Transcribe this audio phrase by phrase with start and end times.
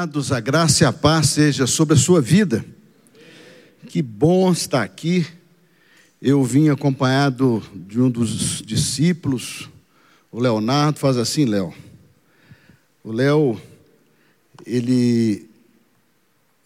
[0.00, 2.64] amados, a graça e a paz seja sobre a sua vida.
[3.86, 5.26] Que bom estar aqui.
[6.22, 9.68] Eu vim acompanhado de um dos discípulos,
[10.32, 10.98] o Leonardo.
[10.98, 11.74] Faz assim, Léo.
[13.04, 13.60] O Léo,
[14.64, 15.50] ele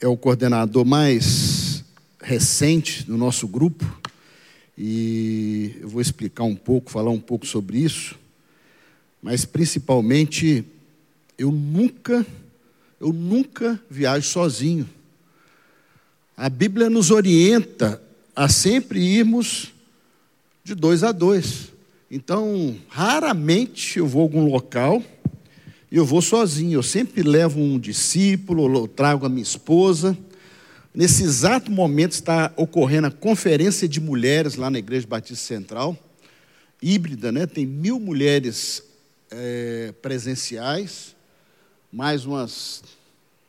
[0.01, 1.83] é o coordenador mais
[2.23, 3.85] recente do nosso grupo
[4.79, 8.17] e eu vou explicar um pouco, falar um pouco sobre isso,
[9.21, 10.65] mas principalmente
[11.37, 12.25] eu nunca
[13.05, 14.89] eu nunca viajo sozinho.
[16.35, 18.03] A Bíblia nos orienta
[18.35, 19.75] a sempre irmos
[20.65, 21.71] de dois a dois.
[22.11, 25.05] Então, raramente eu vou a algum local
[25.93, 26.79] e eu vou sozinho.
[26.79, 30.17] Eu sempre levo um discípulo, eu trago a minha esposa.
[30.95, 35.95] Nesse exato momento está ocorrendo a conferência de mulheres lá na Igreja Batista Central,
[36.81, 37.45] híbrida, né?
[37.45, 38.83] Tem mil mulheres
[39.31, 41.14] é, presenciais
[41.95, 42.83] mais umas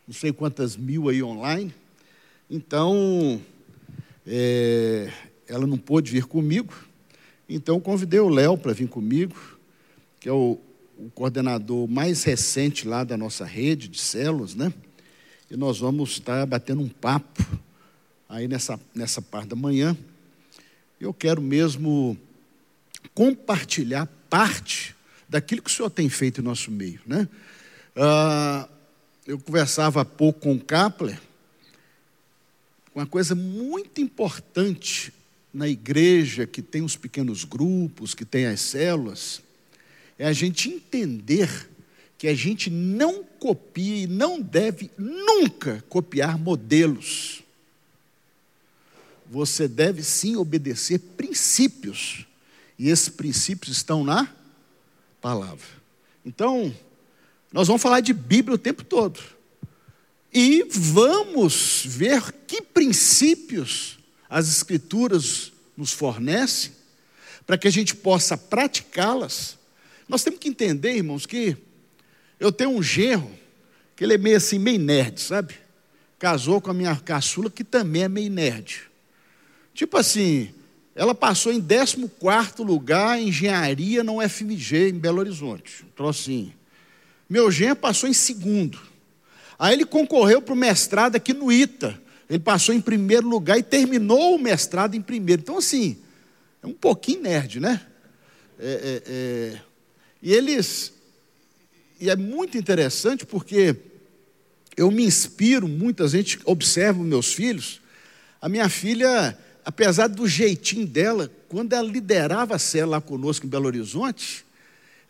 [0.07, 1.73] não sei quantas mil aí online.
[2.47, 3.41] Então,
[4.25, 5.11] é,
[5.47, 6.71] ela não pôde vir comigo,
[7.49, 9.35] então convidei o Léo para vir comigo,
[10.19, 10.59] que é o,
[10.95, 14.71] o, coordenador mais recente lá da nossa rede de células, né?
[15.49, 17.43] E nós vamos estar batendo um papo
[18.29, 19.97] aí nessa, nessa parte da manhã.
[20.99, 22.15] Eu quero mesmo
[23.15, 24.95] compartilhar parte
[25.27, 27.27] daquilo que o Senhor tem feito em nosso meio, né?
[27.95, 28.69] Uh,
[29.25, 31.19] eu conversava há pouco com o Kapler,
[32.93, 35.13] uma coisa muito importante
[35.53, 39.41] na igreja, que tem os pequenos grupos, que tem as células,
[40.19, 41.69] é a gente entender
[42.17, 47.41] que a gente não copia e não deve nunca copiar modelos.
[49.29, 52.25] Você deve sim obedecer princípios,
[52.77, 54.27] e esses princípios estão na
[55.21, 55.65] palavra.
[56.25, 56.73] Então,
[57.55, 59.17] nós vamos falar de Bíblia o tempo todo.
[60.33, 63.97] E vamos ver que princípios
[64.29, 66.73] as Escrituras nos fornecem,
[67.47, 69.57] para que a gente possa praticá-las.
[70.05, 71.55] Nós temos que entender, irmãos, que
[72.41, 73.31] eu tenho um genro,
[73.95, 75.55] que ele é meio assim, meio nerd, sabe?
[76.19, 78.81] Casou com a minha caçula, que também é meio nerd.
[79.73, 80.53] Tipo assim,
[80.93, 81.95] ela passou em 14
[82.59, 85.85] lugar em engenharia na UFMG, em Belo Horizonte.
[85.97, 86.51] Um assim.
[87.29, 88.79] Meu genro passou em segundo.
[89.57, 91.99] Aí ele concorreu para o mestrado aqui no ITA.
[92.29, 95.41] Ele passou em primeiro lugar e terminou o mestrado em primeiro.
[95.41, 95.97] Então, assim,
[96.61, 97.81] é um pouquinho nerd, né?
[98.59, 99.61] É, é, é...
[100.21, 100.93] E eles.
[101.99, 103.75] E é muito interessante porque
[104.75, 107.81] eu me inspiro, muita gente observa meus filhos.
[108.41, 113.49] A minha filha, apesar do jeitinho dela, quando ela liderava a cela lá conosco em
[113.49, 114.44] Belo Horizonte,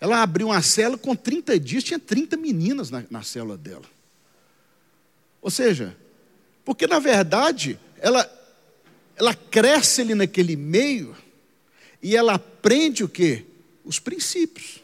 [0.05, 3.85] ela abriu uma cela com 30 dias, tinha 30 meninas na, na célula dela.
[5.41, 5.97] Ou seja,
[6.63, 8.23] porque na verdade, ela,
[9.15, 11.15] ela cresce ali naquele meio
[12.03, 13.45] e ela aprende o quê?
[13.83, 14.79] Os princípios.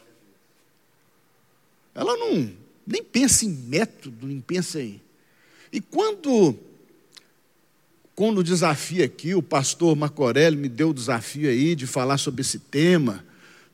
[1.94, 2.52] Ela não
[2.84, 5.00] nem pensa em método, nem pensa em.
[5.72, 6.58] E quando
[8.16, 12.40] quando o desafio aqui, o pastor Marcorelli me deu o desafio aí de falar sobre
[12.40, 13.24] esse tema,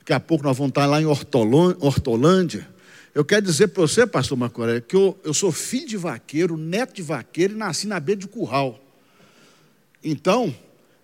[0.09, 2.67] Daqui a pouco nós vamos estar lá em Hortolândia.
[3.15, 6.95] Eu quero dizer para você, pastor Macoré, que eu, eu sou filho de vaqueiro, neto
[6.95, 8.83] de vaqueiro e nasci na beira de curral.
[10.03, 10.55] Então,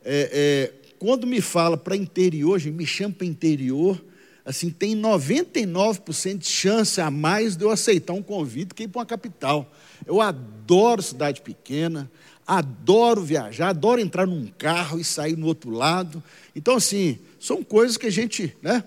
[0.03, 4.03] é, é, quando me fala para interior, gente, me chama para interior,
[4.43, 9.01] assim, tem 99% de chance a mais de eu aceitar um convite que ir para
[9.01, 9.71] uma capital.
[10.07, 12.11] Eu adoro cidade pequena,
[12.47, 16.23] adoro viajar, adoro entrar num carro e sair no outro lado.
[16.57, 18.83] Então, assim, são coisas que a gente, né?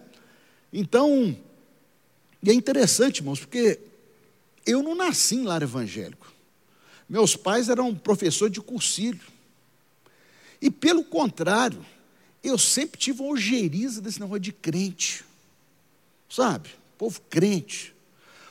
[0.80, 1.36] Então,
[2.44, 3.80] e é interessante, irmãos, porque
[4.64, 6.32] eu não nasci em lar evangélico.
[7.10, 9.26] Meus pais eram professor de cursilho.
[10.62, 11.84] E pelo contrário,
[12.44, 15.26] eu sempre tive uma ojeriza desse negócio de crente.
[16.30, 16.70] Sabe?
[16.96, 17.92] Povo crente.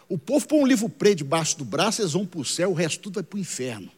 [0.08, 2.74] O povo põe um livro preto debaixo do braço, eles vão para o céu, o
[2.74, 3.88] resto tudo vai para o inferno.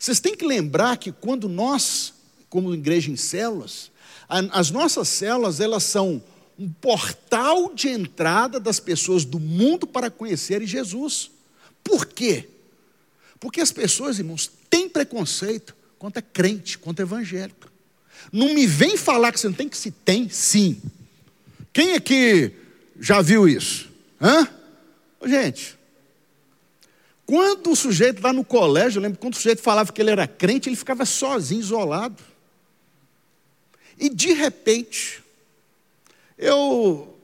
[0.00, 2.12] Vocês têm que lembrar que quando nós,
[2.48, 3.92] como igreja em células,
[4.28, 6.20] as nossas células, elas são
[6.58, 11.30] um portal de entrada das pessoas do mundo para conhecerem Jesus.
[11.84, 12.48] Por quê?
[13.38, 17.70] Porque as pessoas, irmãos, têm preconceito quanto é crente, quanto é evangélico.
[18.32, 20.80] Não me vem falar que você não tem que se tem, sim.
[21.72, 22.52] Quem é que
[22.98, 23.90] já viu isso?
[24.20, 24.48] Hã?
[25.24, 25.76] Gente,
[27.26, 30.26] quando o sujeito lá no colégio, eu lembro quando o sujeito falava que ele era
[30.26, 32.22] crente, ele ficava sozinho, isolado.
[33.98, 35.22] E de repente,
[36.38, 37.16] eu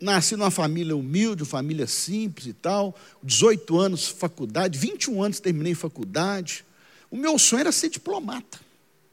[0.00, 2.96] nasci numa família humilde, família simples e tal.
[3.22, 6.64] 18 anos faculdade, 21 anos terminei faculdade.
[7.10, 8.60] O meu sonho era ser diplomata.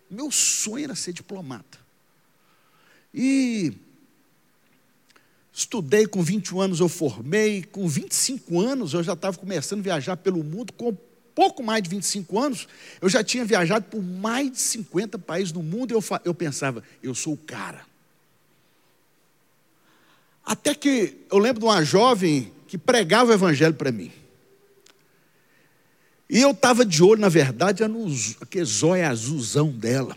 [0.09, 1.80] O meu sonho era ser diplomata.
[3.13, 3.74] E
[5.51, 10.18] estudei com 21 anos, eu formei, com 25 anos eu já estava começando a viajar
[10.18, 10.95] pelo mundo, com
[11.33, 12.68] pouco mais de 25 anos,
[13.01, 16.83] eu já tinha viajado por mais de 50 países no mundo e eu, eu pensava,
[17.01, 17.86] eu sou o cara.
[20.45, 24.12] Até que eu lembro de uma jovem que pregava o evangelho para mim.
[26.30, 28.07] E eu estava de olho, na verdade, no
[28.42, 30.15] aquele zóio azulzão dela.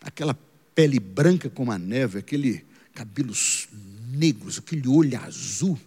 [0.00, 0.36] Aquela
[0.74, 3.68] pele branca como a neve, aquele cabelos
[4.10, 5.78] negros, aquele olho azul.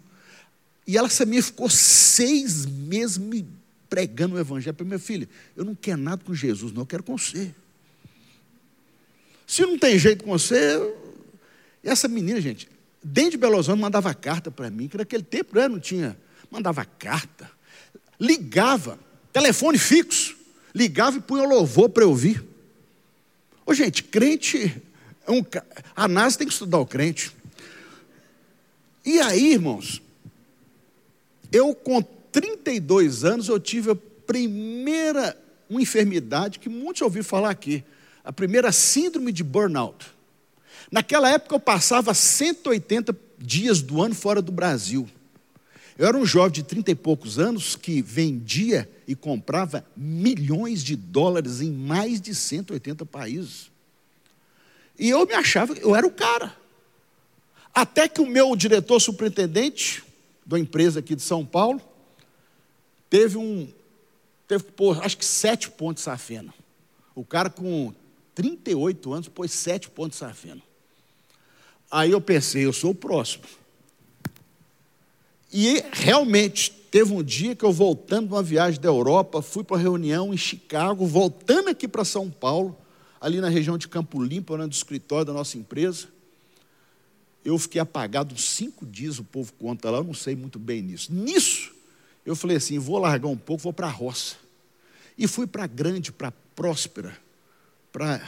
[0.85, 3.45] E ela sabia, ficou seis meses me
[3.89, 5.27] pregando o evangelho para minha filha.
[5.55, 7.53] Eu não quero nada com Jesus, não, eu quero com você.
[9.45, 10.77] Se não tem jeito com você,
[11.83, 12.69] e essa menina, gente,
[13.03, 16.17] dentro de Belo Horizonte mandava carta para mim, que naquele tempo né, não tinha,
[16.51, 17.49] mandava carta,
[18.19, 18.99] ligava,
[19.31, 20.35] telefone fixo,
[20.73, 22.43] ligava e punha louvor para eu ouvir.
[23.65, 24.81] Ô, gente, crente,
[25.25, 25.43] é um,
[25.95, 27.31] a NASA tem que estudar o crente.
[29.05, 30.01] E aí, irmãos,
[31.51, 35.37] eu com 32 anos, eu tive a primeira
[35.69, 37.83] uma enfermidade que muitos ouviram falar aqui,
[38.23, 40.05] a primeira síndrome de burnout.
[40.91, 45.07] Naquela época eu passava 180 dias do ano fora do Brasil.
[45.97, 50.95] Eu era um jovem de 30 e poucos anos que vendia e comprava milhões de
[50.95, 53.71] dólares em mais de 180 países.
[54.97, 56.55] E eu me achava, eu era o cara.
[57.73, 60.03] Até que o meu diretor superintendente
[60.45, 61.81] da empresa aqui de São Paulo
[63.09, 63.67] teve um,
[64.47, 66.53] teve pôr, acho que sete pontos safena.
[67.15, 67.93] O cara com
[68.35, 70.61] 38 anos pôs sete pontos safena.
[71.89, 73.45] Aí eu pensei, eu sou o próximo.
[75.51, 79.75] E realmente, teve um dia que eu voltando de uma viagem da Europa, fui para
[79.75, 82.77] uma reunião em Chicago, voltando aqui para São Paulo,
[83.19, 86.07] ali na região de Campo Limpo, olhando do escritório da nossa empresa.
[87.43, 90.81] Eu fiquei apagado uns cinco dias, o povo conta lá, eu não sei muito bem
[90.81, 91.13] nisso.
[91.13, 91.73] Nisso,
[92.25, 94.35] eu falei assim: vou largar um pouco, vou para a roça.
[95.17, 97.17] E fui para a grande, para a próspera,
[97.91, 98.21] para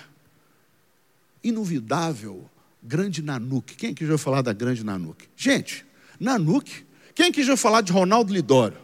[1.43, 2.49] inovidável,
[2.81, 3.75] Grande Nanuque.
[3.75, 5.27] Quem que já falar da Grande Nanuque?
[5.35, 5.85] Gente,
[6.19, 6.85] Nanuque.
[7.13, 8.77] Quem que já falar de Ronaldo Lidório?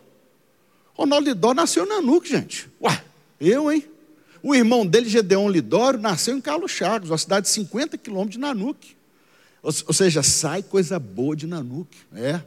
[0.93, 2.69] Ronaldo Lidório nasceu em Nanuque, gente.
[2.81, 3.03] Ué,
[3.39, 3.85] eu, hein?
[4.43, 8.39] O irmão dele, Gedeon Lidório, nasceu em Carlos Chagas, uma cidade de 50 quilômetros de
[8.39, 8.95] Nanuque.
[9.63, 11.97] Ou, ou seja, sai coisa boa de Nanuque.
[12.13, 12.41] É.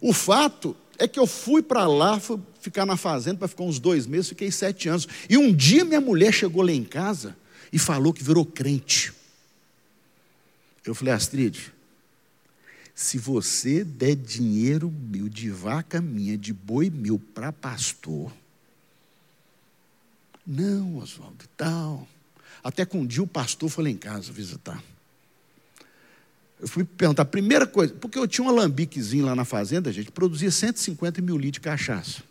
[0.00, 3.78] O fato é que eu fui para lá, fui ficar na fazenda para ficar uns
[3.78, 5.08] dois meses, fiquei sete anos.
[5.28, 7.36] E um dia minha mulher chegou lá em casa
[7.72, 9.12] e falou que virou crente.
[10.84, 11.72] Eu falei, Astrid,
[12.94, 18.32] se você der dinheiro meu, de vaca minha, de boi meu para pastor,
[20.46, 22.06] não, Oswaldo, tal.
[22.62, 24.82] Até que um dia o pastor foi lá em casa visitar.
[26.60, 30.12] Eu fui perguntar, a primeira coisa, porque eu tinha um alambiquezinho lá na fazenda, gente,
[30.12, 32.22] produzia 150 mil litros de cachaça.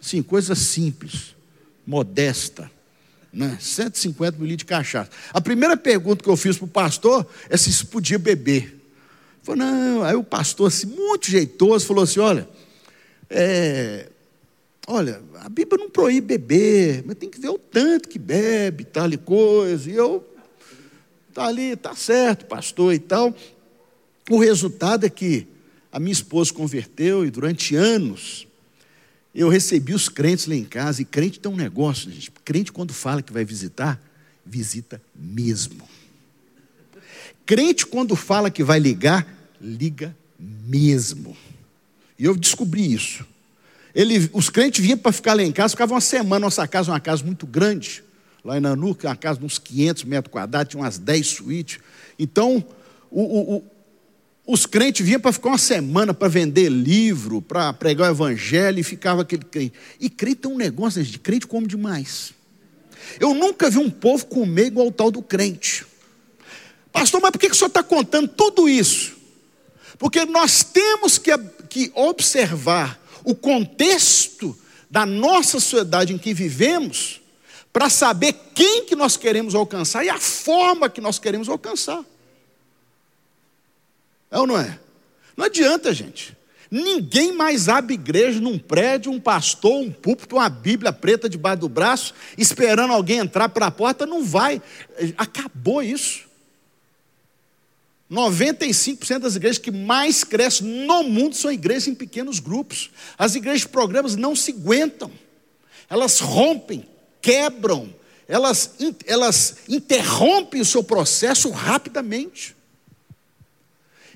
[0.00, 1.34] Sim, coisa simples,
[1.84, 2.70] modesta
[3.32, 3.56] né?
[3.60, 5.10] 150 mil litros de cachaça.
[5.32, 8.78] A primeira pergunta que eu fiz para o pastor é se podia beber.
[9.42, 10.02] Falou, não.
[10.02, 12.48] Aí o pastor, assim, muito jeitoso, falou assim: olha,
[13.30, 14.08] é,
[14.86, 19.10] olha, a Bíblia não proíbe beber, mas tem que ver o tanto que bebe, tal
[19.12, 19.90] e coisa.
[19.90, 20.26] E eu,
[21.32, 23.34] tá ali, tá certo, pastor e tal.
[24.30, 25.46] O resultado é que
[25.92, 28.47] a minha esposa converteu e durante anos
[29.40, 32.30] eu recebi os crentes lá em casa, e crente tem um negócio, gente.
[32.44, 34.00] Crente, quando fala que vai visitar,
[34.44, 35.88] visita mesmo.
[37.46, 39.26] Crente, quando fala que vai ligar,
[39.60, 41.36] liga mesmo.
[42.18, 43.24] E eu descobri isso.
[43.94, 46.46] Ele, os crentes vinham para ficar lá em casa, ficavam uma semana.
[46.46, 48.02] Nossa casa é uma casa muito grande,
[48.44, 51.78] lá em Nanuca, uma casa de uns 500 metros quadrados, tinha umas 10 suítes.
[52.18, 52.64] Então,
[53.10, 53.64] o, o
[54.50, 58.82] os crentes vinham para ficar uma semana para vender livro, para pregar o evangelho, e
[58.82, 59.74] ficava aquele crente.
[60.00, 62.32] E crente é um negócio, de crente come demais.
[63.20, 65.84] Eu nunca vi um povo comer igual o tal do crente.
[66.90, 69.18] Pastor, mas por que, que o senhor está contando tudo isso?
[69.98, 71.36] Porque nós temos que,
[71.68, 74.58] que observar o contexto
[74.90, 77.20] da nossa sociedade em que vivemos
[77.70, 82.02] para saber quem que nós queremos alcançar e a forma que nós queremos alcançar.
[84.30, 84.78] É ou não é?
[85.36, 86.36] Não adianta, gente.
[86.70, 91.68] Ninguém mais abre igreja num prédio, um pastor, um púlpito, uma Bíblia preta debaixo do
[91.68, 94.60] braço, esperando alguém entrar pela porta, não vai.
[95.16, 96.28] Acabou isso.
[98.10, 102.90] 95% das igrejas que mais crescem no mundo são igrejas em pequenos grupos.
[103.16, 105.10] As igrejas de programas não se aguentam.
[105.88, 106.86] Elas rompem,
[107.20, 107.94] quebram,
[108.26, 108.74] elas,
[109.06, 112.57] elas interrompem o seu processo rapidamente.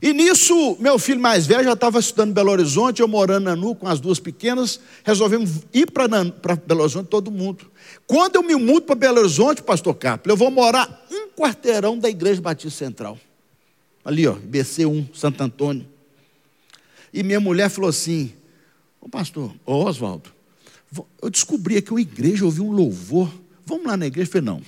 [0.02, 3.76] E nisso, meu filho mais velho já estava estudando Belo Horizonte, eu morando na NU
[3.76, 7.71] com as duas pequenas, resolvemos ir para Belo Horizonte todo mundo.
[8.04, 12.11] Quando eu me mudo para Belo Horizonte, pastor Capel, eu vou morar um quarteirão da
[12.11, 13.16] Igreja Batista Central.
[14.04, 15.87] Ali, ó, BC1, Santo Antônio.
[17.14, 18.32] E minha mulher falou assim:
[19.00, 20.32] Ô pastor, ô Oswaldo,
[21.23, 23.32] eu descobri aqui uma igreja, ouvi um louvor.
[23.64, 24.28] Vamos lá na igreja?
[24.28, 24.62] Eu falei, não.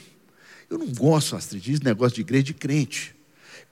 [0.71, 3.17] Eu não gosto, Astrid, de negócio de igreja de crente.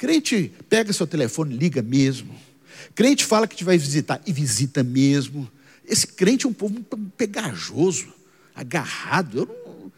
[0.03, 2.35] Crente pega seu telefone, liga mesmo.
[2.93, 5.49] Crente fala que te vai visitar e visita mesmo.
[5.87, 6.85] Esse crente é um povo
[7.17, 8.13] pegajoso,
[8.53, 9.39] agarrado.
[9.39, 9.93] Eu não,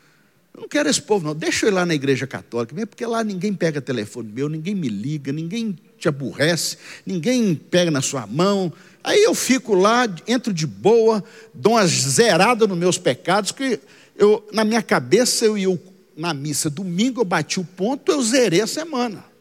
[0.52, 1.34] eu não quero esse povo, não.
[1.34, 4.75] Deixa eu ir lá na igreja católica mesmo, porque lá ninguém pega telefone meu, ninguém
[4.75, 8.70] me liga, ninguém te aborrece, ninguém pega na sua mão.
[9.02, 13.80] Aí eu fico lá, entro de boa, dou uma zerada nos meus pecados, que
[14.18, 15.80] eu, na minha cabeça, eu ia
[16.14, 19.32] na missa domingo, eu bati o ponto, eu zerei a semana.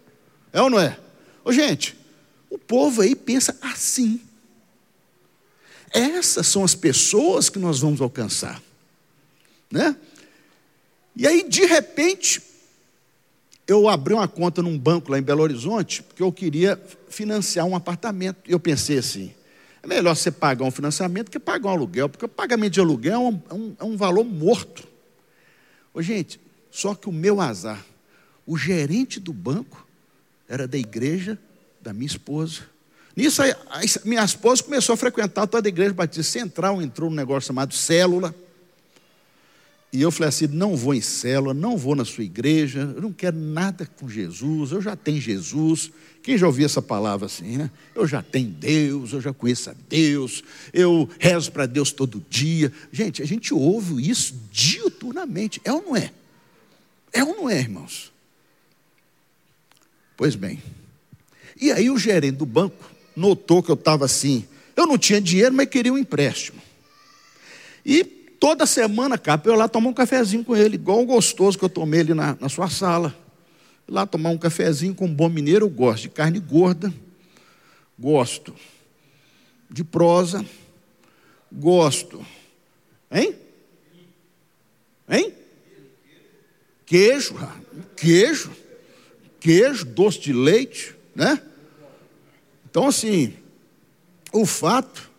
[0.54, 0.98] É ou não é?
[1.44, 1.98] Ô, gente,
[2.50, 4.22] o povo aí pensa assim.
[5.92, 8.62] Essas são as pessoas que nós vamos alcançar.
[9.70, 9.96] Né?
[11.16, 12.42] E aí, de repente,
[13.68, 17.76] eu abri uma conta num banco lá em Belo Horizonte, porque eu queria financiar um
[17.76, 18.38] apartamento.
[18.48, 19.34] E eu pensei assim:
[19.82, 23.14] é melhor você pagar um financiamento que pagar um aluguel, porque o pagamento de aluguel
[23.14, 24.88] é um, é um, é valor morto.
[25.94, 26.40] Ô, gente,
[26.72, 27.84] só que o meu azar,
[28.46, 29.86] o gerente do banco
[30.48, 31.38] era da igreja
[31.82, 32.62] da minha esposa.
[33.16, 37.16] Nisso, a, a, minha esposa começou a frequentar toda a igreja batista central, entrou num
[37.16, 38.34] negócio chamado célula.
[39.92, 43.14] E eu falei assim: não vou em célula, não vou na sua igreja, eu não
[43.14, 45.92] quero nada com Jesus, eu já tenho Jesus.
[46.24, 47.70] Quem já ouviu essa palavra assim, né?
[47.94, 52.72] Eu já tenho Deus, eu já conheço a Deus, eu rezo para Deus todo dia.
[52.92, 56.12] Gente, a gente ouve isso diuturnamente, é ou não é?
[57.12, 58.13] É ou não é, irmãos?
[60.16, 60.62] Pois bem.
[61.60, 65.54] E aí o gerente do banco notou que eu estava assim, eu não tinha dinheiro,
[65.54, 66.62] mas queria um empréstimo.
[67.86, 71.64] E Toda semana, capa, eu lá tomar um cafezinho com ele, igual o gostoso que
[71.64, 73.18] eu tomei ali na, na sua sala.
[73.88, 76.94] Lá tomar um cafezinho com um bom mineiro, eu gosto de carne gorda,
[77.98, 78.54] gosto
[79.70, 80.46] de prosa,
[81.50, 82.20] gosto.
[83.10, 83.34] Hein?
[85.10, 85.34] Hein?
[86.86, 87.36] Queijo,
[87.96, 88.52] queijo,
[89.44, 91.42] queijo, doce de leite, né?
[92.70, 93.34] Então, assim,
[94.32, 95.12] o fato,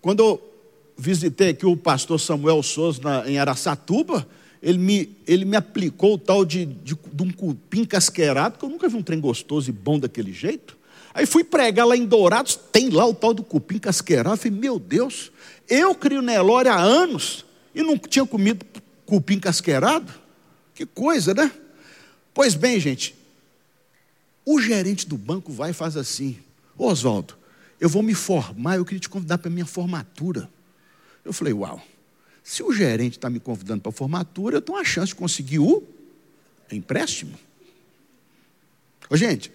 [0.00, 0.54] quando eu
[0.98, 4.26] visitei aqui o pastor Samuel Souza na, em Araçatuba,
[4.60, 8.68] ele me, ele me aplicou o tal de, de, de, um cupim casqueirado, que eu
[8.68, 10.76] nunca vi um trem gostoso e bom daquele jeito.
[11.14, 14.34] Aí fui pregar lá em Dourados, tem lá o tal do cupim casqueirado.
[14.34, 15.30] Eu falei, meu Deus,
[15.68, 18.66] eu crio Nelore há anos e não tinha comido
[19.06, 20.12] cupim casqueirado?
[20.74, 21.52] Que coisa, né?
[22.34, 23.19] Pois bem, gente,
[24.44, 26.38] o gerente do banco vai e faz assim:
[26.76, 27.36] Oswaldo,
[27.80, 30.50] eu vou me formar, eu queria te convidar para a minha formatura.
[31.24, 31.82] Eu falei, uau,
[32.42, 35.58] se o gerente está me convidando para a formatura, eu tenho uma chance de conseguir
[35.58, 35.82] o
[36.70, 37.38] empréstimo.
[39.08, 39.50] Ô, gente,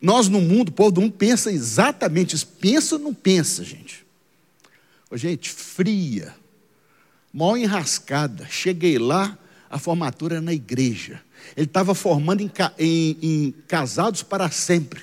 [0.00, 2.46] nós no mundo, o povo do mundo pensa exatamente isso.
[2.46, 4.06] Pensa ou não pensa, gente?
[5.10, 6.34] Ô, gente, fria,
[7.32, 8.46] mal enrascada.
[8.48, 9.36] Cheguei lá,
[9.68, 11.22] a formatura era na igreja.
[11.56, 15.00] Ele estava formando em, em, em casados para sempre.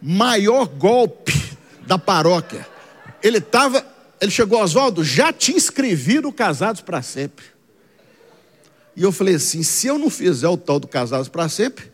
[0.00, 1.32] Maior golpe
[1.86, 2.66] da paróquia.
[3.22, 3.84] Ele estava,
[4.20, 7.46] ele chegou, Oswaldo, já te inscrevi no Casados para Sempre.
[8.94, 11.90] E eu falei assim: se eu não fizer o tal do Casados para Sempre,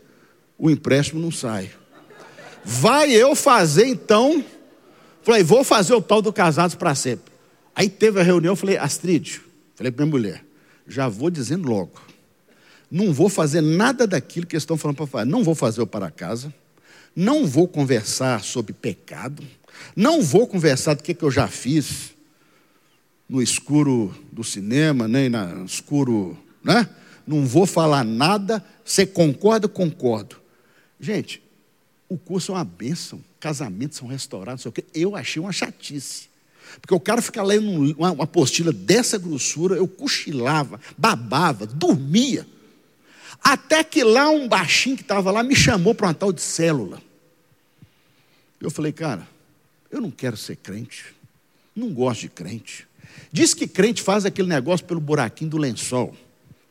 [0.58, 1.70] o empréstimo não sai.
[2.64, 4.44] Vai eu fazer então.
[5.22, 7.32] Falei, vou fazer o tal do Casados para Sempre.
[7.74, 9.40] Aí teve a reunião, eu falei, Astrid,
[9.74, 10.44] falei para minha mulher,
[10.86, 12.11] já vou dizendo logo.
[12.92, 15.30] Não vou fazer nada daquilo que eles estão falando para fazer.
[15.30, 16.54] Não vou fazer o para casa.
[17.16, 19.42] Não vou conversar sobre pecado
[19.94, 22.12] não vou conversar do que, que eu já fiz
[23.28, 26.88] no escuro do cinema, nem no escuro, né?
[27.26, 28.64] Não vou falar nada.
[28.84, 29.68] Você concorda?
[29.68, 30.36] Concordo.
[31.00, 31.42] Gente,
[32.08, 33.22] o curso é uma bênção.
[33.38, 34.84] Casamentos são restaurados, sei o quê.
[34.94, 36.30] Eu achei uma chatice.
[36.80, 42.46] Porque o cara fica lendo uma apostila dessa grossura, eu cochilava, babava, dormia.
[43.42, 47.02] Até que lá um baixinho que estava lá me chamou para uma tal de célula.
[48.60, 49.26] Eu falei, cara,
[49.90, 51.06] eu não quero ser crente.
[51.74, 52.86] Não gosto de crente.
[53.32, 56.14] Diz que crente faz aquele negócio pelo buraquinho do lençol.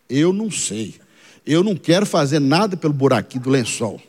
[0.09, 0.95] Eu não sei.
[1.45, 4.01] Eu não quero fazer nada pelo buraquinho do lençol.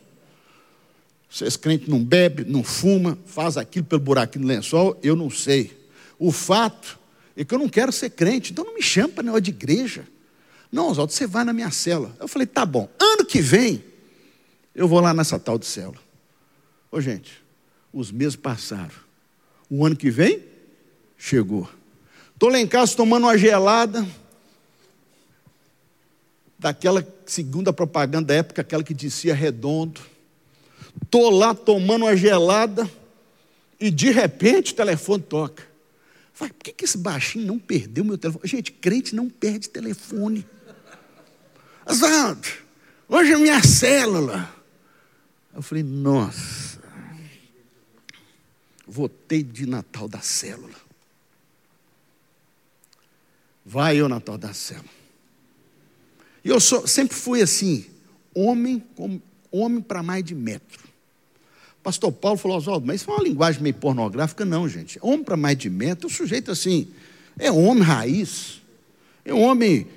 [1.29, 5.75] Vocês crentes não bebe, não fuma, faz aquilo pelo buraquinho do lençol, eu não sei.
[6.19, 6.99] O fato
[7.35, 10.05] é que eu não quero ser crente, então não me chama para negócio de igreja.
[10.73, 12.17] Não, Oswaldo, você vai na minha cela.
[12.19, 13.83] Eu falei, tá bom, ano que vem
[14.73, 15.93] eu vou lá nessa tal de cela.
[16.91, 17.43] Ô gente,
[17.93, 18.95] os meses passaram.
[19.69, 20.43] O ano que vem,
[21.15, 21.69] chegou.
[22.33, 24.03] Estou lá em casa tomando uma gelada,
[26.57, 30.01] daquela segunda propaganda da época, aquela que dizia redondo.
[31.03, 32.89] Estou lá tomando uma gelada
[33.79, 35.63] e de repente o telefone toca.
[36.33, 38.47] Falei, por que, que esse baixinho não perdeu meu telefone?
[38.47, 40.43] Gente, crente não perde telefone.
[41.85, 42.47] Azado,
[43.07, 44.53] hoje é minha célula.
[45.53, 46.81] Eu falei, nossa,
[48.87, 50.81] votei de Natal da célula.
[53.65, 54.89] Vai eu, Natal da célula.
[56.43, 57.85] E eu sou, sempre fui assim,
[58.33, 58.83] homem,
[59.51, 60.83] homem para mais de metro.
[61.81, 64.97] Pastor Paulo falou, Oswaldo, mas isso é uma linguagem meio pornográfica, não, gente.
[65.01, 66.87] Homem para mais de metro, o sujeito assim,
[67.37, 68.61] é homem raiz.
[69.25, 69.87] É homem,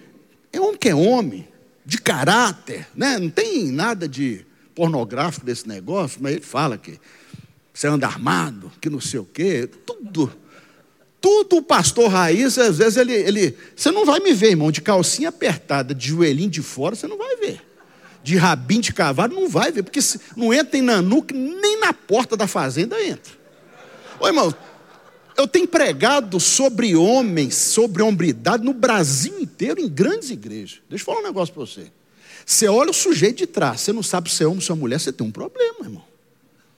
[0.52, 1.47] é homem que é homem,
[1.87, 3.19] de caráter, né?
[3.19, 6.99] Não tem nada de pornográfico desse negócio, mas ele fala que
[7.73, 10.33] você anda armado, que não sei o quê, tudo.
[11.19, 13.57] Tudo o pastor raiz, às vezes ele, ele.
[13.75, 17.16] Você não vai me ver, irmão, de calcinha apertada, de joelhinho de fora, você não
[17.16, 17.62] vai ver
[18.26, 20.00] de rabinho de cavalo, não vai ver, porque
[20.37, 23.33] não entra em Nanuque, nem na porta da fazenda entra.
[24.19, 24.52] Ô irmão,
[25.37, 30.81] eu tenho pregado sobre homens, sobre hombridade no Brasil inteiro, em grandes igrejas.
[30.88, 31.90] Deixa eu falar um negócio para você.
[32.45, 34.75] Você olha o sujeito de trás, você não sabe se é homem ou se é
[34.75, 36.05] mulher, você tem um problema, irmão.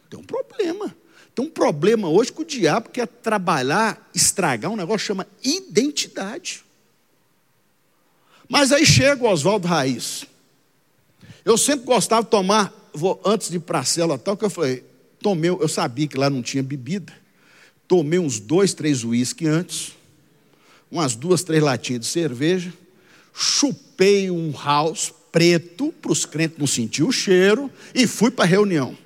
[0.08, 0.94] Tem um problema.
[1.34, 6.64] Tem um problema hoje que o diabo quer trabalhar, estragar um negócio que chama identidade.
[8.48, 10.24] Mas aí chega o Oswaldo Raiz.
[11.44, 14.50] Eu sempre gostava de tomar, vou, antes de ir para a cela tal, que eu
[14.50, 14.84] falei,
[15.20, 17.12] tomei, eu sabia que lá não tinha bebida.
[17.88, 19.92] Tomei uns dois, três uísque antes,
[20.90, 22.72] umas duas, três latinhas de cerveja,
[23.34, 28.48] chupei um house preto, para os crentes não sentir o cheiro, e fui para a
[28.48, 28.96] reunião.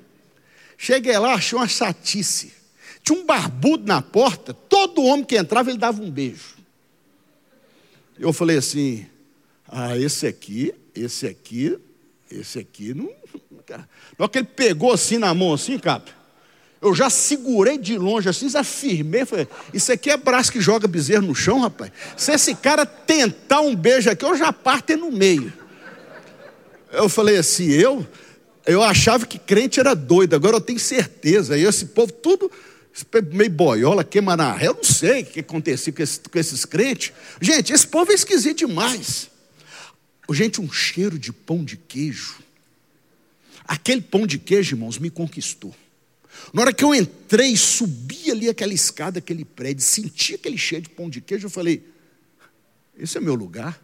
[0.77, 2.51] Cheguei lá, achei uma chatice.
[3.01, 6.57] Tinha um barbudo na porta, todo homem que entrava, ele dava um beijo.
[8.19, 9.05] Eu falei assim:
[9.67, 11.77] ah, esse aqui, esse aqui
[12.39, 13.09] esse aqui não.
[13.69, 13.85] Na
[14.19, 16.11] hora que ele pegou assim na mão, assim, cap,
[16.83, 19.25] eu já segurei de longe assim, já firmei.
[19.25, 21.91] Falei, isso aqui é braço que joga bezerro no chão, rapaz.
[22.17, 25.51] Se esse cara tentar um beijo aqui, eu já parto no meio.
[26.91, 28.05] Eu falei assim, eu,
[28.65, 31.57] eu achava que crente era doido, agora eu tenho certeza.
[31.57, 32.51] E esse povo, tudo
[33.31, 36.65] meio boiola, queima na ré, eu não sei o que acontecia com, esse, com esses
[36.65, 37.13] crentes.
[37.39, 39.29] Gente, esse povo é esquisito demais.
[40.31, 42.35] Gente, um cheiro de pão de queijo.
[43.65, 45.73] Aquele pão de queijo, irmãos, me conquistou.
[46.51, 50.89] Na hora que eu entrei, subi ali aquela escada, aquele prédio, senti aquele cheiro de
[50.89, 51.83] pão de queijo, eu falei:
[52.97, 53.81] esse é meu lugar.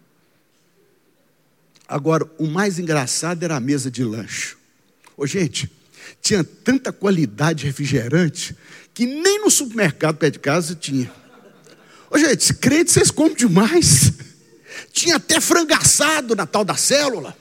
[1.88, 4.56] Agora, o mais engraçado era a mesa de lanche.
[5.18, 5.72] Ô, gente,
[6.22, 8.56] tinha tanta qualidade refrigerante
[8.94, 11.12] que nem no supermercado perto de casa tinha.
[12.12, 14.12] Ô, gente, crente, vocês comem demais.
[14.92, 17.36] Tinha até frangaçado na tal da célula.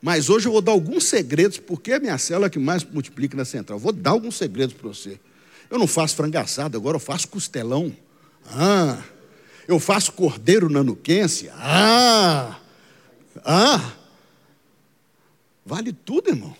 [0.00, 3.36] Mas hoje eu vou dar alguns segredos, porque a minha célula é que mais multiplica
[3.36, 3.78] na central.
[3.78, 5.18] Vou dar alguns segredos para você.
[5.70, 7.94] Eu não faço frangaçado, agora eu faço costelão.
[8.46, 9.02] Ah,
[9.66, 11.50] eu faço cordeiro nanuquense.
[11.52, 12.58] Ah,
[13.44, 13.92] ah.
[15.66, 16.56] Vale tudo, irmão.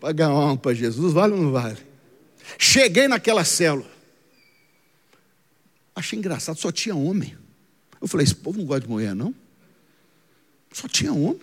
[0.00, 1.78] Pagar uma para Jesus, vale ou não vale?
[2.58, 3.86] Cheguei naquela célula.
[5.94, 7.36] Achei engraçado, só tinha homem.
[8.00, 9.34] Eu falei, esse povo não gosta de mulher, não?
[10.72, 11.40] Só tinha homem.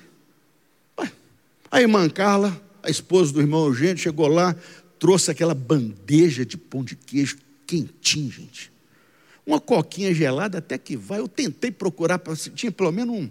[1.69, 4.55] A irmã Carla, a esposa do irmão Eugênio, chegou lá,
[4.99, 8.71] trouxe aquela bandeja de pão de queijo quentinho, gente.
[9.45, 11.19] Uma coquinha gelada até que vai.
[11.19, 12.19] Eu tentei procurar,
[12.55, 13.29] tinha pelo menos um,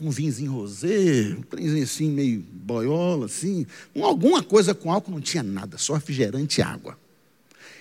[0.00, 3.66] um vinhozinho rosé, um trenzinho assim, meio boiola, assim.
[3.94, 6.98] alguma coisa com álcool, não tinha nada, só refrigerante e água.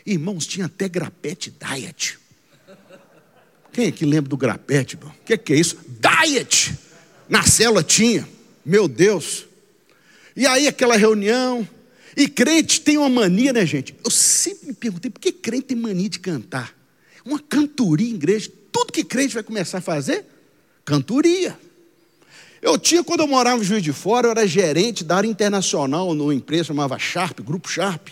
[0.06, 2.19] Irmãos, tinha até grapete diet.
[3.73, 4.95] Quem é que lembra do grapete?
[4.95, 5.78] O que, que é isso?
[5.99, 6.78] Diet!
[7.28, 8.25] Na célula tinha.
[8.65, 9.45] Meu Deus.
[10.36, 11.67] E aí aquela reunião.
[12.17, 13.93] E crente tem uma mania, né, gente?
[14.04, 16.73] Eu sempre me perguntei por que crente tem mania de cantar.
[17.25, 18.51] Uma cantoria em igreja.
[18.71, 20.25] Tudo que crente vai começar a fazer,
[20.84, 21.58] cantoria.
[22.62, 26.13] Eu tinha, quando eu morava em Juiz de Fora, eu era gerente da área internacional
[26.13, 28.08] numa empresa chamava Sharp, Grupo Sharp.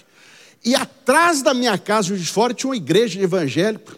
[0.63, 3.97] E atrás da minha casa, Juiz de Fora, tinha uma igreja de evangélico.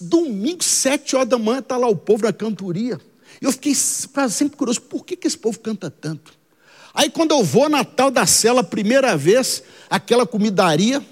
[0.00, 3.00] Domingo, sete horas da manhã, está lá o povo na cantoria.
[3.40, 6.32] Eu fiquei sempre curioso, por que, que esse povo canta tanto?
[6.92, 11.04] Aí quando eu vou na tal da cela, primeira vez, aquela comidaria,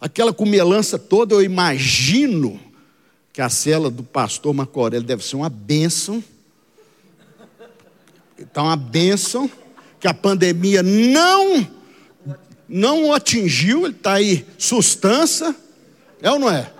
[0.00, 2.60] aquela comelança toda, eu imagino
[3.32, 6.22] que a cela do pastor Marco Aurélio deve ser uma bênção.
[8.38, 9.50] Está uma bênção,
[9.98, 11.68] que a pandemia não,
[12.68, 15.54] não o atingiu, ele está aí, sustância.
[16.22, 16.72] É ou não é?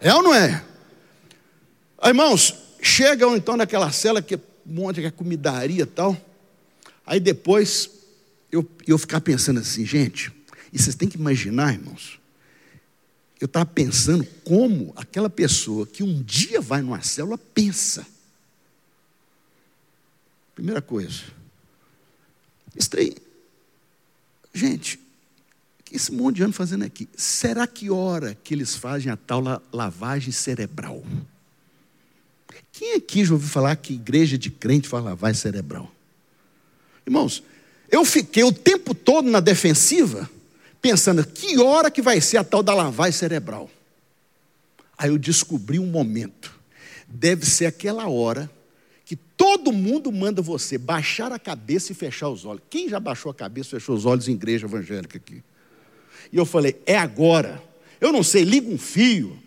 [0.00, 0.64] É ou não é?
[2.02, 6.16] Irmãos, chegam então naquela cela que monte de comidaria e tal.
[7.06, 7.90] Aí depois
[8.50, 10.32] eu, eu ficar pensando assim, gente,
[10.72, 12.20] e vocês têm que imaginar, irmãos,
[13.40, 18.06] eu estava pensando como aquela pessoa que um dia vai numa célula pensa.
[20.54, 21.22] Primeira coisa.
[22.76, 23.14] Estranho.
[24.52, 25.00] Gente,
[25.84, 27.08] que esse monte de ano fazendo aqui?
[27.16, 29.42] Será que hora que eles fazem a tal
[29.72, 31.04] lavagem cerebral?
[32.76, 35.88] Quem aqui já ouviu falar que igreja de crente faz lavagem cerebral?
[37.06, 37.40] Irmãos,
[37.88, 40.28] eu fiquei o tempo todo na defensiva,
[40.82, 43.70] pensando que hora que vai ser a tal da lavagem cerebral.
[44.98, 46.52] Aí eu descobri um momento.
[47.06, 48.50] Deve ser aquela hora
[49.04, 52.62] que todo mundo manda você baixar a cabeça e fechar os olhos.
[52.68, 55.44] Quem já baixou a cabeça e fechou os olhos em igreja evangélica aqui?
[56.32, 57.62] E eu falei, é agora.
[58.00, 59.38] Eu não sei, liga um fio,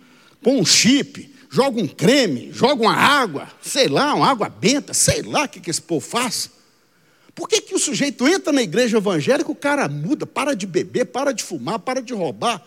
[0.41, 5.21] põe um chip, joga um creme, joga uma água, sei lá, uma água benta, sei
[5.21, 6.49] lá o que, que esse povo faz.
[7.33, 11.05] Por que, que o sujeito entra na igreja evangélica, o cara muda, para de beber,
[11.05, 12.65] para de fumar, para de roubar?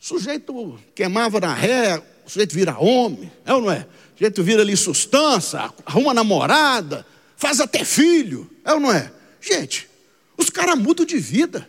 [0.00, 3.86] O sujeito queimava na ré, o sujeito vira homem, é ou não é?
[4.14, 9.10] O sujeito vira ali sustância, arruma namorada, faz até filho, é ou não é?
[9.40, 9.88] Gente,
[10.36, 11.66] os caras mudam de vida.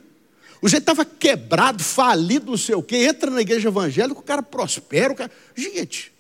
[0.62, 4.44] O jeito estava quebrado, falido, não sei o quê, entra na igreja evangélica, o cara
[4.44, 5.32] prospera, o cara...
[5.56, 6.12] Gente,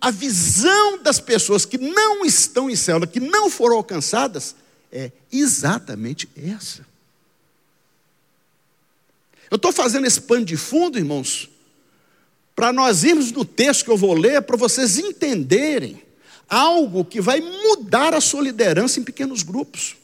[0.00, 4.54] a visão das pessoas que não estão em célula, que não foram alcançadas,
[4.92, 6.86] é exatamente essa.
[9.50, 11.50] Eu estou fazendo esse pano de fundo, irmãos,
[12.54, 16.02] para nós irmos no texto que eu vou ler, para vocês entenderem
[16.48, 19.96] algo que vai mudar a sua liderança em pequenos grupos.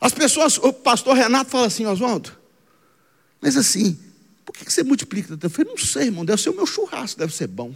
[0.00, 2.36] As pessoas, o pastor Renato fala assim, Oswaldo,
[3.40, 3.98] mas assim,
[4.52, 5.38] por que você multiplica?
[5.40, 7.74] Eu falei, não sei, irmão, deve ser o meu churrasco, deve ser bom.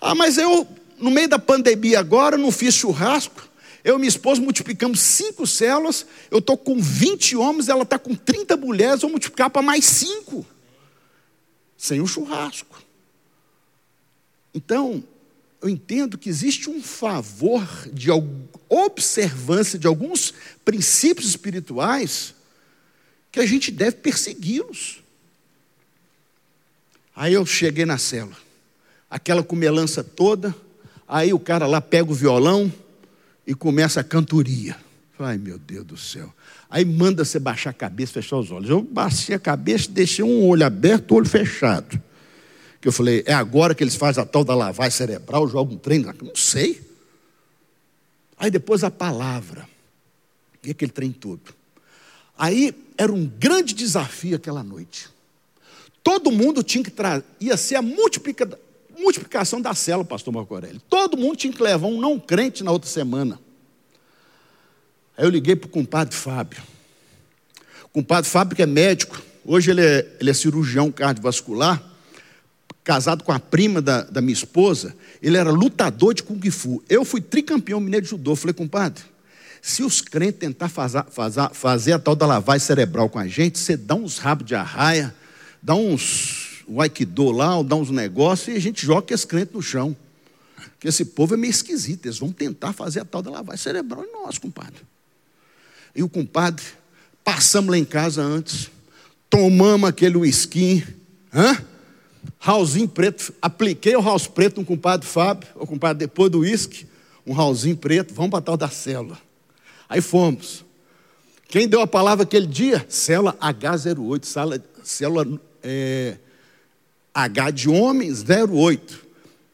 [0.00, 0.66] Ah, mas eu
[0.98, 3.48] no meio da pandemia agora, não fiz churrasco.
[3.84, 6.06] Eu e minha esposa multiplicamos cinco células.
[6.30, 9.02] Eu estou com 20 homens, ela está com 30 mulheres.
[9.02, 10.44] Vou multiplicar para mais cinco.
[11.76, 12.82] Sem o churrasco.
[14.52, 15.04] Então,
[15.62, 18.08] eu entendo que existe um favor de
[18.68, 22.34] observância de alguns princípios espirituais
[23.30, 25.02] que a gente deve persegui-los.
[27.16, 28.36] Aí eu cheguei na célula,
[29.10, 30.54] aquela comelança toda,
[31.08, 32.72] Aí o cara lá pega o violão
[33.46, 34.76] e começa a cantoria.
[35.18, 36.32] Ai, meu Deus do céu.
[36.68, 38.68] Aí manda você baixar a cabeça, fechar os olhos.
[38.68, 42.00] Eu baixei a cabeça, deixei um olho aberto, olho fechado.
[42.80, 45.78] Que eu falei, é agora que eles fazem a tal da lavagem cerebral, jogam um
[45.78, 46.12] treino?
[46.20, 46.82] Não sei.
[48.36, 49.66] Aí depois a palavra.
[50.62, 51.54] E aquele trem todo.
[52.36, 55.08] Aí era um grande desafio aquela noite.
[56.06, 58.60] Todo mundo tinha que trazer, ia ser a multiplicação
[58.96, 60.80] multiplicação da célula, pastor Marco Aurélio.
[60.88, 63.40] Todo mundo tinha que levar um não crente na outra semana.
[65.18, 66.62] Aí eu liguei para o compadre Fábio.
[67.82, 71.82] O compadre Fábio que é médico, hoje ele é, ele é cirurgião cardiovascular,
[72.84, 76.82] casado com a prima da, da minha esposa, ele era lutador de Kung Fu.
[76.88, 78.36] Eu fui tricampeão mineiro de judô.
[78.36, 79.02] Falei, compadre,
[79.60, 83.58] se os crentes tentar fazer, fazer, fazer a tal da lavagem cerebral com a gente,
[83.58, 85.12] você dá uns rabos de arraia,
[85.62, 89.62] dá uns o aikido lá, dá uns negócios e a gente joga esse crente no
[89.62, 89.96] chão.
[90.72, 94.04] Porque esse povo é meio esquisito, eles vão tentar fazer a tal da lavagem cerebral
[94.04, 94.82] em nós, compadre.
[95.94, 96.64] E o compadre,
[97.24, 98.70] passamos lá em casa antes,
[99.30, 100.84] tomamos aquele whisky,
[101.32, 101.56] hã?
[102.38, 106.86] Raulzinho preto, apliquei o house preto no compadre Fábio, o compadre depois do uísque,
[107.26, 109.18] um raulzinho preto, vamos para a tal da célula.
[109.88, 110.64] Aí fomos.
[111.48, 112.84] Quem deu a palavra aquele dia?
[112.88, 116.16] Célula H08, sala, célula é,
[117.12, 119.06] H de homens, 08.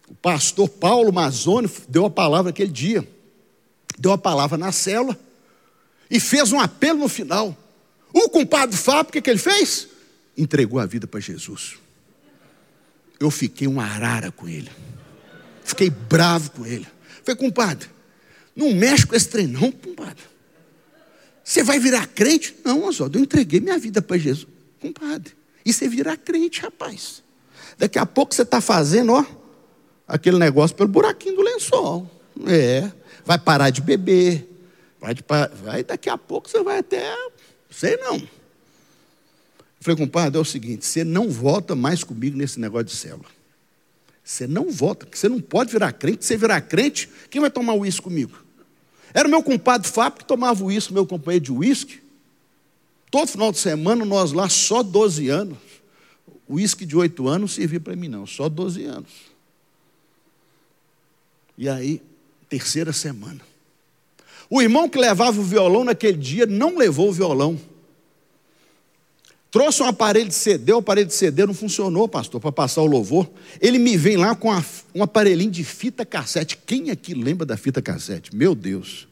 [0.09, 3.07] O pastor Paulo Mazzoni deu a palavra aquele dia.
[3.99, 5.19] Deu a palavra na célula
[6.11, 7.57] e fez um apelo no final.
[8.13, 9.89] O compadre Fábio, o que, que ele fez?
[10.37, 11.79] Entregou a vida para Jesus.
[13.19, 14.71] Eu fiquei um arara com ele.
[15.65, 16.87] Fiquei bravo com ele.
[17.25, 17.89] Falei, compadre,
[18.55, 20.25] não mexe com esse trem, não, compadre.
[21.43, 22.55] Você vai virar crente?
[22.65, 24.52] Não, Oswaldo, eu entreguei minha vida para Jesus.
[24.83, 27.23] Compadre, e você virar crente, rapaz.
[27.79, 29.25] Daqui a pouco você está fazendo, ó,
[30.07, 32.11] aquele negócio pelo buraquinho do lençol.
[32.47, 32.91] É,
[33.25, 34.53] vai parar de beber,
[35.03, 35.17] Vai,
[35.65, 37.13] vai, daqui a pouco você vai até.
[37.69, 38.15] Sei não.
[38.19, 38.29] Eu
[39.81, 43.29] falei, compadre, é o seguinte: você não volta mais comigo nesse negócio de célula.
[44.23, 46.25] Você não volta, porque você não pode virar crente.
[46.25, 48.39] Se você virar crente, quem vai tomar uísque comigo?
[49.13, 52.01] Era o meu compadre Fábio que tomava uísque, meu companheiro de uísque.
[53.13, 55.59] Todo final de semana, nós lá, só 12 anos.
[56.49, 59.11] Uísque de 8 anos servia para mim, não, só 12 anos.
[61.59, 62.01] E aí,
[62.49, 63.43] terceira semana.
[64.49, 67.61] O irmão que levava o violão naquele dia não levou o violão.
[69.51, 72.87] Trouxe um aparelho de CD, o aparelho de CD não funcionou, pastor, para passar o
[72.87, 73.31] louvor.
[73.61, 74.49] Ele me vem lá com
[74.95, 76.57] um aparelhinho de fita cassete.
[76.57, 78.35] Quem aqui lembra da fita cassete?
[78.35, 79.07] Meu Deus.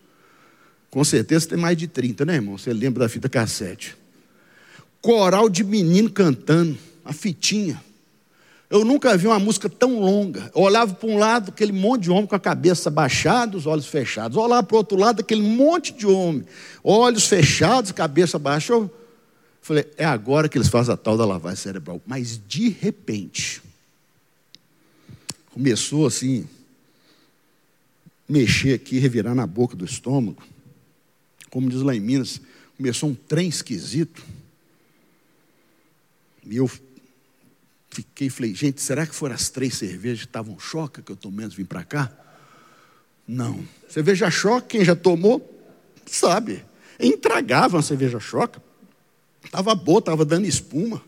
[0.91, 2.59] Com certeza tem mais de 30, né, irmão?
[2.59, 3.97] Você lembra da fita cassete.
[5.01, 7.81] Coral de menino cantando, a fitinha.
[8.69, 10.51] Eu nunca vi uma música tão longa.
[10.55, 13.87] Eu olhava para um lado, aquele monte de homem com a cabeça baixada, os olhos
[13.87, 14.37] fechados.
[14.37, 16.45] Eu olhava para o outro lado, aquele monte de homem,
[16.85, 18.73] olhos fechados, cabeça baixa.
[18.73, 18.91] Eu
[19.63, 22.01] Falei, é agora que eles fazem a tal da lavagem cerebral.
[22.07, 23.63] Mas de repente,
[25.53, 26.49] começou assim,
[28.29, 30.43] mexer aqui, revirar na boca do estômago.
[31.51, 32.41] Como diz lá em Minas,
[32.77, 34.25] começou um trem esquisito.
[36.47, 36.71] E eu
[37.91, 41.45] fiquei, falei, gente, será que foram as três cervejas que estavam choca que eu tomei
[41.45, 42.13] antes de vir para cá?
[43.27, 43.63] Não.
[43.89, 45.47] Cerveja choca, quem já tomou,
[46.07, 46.65] sabe.
[46.99, 48.63] Intragável uma cerveja choca.
[49.45, 51.03] Estava boa, estava dando espuma.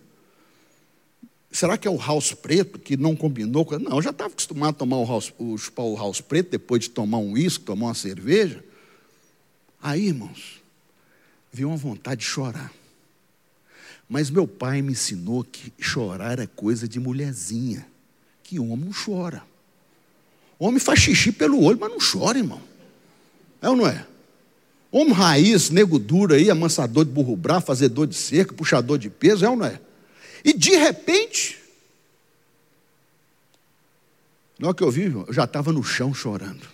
[1.51, 3.79] Será que é o house preto que não combinou com.
[3.79, 6.85] Não, eu já estava acostumado a tomar o house, o, chupar o house preto depois
[6.85, 8.65] de tomar um uísque, tomar uma cerveja.
[9.83, 10.63] Aí, irmãos,
[11.53, 12.73] veio uma vontade de chorar.
[14.09, 17.85] Mas meu pai me ensinou que chorar é coisa de mulherzinha,
[18.45, 19.43] que homem não chora.
[20.59, 22.63] Homem faz xixi pelo olho, mas não chora, irmão.
[23.61, 24.07] É ou não é?
[24.93, 29.45] Homem raiz, nego duro aí, amansador de burro bravo, fazedor de cerca, puxador de peso,
[29.45, 29.81] é ou não é?
[30.45, 31.59] E de repente,
[34.59, 36.69] na hora que eu vi, eu já estava no chão chorando.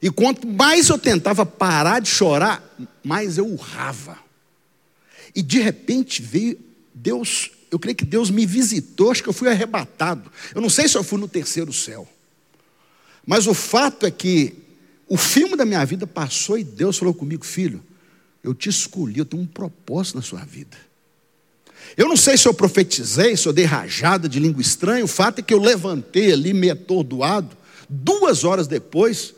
[0.00, 2.62] E quanto mais eu tentava parar de chorar,
[3.02, 4.18] mais eu urrava.
[5.34, 6.58] E de repente veio
[6.94, 10.30] Deus, eu creio que Deus me visitou, acho que eu fui arrebatado.
[10.54, 12.08] Eu não sei se eu fui no terceiro céu.
[13.26, 14.54] Mas o fato é que
[15.08, 17.82] o filme da minha vida passou e Deus falou comigo, filho,
[18.42, 20.76] eu te escolhi, eu tenho um propósito na sua vida.
[21.96, 25.40] Eu não sei se eu profetizei, se eu dei rajada de língua estranha, o fato
[25.40, 27.56] é que eu levantei ali meio atordoado,
[27.88, 29.34] duas horas depois,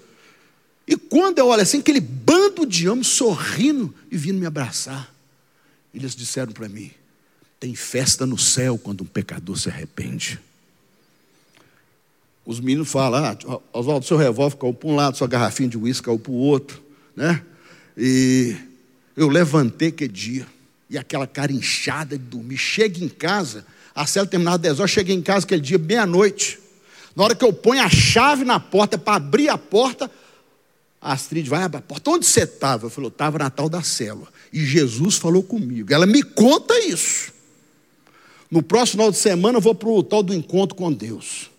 [0.88, 5.14] e quando eu olho assim, aquele bando de homens sorrindo e vindo me abraçar,
[5.92, 6.90] eles disseram para mim:
[7.60, 10.40] tem festa no céu quando um pecador se arrepende.
[12.46, 16.06] Os meninos falam, ah, Oswaldo, seu revólver caiu para um lado, sua garrafinha de uísque
[16.06, 16.82] caiu para o outro,
[17.14, 17.42] né?
[17.94, 18.56] E
[19.14, 20.46] eu levantei que dia,
[20.88, 22.56] e aquela cara inchada de dormir.
[22.56, 26.58] Chega em casa, a célula terminava 10 horas, cheguei em casa aquele dia, meia-noite.
[27.14, 30.10] Na hora que eu ponho a chave na porta para abrir a porta,
[31.00, 32.10] a Astrid vai abrir a porta.
[32.10, 32.86] Onde você estava?
[32.86, 34.28] Eu falei, estava na tal da célula.
[34.52, 35.92] E Jesus falou comigo.
[35.92, 37.32] Ela me conta isso.
[38.50, 41.50] No próximo final de semana eu vou para o tal do encontro com Deus.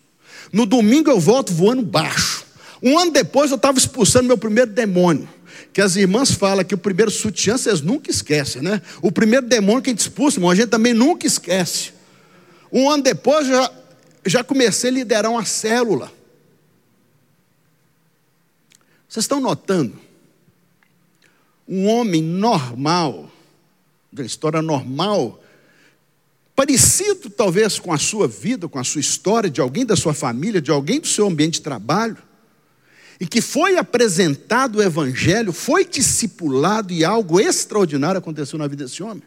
[0.52, 2.46] No domingo eu volto voando baixo.
[2.82, 5.30] Um ano depois eu estava expulsando meu primeiro demônio.
[5.72, 8.82] Que as irmãs falam que o primeiro sutiã vocês nunca esquecem, né?
[9.02, 11.92] O primeiro demônio que a gente expulsa, irmão, a gente também nunca esquece.
[12.72, 13.72] Um ano depois já,
[14.26, 16.12] já comecei a liderar uma célula.
[19.10, 20.00] Vocês estão notando?
[21.68, 23.30] Um homem normal,
[24.14, 25.44] de história normal,
[26.56, 30.62] parecido talvez com a sua vida, com a sua história, de alguém da sua família,
[30.62, 32.18] de alguém do seu ambiente de trabalho,
[33.20, 39.02] e que foi apresentado o Evangelho, foi discipulado e algo extraordinário aconteceu na vida desse
[39.02, 39.24] homem.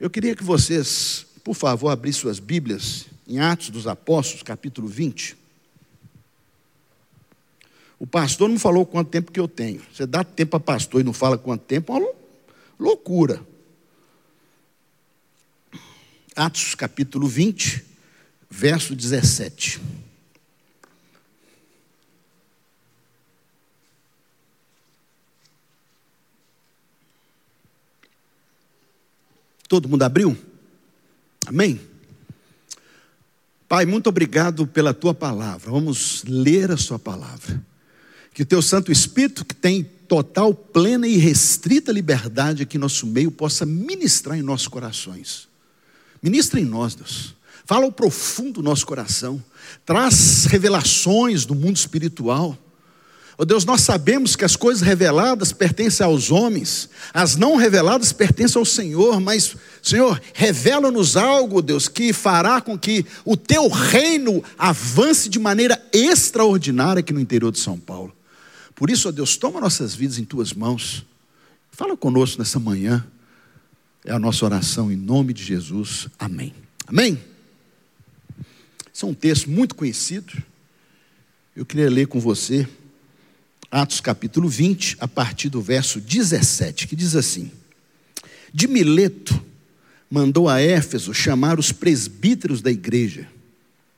[0.00, 5.45] Eu queria que vocês, por favor, abrissem suas Bíblias em Atos dos Apóstolos, capítulo 20.
[7.98, 9.82] O pastor não falou quanto tempo que eu tenho.
[9.92, 12.12] Você dá tempo para pastor e não fala quanto tempo, é uma
[12.78, 13.40] loucura.
[16.34, 17.82] Atos capítulo 20,
[18.50, 19.80] verso 17.
[29.66, 30.36] Todo mundo abriu?
[31.46, 31.80] Amém?
[33.66, 35.70] Pai, muito obrigado pela tua palavra.
[35.70, 37.60] Vamos ler a sua palavra.
[38.36, 43.06] Que o teu Santo Espírito, que tem total, plena e restrita liberdade aqui em nosso
[43.06, 45.48] meio, possa ministrar em nossos corações.
[46.22, 47.34] Ministra em nós, Deus.
[47.64, 49.42] Fala ao profundo do nosso coração.
[49.86, 52.58] Traz revelações do mundo espiritual.
[53.38, 58.58] Oh Deus, nós sabemos que as coisas reveladas pertencem aos homens, as não reveladas pertencem
[58.58, 65.30] ao Senhor, mas, Senhor, revela-nos algo, Deus, que fará com que o teu reino avance
[65.30, 68.14] de maneira extraordinária aqui no interior de São Paulo.
[68.76, 71.04] Por isso, ó Deus, toma nossas vidas em tuas mãos,
[71.72, 73.04] fala conosco nessa manhã,
[74.04, 76.54] é a nossa oração em nome de Jesus, amém.
[76.86, 77.18] Amém?
[78.94, 80.32] Esse é um texto muito conhecido,
[81.56, 82.68] eu queria ler com você.
[83.70, 87.50] Atos capítulo 20, a partir do verso 17, que diz assim:
[88.54, 89.42] De Mileto
[90.08, 93.28] mandou a Éfeso chamar os presbíteros da igreja.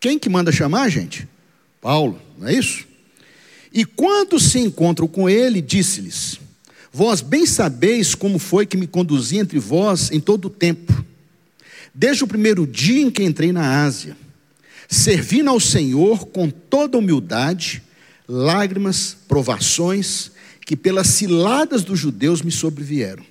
[0.01, 1.29] Quem que manda chamar, gente?
[1.81, 2.88] Paulo, não é isso?
[3.73, 6.39] E quando se encontram com ele, disse-lhes:
[6.93, 11.05] Vós bem sabeis como foi que me conduzi entre vós em todo o tempo,
[11.95, 14.17] desde o primeiro dia em que entrei na Ásia,
[14.89, 17.83] servindo ao Senhor com toda humildade
[18.29, 20.31] lágrimas, provações
[20.67, 23.25] que pelas ciladas dos judeus me sobrevieram.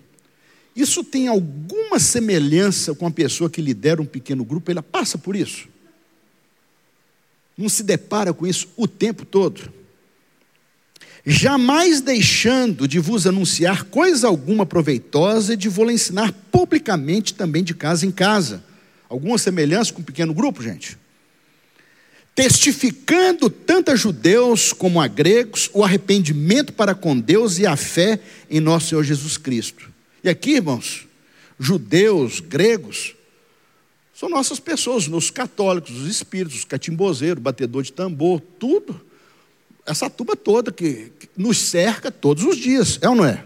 [0.76, 5.36] Isso tem alguma semelhança com a pessoa que lidera um pequeno grupo, ela passa por
[5.36, 5.68] isso.
[7.56, 9.72] Não se depara com isso o tempo todo.
[11.30, 17.74] Jamais deixando de vos anunciar coisa alguma proveitosa e de vos ensinar publicamente também de
[17.74, 18.64] casa em casa.
[19.10, 20.98] Alguma semelhança com um pequeno grupo, gente?
[22.38, 28.20] testificando tanto a judeus como a gregos o arrependimento para com Deus e a fé
[28.48, 29.90] em nosso Senhor Jesus Cristo.
[30.24, 31.08] E aqui, irmãos,
[31.60, 33.16] judeus, gregos,
[34.14, 39.02] são nossas pessoas, os católicos, os espíritos, os catimbozeiros, batedor de tambor, tudo.
[39.88, 43.44] Essa turma toda que, que nos cerca todos os dias, é ou não é?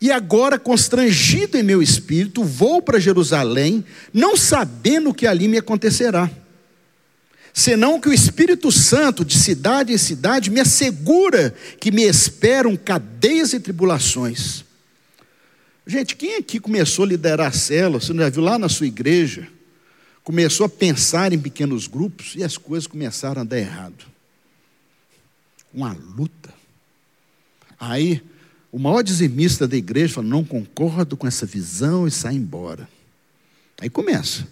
[0.00, 5.58] E agora, constrangido em meu espírito, vou para Jerusalém, não sabendo o que ali me
[5.58, 6.28] acontecerá
[7.52, 13.52] senão que o Espírito Santo, de cidade em cidade, me assegura que me esperam cadeias
[13.52, 14.64] e tribulações.
[15.86, 18.86] Gente, quem aqui começou a liderar a célula, você não já viu lá na sua
[18.86, 19.48] igreja,
[20.22, 24.11] começou a pensar em pequenos grupos e as coisas começaram a dar errado.
[25.72, 26.52] Uma luta.
[27.78, 28.22] Aí,
[28.70, 32.88] o maior dizimista da igreja fala: não concordo com essa visão e sai embora.
[33.80, 34.46] Aí começa.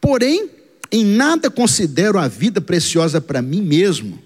[0.00, 0.48] Porém,
[0.92, 4.18] em nada considero a vida preciosa para mim mesmo,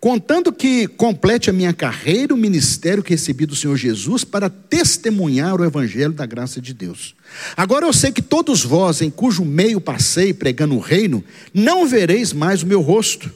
[0.00, 5.60] contando que complete a minha carreira, o ministério que recebi do Senhor Jesus para testemunhar
[5.60, 7.14] o evangelho da graça de Deus.
[7.56, 12.32] Agora eu sei que todos vós, em cujo meio passei pregando o reino, não vereis
[12.32, 13.30] mais o meu rosto.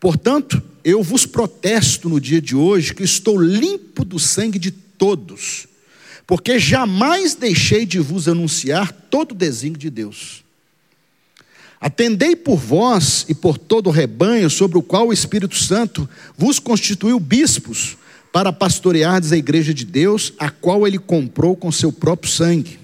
[0.00, 5.66] Portanto, eu vos protesto no dia de hoje que estou limpo do sangue de todos,
[6.26, 10.44] porque jamais deixei de vos anunciar todo o desígnio de Deus.
[11.80, 16.58] Atendei por vós e por todo o rebanho sobre o qual o Espírito Santo vos
[16.58, 17.96] constituiu bispos
[18.32, 22.78] para pastoreardes a igreja de Deus, a qual ele comprou com seu próprio sangue.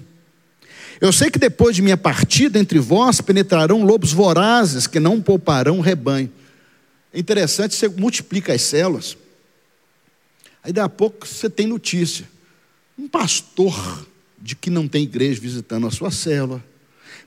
[0.99, 5.79] Eu sei que depois de minha partida entre vós penetrarão lobos vorazes que não pouparão
[5.79, 6.29] o rebanho.
[7.13, 9.17] É interessante, você multiplica as células.
[10.63, 12.29] Aí daqui a pouco você tem notícia.
[12.97, 14.07] Um pastor
[14.39, 16.63] de que não tem igreja visitando a sua célula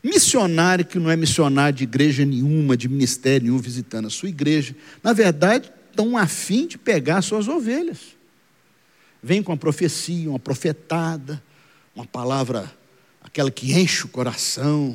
[0.04, 4.76] Missionário que não é missionário de igreja nenhuma, de ministério nenhum, visitando a sua igreja,
[5.02, 7.98] na verdade, estão afim de pegar suas ovelhas.
[9.22, 11.42] Vem com uma profecia, uma profetada,
[11.96, 12.70] uma palavra,
[13.22, 14.94] aquela que enche o coração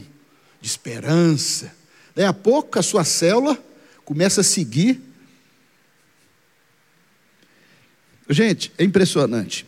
[0.61, 1.73] de esperança.
[2.13, 3.57] Daí a pouco a sua célula
[4.09, 4.99] começa a seguir.
[8.27, 9.67] Gente, é impressionante.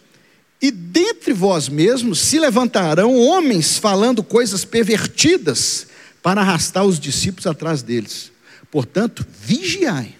[0.60, 5.86] E dentre vós mesmos se levantarão homens falando coisas pervertidas
[6.24, 8.32] para arrastar os discípulos atrás deles.
[8.72, 10.18] Portanto, vigiai,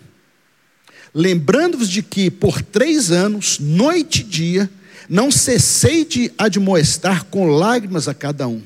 [1.16, 4.70] lembrando-vos de que por três anos, noite e dia,
[5.10, 8.62] não cessei de admoestar com lágrimas a cada um.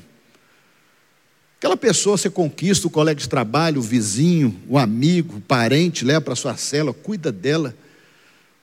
[1.66, 6.20] Aquela pessoa você conquista, o colega de trabalho, o vizinho, o amigo, o parente, leva
[6.20, 7.74] para sua cela, cuida dela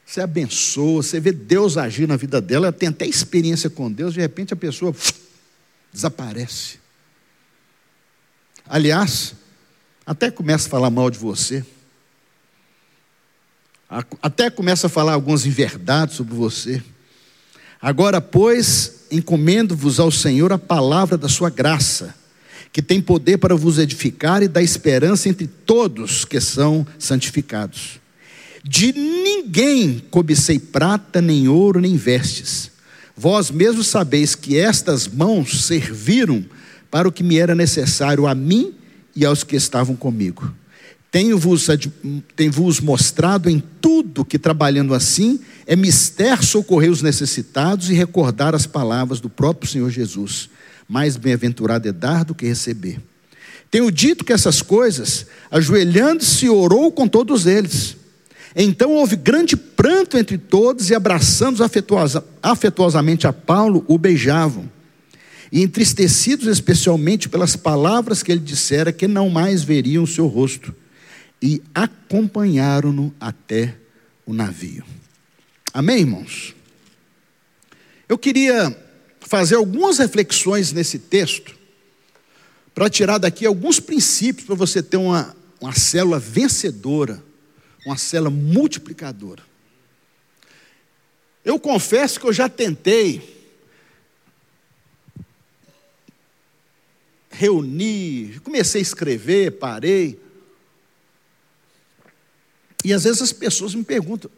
[0.06, 4.14] você abençoa, você vê Deus agir na vida dela, ela tem até experiência com Deus,
[4.14, 4.96] de repente a pessoa
[5.92, 6.80] desaparece.
[8.66, 9.36] Aliás,
[10.06, 11.66] até começa a falar mal de você,
[14.22, 16.82] até começa a falar algumas inverdades sobre você.
[17.82, 22.23] Agora, pois, encomendo-vos ao Senhor a palavra da sua graça,
[22.74, 28.02] que tem poder para vos edificar e dar esperança entre todos que são santificados.
[28.64, 32.72] De ninguém cobicei prata, nem ouro, nem vestes.
[33.16, 36.44] Vós mesmos sabeis que estas mãos serviram
[36.90, 38.74] para o que me era necessário a mim
[39.16, 40.52] e aos que estavam comigo.
[41.12, 41.68] Tenho-vos
[42.36, 42.52] tenho
[42.82, 49.20] mostrado em tudo que, trabalhando assim, é mister socorrer os necessitados e recordar as palavras
[49.20, 50.50] do próprio Senhor Jesus.
[50.88, 53.00] Mais bem-aventurado é dar do que receber.
[53.72, 57.98] Tenho dito que essas coisas, ajoelhando-se, orou com todos eles.
[58.56, 64.72] Então houve grande pranto entre todos e, abraçando afetuosa, afetuosamente a Paulo, o beijavam.
[65.52, 70.74] E entristecidos especialmente pelas palavras que ele dissera, que não mais veriam o seu rosto
[71.42, 73.76] e acompanharam-no até
[74.26, 74.86] o navio.
[75.74, 76.56] Amém, irmãos?
[78.08, 78.76] Eu queria
[79.34, 81.58] fazer algumas reflexões nesse texto,
[82.72, 87.20] para tirar daqui alguns princípios para você ter uma, uma célula vencedora,
[87.84, 89.42] uma célula multiplicadora.
[91.44, 93.28] Eu confesso que eu já tentei
[97.32, 100.22] reunir, comecei a escrever, parei,
[102.86, 104.30] e às vezes as pessoas me perguntam,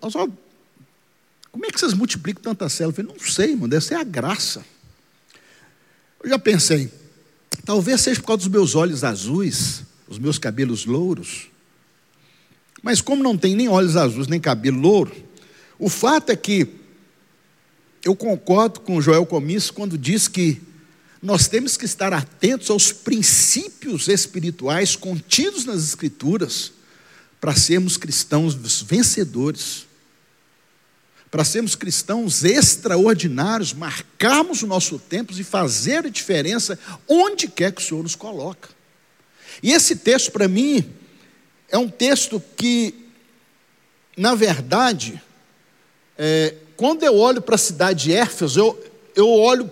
[1.52, 2.92] como é que vocês multiplicam tanta célula?
[2.92, 4.64] Eu falei, não sei, irmão, deve ser a graça.
[6.26, 6.92] Eu já pensei,
[7.64, 11.50] talvez seja por causa dos meus olhos azuis, os meus cabelos louros.
[12.82, 15.16] Mas como não tem nem olhos azuis, nem cabelo louro,
[15.78, 16.68] o fato é que
[18.04, 20.60] eu concordo com Joel Comisso quando diz que
[21.22, 26.72] nós temos que estar atentos aos princípios espirituais contidos nas Escrituras
[27.40, 29.85] para sermos cristãos vencedores,
[31.30, 37.82] para sermos cristãos extraordinários, marcarmos o nosso tempo e fazer a diferença onde quer que
[37.82, 38.70] o Senhor nos coloca.
[39.62, 40.94] E esse texto, para mim,
[41.70, 43.10] é um texto que,
[44.16, 45.22] na verdade,
[46.18, 49.70] é, quando eu olho para a cidade de Éfeso, eu, eu olho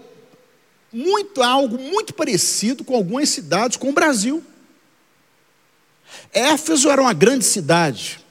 [0.91, 4.43] muito algo muito parecido com algumas cidades, com o Brasil.
[6.31, 8.22] Éfeso era uma grande cidade.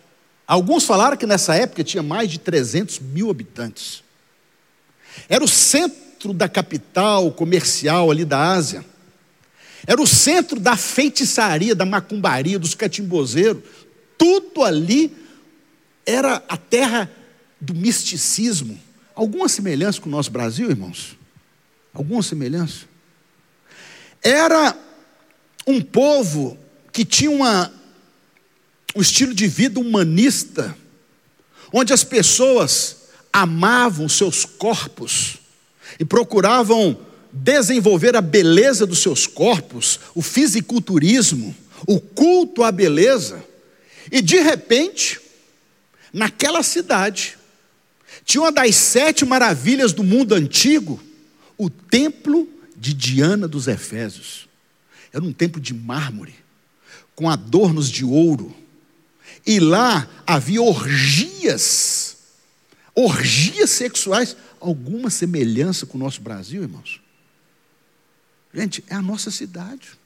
[0.47, 4.03] Alguns falaram que nessa época tinha mais de 300 mil habitantes.
[5.28, 8.84] Era o centro da capital comercial ali da Ásia.
[9.86, 13.62] Era o centro da feitiçaria, da macumbaria, dos catimbozeiros.
[14.16, 15.14] Tudo ali
[16.07, 17.11] era a terra
[17.61, 18.78] do misticismo.
[19.14, 21.16] Alguma semelhança com o nosso Brasil, irmãos?
[21.93, 22.86] Alguma semelhança?
[24.22, 24.76] Era
[25.66, 26.57] um povo
[26.93, 27.72] que tinha uma,
[28.95, 30.76] um estilo de vida humanista,
[31.72, 32.97] onde as pessoas
[33.32, 35.38] amavam seus corpos
[35.99, 36.99] e procuravam
[37.32, 41.55] desenvolver a beleza dos seus corpos, o fisiculturismo,
[41.86, 43.43] o culto à beleza,
[44.11, 45.20] e de repente,
[46.12, 47.38] naquela cidade,
[48.24, 51.01] tinha uma das sete maravilhas do mundo antigo,
[51.57, 54.49] o templo de Diana dos Efésios.
[55.12, 56.34] Era um templo de mármore,
[57.14, 58.55] com adornos de ouro.
[59.47, 62.16] E lá havia orgias,
[62.95, 67.01] orgias sexuais, alguma semelhança com o nosso Brasil, irmãos?
[68.55, 69.99] Gente, é a nossa cidade.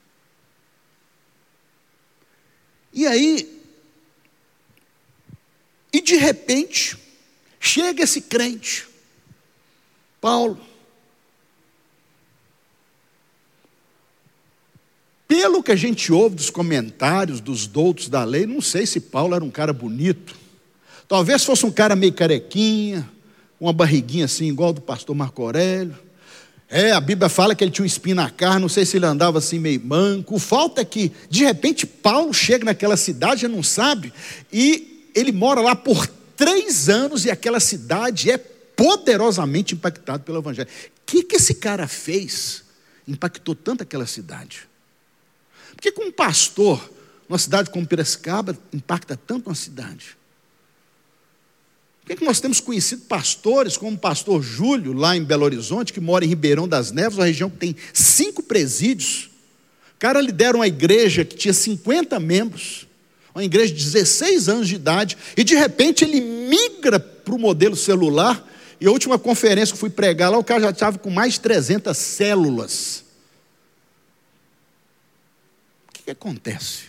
[2.92, 3.62] E aí,
[5.92, 6.96] e de repente,
[7.60, 8.88] chega esse crente,
[10.20, 10.64] Paulo,
[15.28, 19.34] Pelo que a gente ouve dos comentários dos doutos da lei, não sei se Paulo
[19.34, 20.36] era um cara bonito.
[21.08, 23.08] Talvez fosse um cara meio carequinha,
[23.60, 25.96] uma barriguinha assim, igual do pastor Marco Aurélio.
[26.68, 29.06] É, a Bíblia fala que ele tinha um espinho na carne, não sei se ele
[29.06, 30.34] andava assim meio manco.
[30.34, 34.12] O falta é que, de repente, Paulo chega naquela cidade, já não sabe,
[34.52, 36.06] e ele mora lá por
[36.36, 40.68] três anos e aquela cidade é poderosamente impactada pelo Evangelho.
[40.68, 42.64] O que, que esse cara fez?
[43.06, 44.68] Impactou tanto aquela cidade.
[45.76, 46.90] Por que, um pastor,
[47.28, 50.16] numa cidade como Piracicaba, impacta tanto uma cidade?
[52.00, 55.92] Por que, que nós temos conhecido pastores, como o pastor Júlio, lá em Belo Horizonte,
[55.92, 59.28] que mora em Ribeirão das Neves, uma região que tem cinco presídios?
[59.96, 62.86] O cara lidera uma igreja que tinha 50 membros,
[63.34, 67.76] uma igreja de 16 anos de idade, e de repente ele migra para o modelo
[67.76, 68.46] celular.
[68.80, 71.40] E a última conferência que fui pregar lá, o cara já estava com mais de
[71.40, 73.05] 300 células
[76.06, 76.84] que acontece?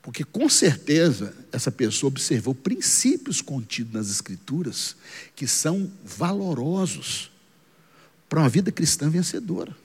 [0.00, 4.96] Porque com certeza essa pessoa observou princípios contidos nas Escrituras
[5.34, 7.30] que são valorosos
[8.28, 9.76] para uma vida cristã vencedora.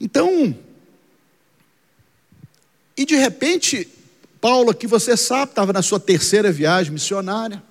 [0.00, 0.56] Então,
[2.96, 3.86] e de repente,
[4.40, 7.62] Paulo, que você sabe, estava na sua terceira viagem missionária,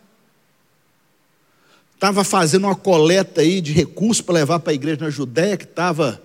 [1.95, 5.63] estava fazendo uma coleta aí de recursos para levar para a igreja na Judéia, que
[5.63, 6.21] estava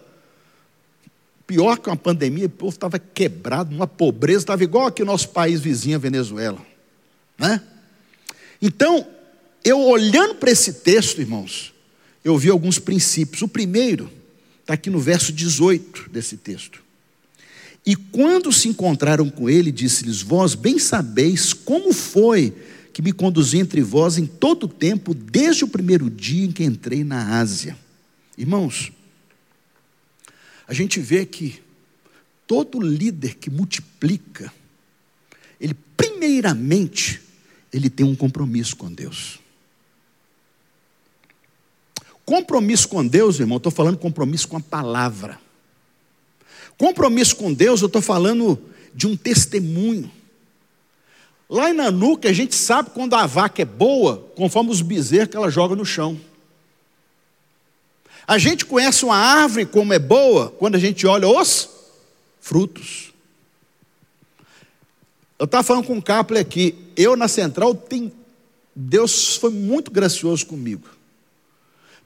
[1.53, 5.61] pior que uma pandemia, o povo estava quebrado, uma pobreza, estava igual aqui nosso país
[5.61, 6.59] vizinho, a Venezuela.
[7.39, 7.61] Né?
[8.61, 9.07] Então,
[9.63, 11.75] eu olhando para esse texto, irmãos,
[12.25, 13.43] eu vi alguns princípios.
[13.43, 14.11] O primeiro
[14.63, 16.83] está aqui no verso 18 desse texto.
[17.85, 22.55] E quando se encontraram com ele, disse-lhes: Vós bem sabeis como foi
[22.95, 26.65] que me conduzi entre vós em todo o tempo, desde o primeiro dia em que
[26.65, 27.77] entrei na Ásia.
[28.39, 28.91] Irmãos,
[30.67, 31.63] a gente vê que
[32.47, 34.53] todo líder que multiplica,
[35.61, 37.21] ele primeiramente,
[37.73, 39.39] ele tem um compromisso com Deus.
[42.25, 45.41] Compromisso com Deus, irmão, estou falando compromisso com a palavra.
[46.79, 48.61] Compromisso com Deus, eu estou falando
[48.95, 50.11] de um testemunho.
[51.49, 55.37] Lá em Nanuca, a gente sabe quando a vaca é boa, conforme os bezerros que
[55.37, 56.19] ela joga no chão.
[58.33, 61.69] A gente conhece uma árvore como é boa quando a gente olha os
[62.41, 63.13] frutos.
[65.39, 68.11] Eu estava falando com o Capler aqui, eu na central, tem,
[68.75, 70.89] Deus foi muito gracioso comigo.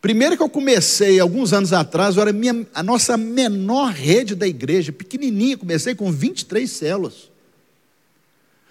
[0.03, 4.49] Primeiro que eu comecei, alguns anos atrás, era a, minha, a nossa menor rede da
[4.49, 7.31] igreja, pequenininha, comecei com 23 células.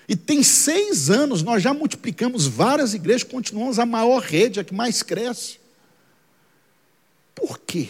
[0.09, 4.73] E tem seis anos, nós já multiplicamos várias igrejas, continuamos a maior rede, a que
[4.73, 5.63] mais cresce.
[7.36, 7.89] Por quê?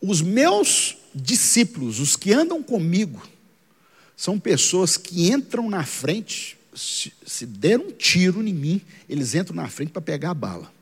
[0.00, 3.22] Os meus discípulos, os que andam comigo,
[4.16, 9.56] são pessoas que entram na frente, se, se der um tiro em mim, eles entram
[9.56, 10.72] na frente para pegar a bala.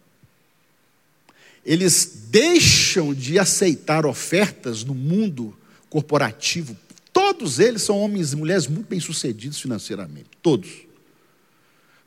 [1.64, 5.56] Eles deixam de aceitar ofertas no mundo
[5.88, 6.76] corporativo
[7.12, 10.26] Todos eles são homens e mulheres muito bem-sucedidos financeiramente.
[10.42, 10.70] Todos.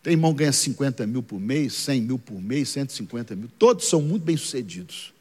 [0.05, 3.49] Tem irmão que ganha 50 mil por mês, 100 mil por mês, 150 mil.
[3.57, 5.11] Todos são muito bem-sucedidos.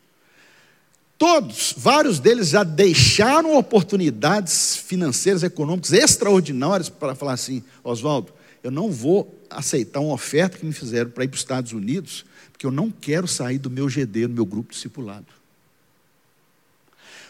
[1.17, 8.31] Todos, vários deles já deixaram oportunidades financeiras, econômicas extraordinárias para falar assim: Oswaldo,
[8.63, 12.27] eu não vou aceitar uma oferta que me fizeram para ir para os Estados Unidos,
[12.53, 15.29] porque eu não quero sair do meu GD, no meu grupo discipulado.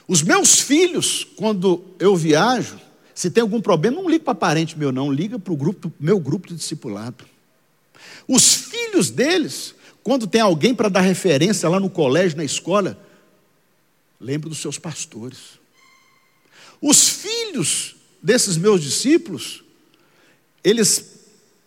[0.08, 2.80] Os meus filhos, quando eu viajo,
[3.14, 6.18] se tem algum problema, não liga para parente meu, não, liga para o grupo, meu
[6.18, 7.32] grupo de discipulado.
[8.26, 12.98] Os filhos deles, quando tem alguém para dar referência lá no colégio, na escola,
[14.20, 15.58] lembra dos seus pastores.
[16.80, 19.62] Os filhos desses meus discípulos,
[20.62, 21.14] eles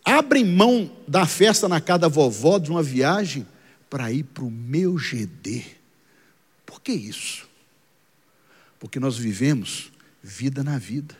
[0.04, 3.46] abrem mão da festa na casa da vovó, de uma viagem,
[3.88, 5.64] para ir para o meu GD.
[6.64, 7.48] Por que isso?
[8.78, 9.90] Porque nós vivemos
[10.22, 11.16] vida na vida.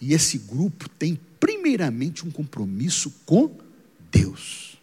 [0.00, 3.58] E esse grupo tem primeiramente um compromisso com
[4.10, 4.78] Deus.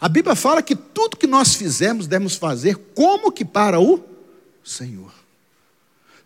[0.00, 4.04] A Bíblia fala que tudo que nós fizemos devemos fazer como que para o
[4.62, 5.12] Senhor.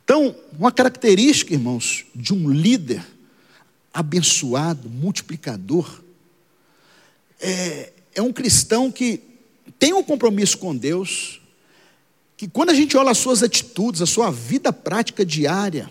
[0.03, 3.05] Então, uma característica, irmãos, de um líder
[3.95, 6.03] abençoado, multiplicador,
[7.41, 9.23] é, é um cristão que
[9.79, 11.41] tem um compromisso com Deus,
[12.37, 15.91] que quando a gente olha as suas atitudes, a sua vida prática diária,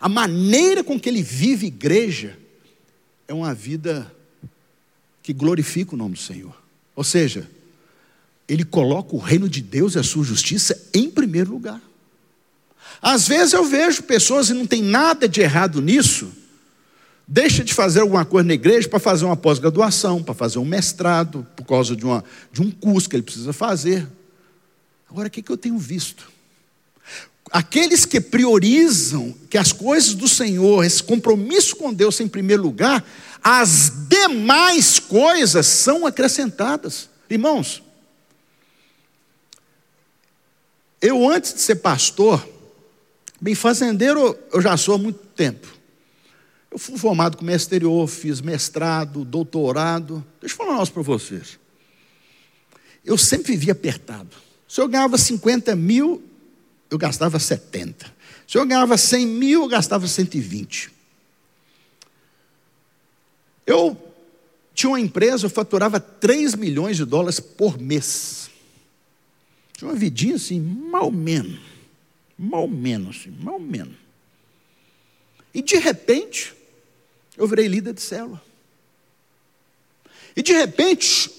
[0.00, 2.38] a maneira com que ele vive igreja,
[3.28, 4.10] é uma vida
[5.22, 6.54] que glorifica o nome do Senhor.
[6.96, 7.48] Ou seja,
[8.48, 11.80] ele coloca o reino de Deus e a sua justiça em primeiro lugar.
[13.00, 16.30] Às vezes eu vejo pessoas e não tem nada de errado nisso,
[17.26, 21.46] deixa de fazer alguma coisa na igreja para fazer uma pós-graduação, para fazer um mestrado,
[21.56, 24.06] por causa de, uma, de um curso que ele precisa fazer.
[25.08, 26.30] Agora, o que, que eu tenho visto?
[27.50, 33.04] Aqueles que priorizam que as coisas do Senhor, esse compromisso com Deus em primeiro lugar,
[33.42, 37.08] as demais coisas são acrescentadas.
[37.28, 37.82] Irmãos,
[41.00, 42.46] eu antes de ser pastor,
[43.40, 45.66] bem fazendeiro eu já sou há muito tempo.
[46.70, 50.24] Eu fui formado com exterior, fiz mestrado, doutorado.
[50.40, 51.58] Deixa eu falar um negócio para vocês.
[53.04, 54.30] Eu sempre vivi apertado.
[54.66, 56.22] Se eu ganhava 50 mil,
[56.88, 58.06] eu gastava 70.
[58.46, 60.90] Se eu ganhava 100 mil, eu gastava 120.
[63.66, 63.96] Eu
[64.74, 68.50] tinha uma empresa, eu faturava 3 milhões de dólares por mês.
[69.76, 71.60] Tinha uma vidinha assim, mal menos.
[72.38, 73.96] Mal menos, assim, mal menos.
[75.54, 76.54] E de repente,
[77.36, 78.42] eu virei líder de célula.
[80.34, 81.30] E de repente,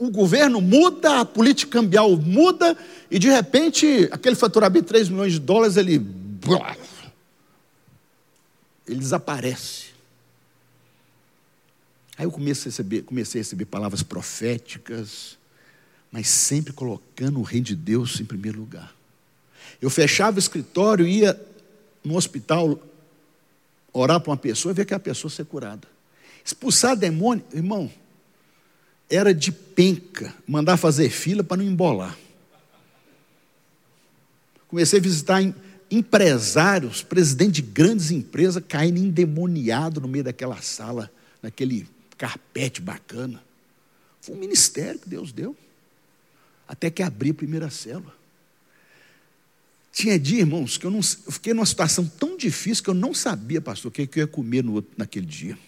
[0.00, 2.74] o governo muda, a política cambial muda,
[3.10, 6.00] e de repente, aquele faturamento de 3 milhões de dólares, ele.
[8.86, 9.89] Ele desaparece.
[12.20, 15.38] Aí eu comecei a receber, comecei a receber palavras proféticas,
[16.12, 18.94] mas sempre colocando o reino de Deus em primeiro lugar.
[19.80, 21.40] Eu fechava o escritório, ia
[22.04, 22.78] no hospital
[23.90, 25.88] orar para uma pessoa e ver que a pessoa ser curada.
[26.44, 27.90] Expulsar demônio, irmão,
[29.08, 32.14] era de penca, mandar fazer fila para não embolar.
[34.68, 35.42] Comecei a visitar
[35.90, 41.10] empresários, presidentes de grandes empresas, caindo endemoniado no meio daquela sala,
[41.42, 41.88] naquele
[42.20, 43.42] carpete bacana.
[44.20, 45.56] Foi um ministério que Deus deu.
[46.68, 48.14] Até que abri a primeira célula.
[49.90, 53.14] Tinha dia, irmãos, que eu, não, eu fiquei numa situação tão difícil que eu não
[53.14, 55.58] sabia, pastor, o que, eu ia comer no, naquele dia.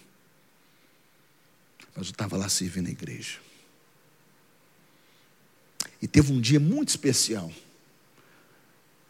[1.95, 3.39] Mas eu estava lá servindo a igreja.
[5.99, 7.51] E teve um dia muito especial.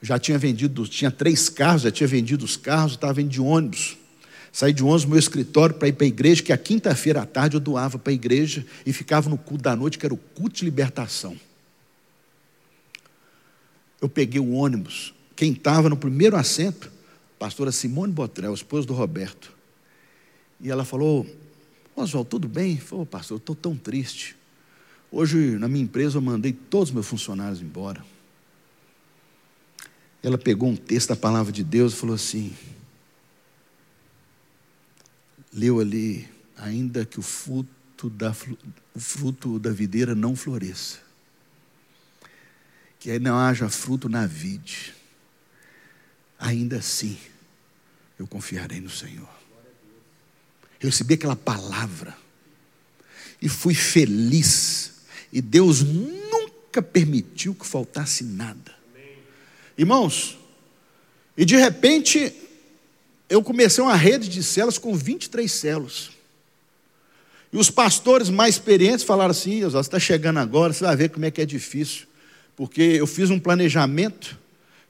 [0.02, 3.98] já tinha vendido, tinha três carros, já tinha vendido os carros, estava indo de ônibus.
[4.54, 7.26] Saí de ônibus no meu escritório para ir para a igreja, que a quinta-feira à
[7.26, 10.18] tarde eu doava para a igreja e ficava no culto da noite, que era o
[10.18, 11.36] culto de libertação.
[14.00, 16.92] Eu peguei o ônibus, quem estava no primeiro assento,
[17.36, 19.52] a pastora Simone Botrel, esposa do Roberto.
[20.62, 21.26] E ela falou:
[21.96, 22.78] Oswaldo, tudo bem?
[22.78, 24.36] Falou, pastor, estou tão triste.
[25.12, 28.06] Hoje, na minha empresa, eu mandei todos os meus funcionários embora.
[30.22, 32.54] Ela pegou um texto da palavra de Deus e falou assim:
[35.54, 36.28] leu ali,
[36.58, 38.36] ainda que o fruto da,
[38.94, 41.00] o fruto da videira não floresça,
[43.00, 44.94] que não haja fruto na vide,
[46.40, 47.18] ainda assim
[48.18, 49.30] eu confiarei no Senhor.
[50.80, 52.18] Eu recebi aquela palavra
[53.42, 54.94] e fui feliz,
[55.32, 58.74] e Deus nunca permitiu que faltasse nada.
[59.78, 60.38] Irmãos,
[61.38, 62.43] e de repente
[63.34, 66.12] eu comecei uma rede de células com 23 células.
[67.52, 71.26] E os pastores mais experientes falaram assim: você está chegando agora, você vai ver como
[71.26, 72.06] é que é difícil.
[72.56, 74.38] Porque eu fiz um planejamento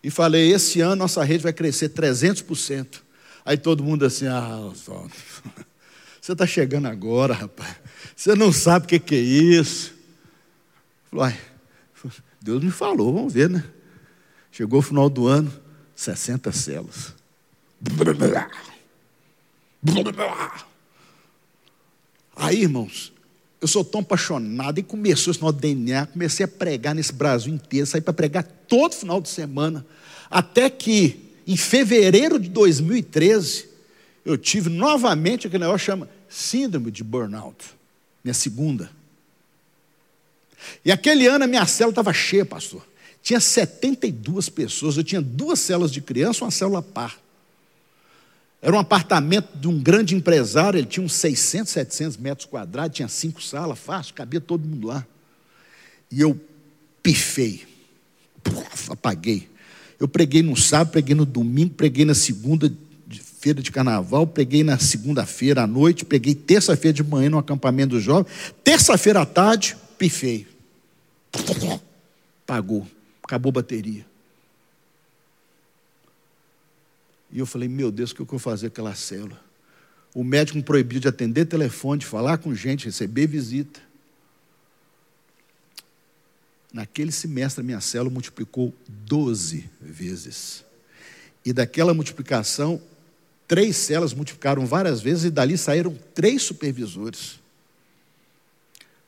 [0.03, 3.01] e falei: esse ano nossa rede vai crescer 300%.
[3.45, 4.71] Aí todo mundo assim: ah,
[6.19, 7.77] você está chegando agora, rapaz.
[8.13, 9.93] Você não sabe o que, que é isso.
[11.09, 11.37] Falei,
[12.41, 13.63] Deus me falou, vamos ver, né?
[14.51, 15.49] Chegou o final do ano,
[15.95, 17.22] 60 células.
[22.35, 23.11] Aí, irmãos,
[23.59, 27.85] eu sou tão apaixonado e começou esse nosso DNA, comecei a pregar nesse Brasil inteiro,
[27.85, 29.85] saí para pregar todo final de semana,
[30.29, 33.69] até que em fevereiro de 2013
[34.25, 37.57] eu tive novamente aquele negócio que chama síndrome de burnout,
[38.23, 38.89] minha segunda.
[40.83, 42.85] E aquele ano a minha célula estava cheia, pastor.
[43.21, 47.22] Tinha 72 pessoas, eu tinha duas células de criança, uma célula par.
[48.63, 53.09] Era um apartamento de um grande empresário, ele tinha uns 600, 700 metros quadrados, tinha
[53.09, 55.05] cinco salas, fácil, cabia todo mundo lá.
[56.09, 56.39] E eu
[57.03, 57.63] pifei,
[58.87, 59.49] apaguei.
[59.99, 62.71] Eu preguei no sábado, preguei no domingo, preguei na segunda
[63.41, 67.99] feira de carnaval, preguei na segunda-feira à noite, preguei terça-feira de manhã no acampamento do
[67.99, 68.31] jovem,
[68.63, 70.47] terça-feira à tarde, pifei.
[72.45, 72.87] Pagou,
[73.21, 74.12] acabou a bateria.
[77.33, 79.43] E eu falei, meu Deus, o que eu vou fazer com aquela célula?
[80.13, 83.81] O médico me proibiu de atender telefone, de falar com gente, receber visita.
[86.71, 90.63] Naquele semestre, a minha célula multiplicou 12 vezes.
[91.43, 92.79] E daquela multiplicação,
[93.47, 97.39] três células multiplicaram várias vezes, e dali saíram três supervisores.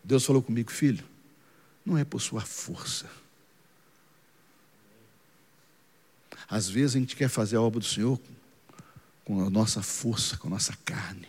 [0.03, 1.03] Deus falou comigo, filho,
[1.85, 3.05] não é por sua força
[6.47, 8.19] Às vezes a gente quer fazer a obra do Senhor
[9.23, 11.27] com a nossa força, com a nossa carne.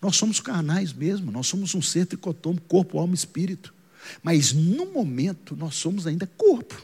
[0.00, 3.74] Nós somos carnais mesmo, nós somos um ser tricotômico, corpo, alma e espírito.
[4.22, 6.80] Mas no momento nós somos ainda corpo.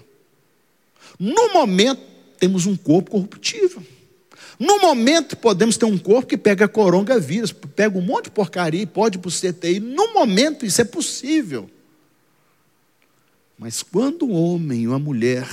[1.19, 2.03] No momento
[2.39, 3.83] temos um corpo corruptível.
[4.59, 8.87] No momento podemos ter um corpo que pega coronavírus, pega um monte de porcaria e
[8.87, 9.81] pode ir para o CTI.
[9.81, 11.71] No momento isso é possível.
[13.59, 15.49] Mas quando um homem e uma mulher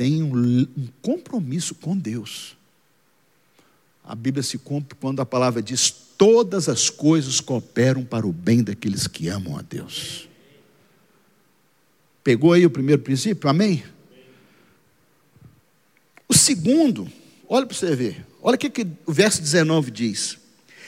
[0.00, 0.66] tem um,
[1.02, 2.56] compromisso com Deus.
[4.02, 8.62] A Bíblia se cumpre quando a palavra diz: todas as coisas cooperam para o bem
[8.62, 10.26] daqueles que amam a Deus.
[12.24, 13.50] Pegou aí o primeiro princípio?
[13.50, 13.84] Amém?
[16.26, 17.06] O segundo,
[17.46, 20.38] olha para você ver, olha o que, que o verso 19 diz: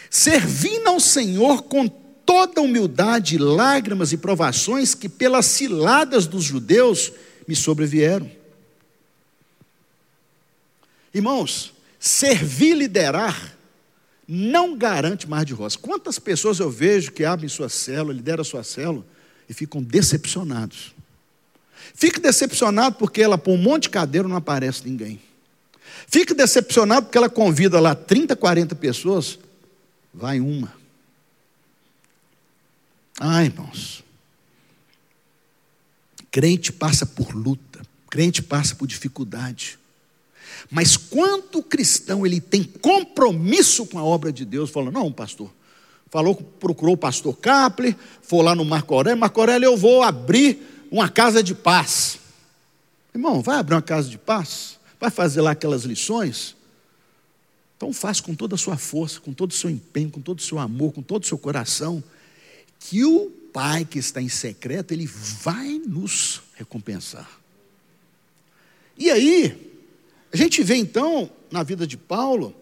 [0.08, 7.12] Servindo ao Senhor com toda humildade, lágrimas e provações que pelas ciladas dos judeus
[7.46, 8.40] me sobrevieram
[11.14, 13.56] Irmãos, servir liderar
[14.26, 15.76] não garante mais de rosa.
[15.78, 19.04] Quantas pessoas eu vejo que abrem sua célula, lideram sua célula
[19.48, 20.94] e ficam decepcionados?
[21.94, 25.20] Fique decepcionado porque ela põe um monte de cadeiro e não aparece ninguém.
[26.06, 29.38] Fique decepcionado porque ela convida lá 30, 40 pessoas,
[30.12, 30.72] vai uma.
[33.20, 34.02] Ah, irmãos.
[36.30, 39.78] Crente passa por luta, crente passa por dificuldade.
[40.70, 45.50] Mas quando o cristão ele tem compromisso com a obra de Deus, fala: "Não, pastor,
[46.10, 50.86] falou, procurou o pastor Capler, foi lá no Marco Aurélio, Marco Aurélio, eu vou abrir
[50.90, 52.18] uma casa de paz.
[53.14, 54.78] Irmão, vai abrir uma casa de paz?
[55.00, 56.54] Vai fazer lá aquelas lições?
[57.76, 60.42] Então faz com toda a sua força, com todo o seu empenho, com todo o
[60.42, 62.02] seu amor, com todo o seu coração,
[62.78, 67.28] que o Pai que está em secreto, ele vai nos recompensar.
[68.96, 69.71] E aí,
[70.32, 72.54] a gente vê então na vida de Paulo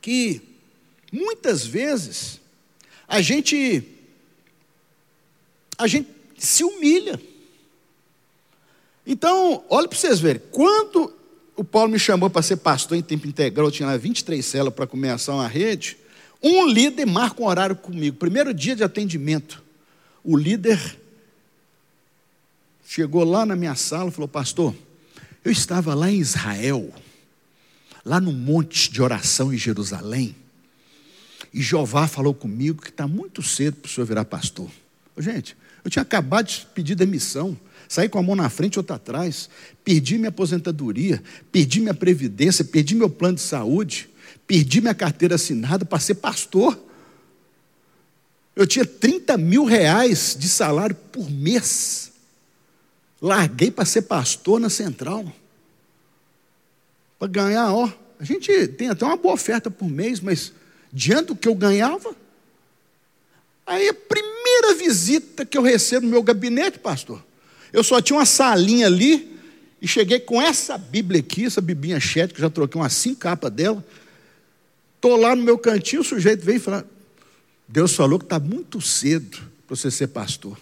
[0.00, 0.48] que
[1.12, 2.40] Muitas vezes
[3.06, 3.82] a gente
[5.76, 7.20] a gente se humilha.
[9.06, 11.14] Então, olha para vocês verem, quando
[11.56, 14.74] o Paulo me chamou para ser pastor em tempo integral, eu tinha lá 23 células
[14.74, 15.96] para começar uma rede,
[16.42, 19.62] um líder marca um horário comigo, primeiro dia de atendimento.
[20.22, 20.98] O líder
[22.86, 24.74] chegou lá na minha sala e falou: Pastor,
[25.44, 26.92] eu estava lá em Israel,
[28.04, 30.34] lá no monte de oração em Jerusalém.
[31.52, 34.70] E Jeová falou comigo que está muito cedo para o senhor virar pastor.
[35.16, 37.58] Gente, eu tinha acabado de pedir demissão,
[37.88, 39.48] saí com a mão na frente e outra atrás,
[39.84, 44.08] perdi minha aposentadoria, perdi minha previdência, perdi meu plano de saúde,
[44.46, 46.78] perdi minha carteira assinada para ser pastor.
[48.54, 52.12] Eu tinha 30 mil reais de salário por mês.
[53.20, 55.30] Larguei para ser pastor na central.
[57.18, 57.90] Para ganhar, ó.
[58.20, 60.52] A gente tem até uma boa oferta por mês, mas
[60.92, 62.14] diante do que eu ganhava.
[63.66, 67.22] Aí a primeira visita que eu recebo no meu gabinete, pastor,
[67.72, 69.38] eu só tinha uma salinha ali
[69.80, 73.52] e cheguei com essa Bíblia aqui, essa Bibinha chat, que já troquei umas cinco capas
[73.52, 73.84] dela.
[74.96, 76.88] Estou lá no meu cantinho, o sujeito vem e fala:
[77.68, 80.58] Deus falou que está muito cedo para você ser pastor.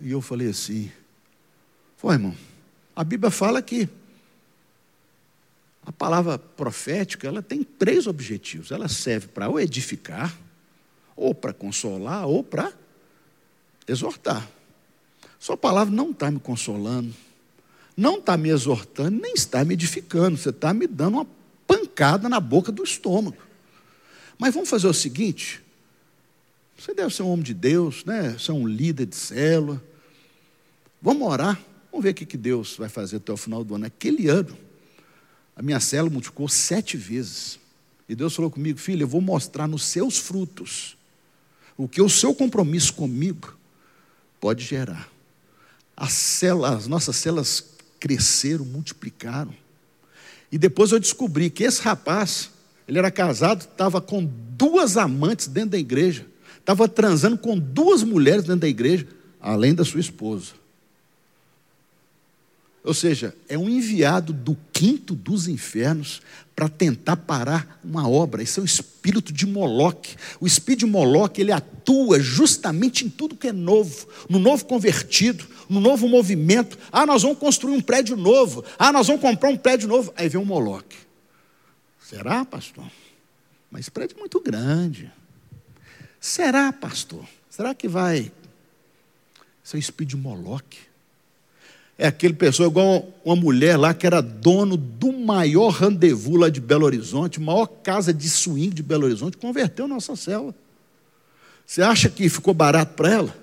[0.00, 0.90] E eu falei assim:
[1.96, 2.34] Foi, irmão,
[2.94, 3.88] a Bíblia fala que
[5.86, 8.72] a palavra profética, ela tem três objetivos.
[8.72, 10.36] Ela serve para ou edificar,
[11.14, 12.72] ou para consolar, ou para
[13.86, 14.50] exortar.
[15.38, 17.14] Sua palavra não está me consolando,
[17.96, 20.36] não está me exortando, nem está me edificando.
[20.36, 21.26] Você está me dando uma
[21.68, 23.36] pancada na boca do estômago.
[24.36, 25.62] Mas vamos fazer o seguinte:
[26.78, 28.36] você deve ser um homem de Deus, né?
[28.38, 29.82] Você é um líder de célula.
[31.00, 31.60] Vamos orar,
[31.90, 33.86] vamos ver o que Deus vai fazer até o final do ano.
[33.86, 34.56] Aquele ano,
[35.54, 37.58] a minha célula multiplicou sete vezes.
[38.08, 40.96] E Deus falou comigo, filho, eu vou mostrar nos seus frutos
[41.76, 43.56] o que o seu compromisso comigo
[44.40, 45.10] pode gerar.
[45.96, 47.64] As, células, as nossas células
[47.98, 49.54] cresceram, multiplicaram.
[50.52, 52.50] E depois eu descobri que esse rapaz,
[52.86, 56.26] ele era casado, estava com duas amantes dentro da igreja,
[56.66, 59.06] estava transando com duas mulheres dentro da igreja,
[59.40, 60.54] além da sua esposa.
[62.82, 66.20] Ou seja, é um enviado do quinto dos infernos
[66.56, 68.42] para tentar parar uma obra.
[68.42, 70.16] Isso é o espírito de Moloque.
[70.40, 75.44] O espírito de Moloque, ele atua justamente em tudo que é novo, no novo convertido,
[75.68, 76.76] no novo movimento.
[76.90, 78.64] Ah, nós vamos construir um prédio novo.
[78.76, 80.12] Ah, nós vamos comprar um prédio novo.
[80.16, 80.96] Aí vem um Moloque.
[82.00, 82.86] Será, pastor?
[83.70, 85.12] Mas prédio é muito grande.
[86.26, 87.24] Será, pastor?
[87.48, 88.32] Será que vai?
[89.62, 90.78] Isso é espírito de Moloque.
[91.96, 96.60] É aquele pessoa igual uma mulher lá que era dono do maior rendezvous lá de
[96.60, 100.52] Belo Horizonte, maior casa de swing de Belo Horizonte, converteu nossa célula.
[101.64, 103.36] Você acha que ficou barato para ela?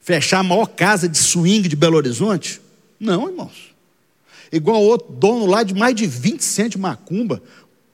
[0.00, 2.58] Fechar a maior casa de swing de Belo Horizonte?
[2.98, 3.74] Não, irmãos.
[4.50, 7.42] Igual outro dono lá de mais de 20 centos de macumba,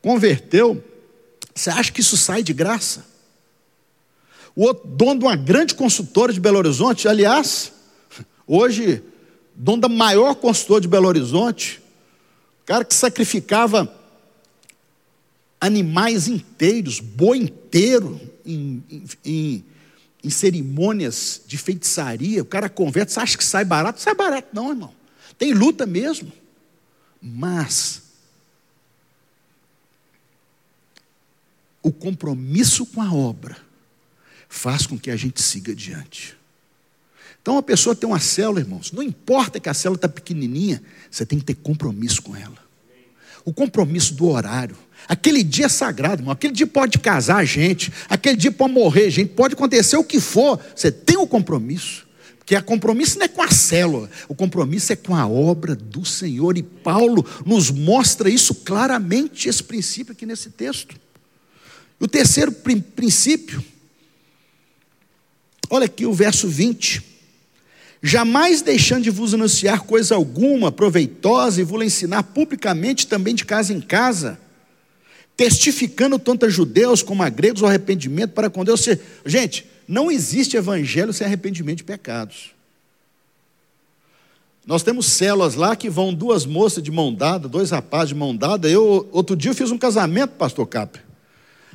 [0.00, 0.82] converteu.
[1.52, 3.12] Você acha que isso sai de graça?
[4.56, 7.72] O outro dono de uma grande consultora de Belo Horizonte, aliás,
[8.46, 9.02] hoje
[9.54, 11.82] dono da maior consultora de Belo Horizonte,
[12.64, 13.92] cara que sacrificava
[15.60, 18.82] animais inteiros, boi inteiro, em,
[19.24, 19.64] em,
[20.22, 22.42] em, cerimônias de feitiçaria.
[22.42, 24.00] O cara converte, acha que sai barato?
[24.00, 24.94] Sai barato, não, irmão.
[25.38, 26.30] Tem luta mesmo.
[27.20, 28.02] Mas
[31.82, 33.63] o compromisso com a obra
[34.54, 36.36] faz com que a gente siga adiante.
[37.42, 41.26] Então a pessoa tem uma célula, irmãos, não importa que a célula está pequenininha, você
[41.26, 42.56] tem que ter compromisso com ela.
[43.44, 44.76] O compromisso do horário.
[45.06, 46.32] Aquele dia é sagrado, irmão.
[46.32, 50.58] Aquele dia pode casar gente, aquele dia pode morrer gente, pode acontecer o que for,
[50.74, 52.06] você tem o um compromisso.
[52.38, 56.04] Porque a compromisso não é com a célula, o compromisso é com a obra do
[56.04, 56.56] Senhor.
[56.56, 60.96] E Paulo nos mostra isso claramente, esse princípio aqui nesse texto.
[62.00, 63.62] O terceiro princípio,
[65.70, 67.02] olha aqui o verso 20.
[68.02, 73.72] Jamais deixando de vos anunciar coisa alguma proveitosa e vos ensinar publicamente também de casa
[73.72, 74.38] em casa,
[75.36, 78.86] testificando tanto a judeus como a gregos o arrependimento para com Deus.
[79.24, 82.54] Gente, não existe evangelho sem arrependimento de pecados.
[84.66, 88.34] Nós temos células lá que vão duas moças de mão dada, dois rapazes de mão
[88.34, 88.68] dada.
[88.68, 91.02] Eu, outro dia, eu fiz um casamento, pastor Capri.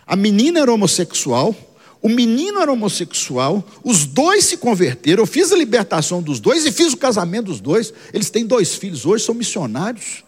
[0.08, 1.56] A menina era homossexual,
[2.02, 5.24] o menino era homossexual, os dois se converteram.
[5.24, 7.94] Eu fiz a libertação dos dois e fiz o casamento dos dois.
[8.14, 10.24] Eles têm dois filhos hoje, são missionários.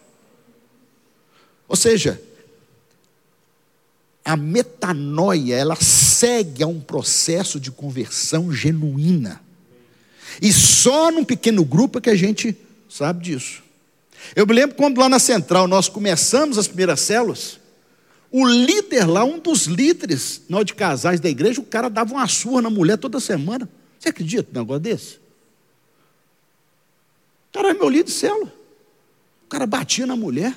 [1.66, 2.20] Ou seja,
[4.22, 9.40] a metanoia, ela segue a um processo de conversão genuína.
[10.40, 12.56] E só num pequeno grupo é que a gente
[12.88, 13.62] sabe disso.
[14.36, 17.58] Eu me lembro quando lá na central nós começamos as primeiras células,
[18.32, 22.26] o líder lá, um dos líderes nós de casais da igreja, o cara dava uma
[22.26, 23.68] surra na mulher toda semana.
[23.98, 25.16] Você acredita num negócio desse?
[27.50, 28.50] O cara é meu líder de célula.
[29.44, 30.56] O cara batia na mulher.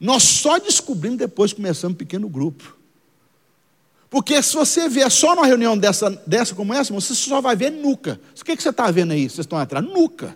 [0.00, 2.76] Nós só descobrimos depois que começamos um pequeno grupo.
[4.08, 7.70] Porque se você vier só numa reunião dessa, dessa como essa, você só vai ver
[7.70, 8.18] nuca.
[8.40, 9.28] O que, que você está vendo aí?
[9.28, 9.84] Vocês estão atrás?
[9.84, 10.34] Nuca.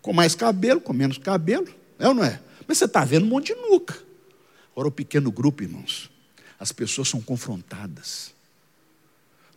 [0.00, 1.68] Com mais cabelo, com menos cabelo.
[2.00, 2.40] É ou não é?
[2.66, 3.94] Mas você está vendo um monte de nuca.
[4.72, 6.10] Agora, o pequeno grupo, irmãos,
[6.58, 8.34] as pessoas são confrontadas.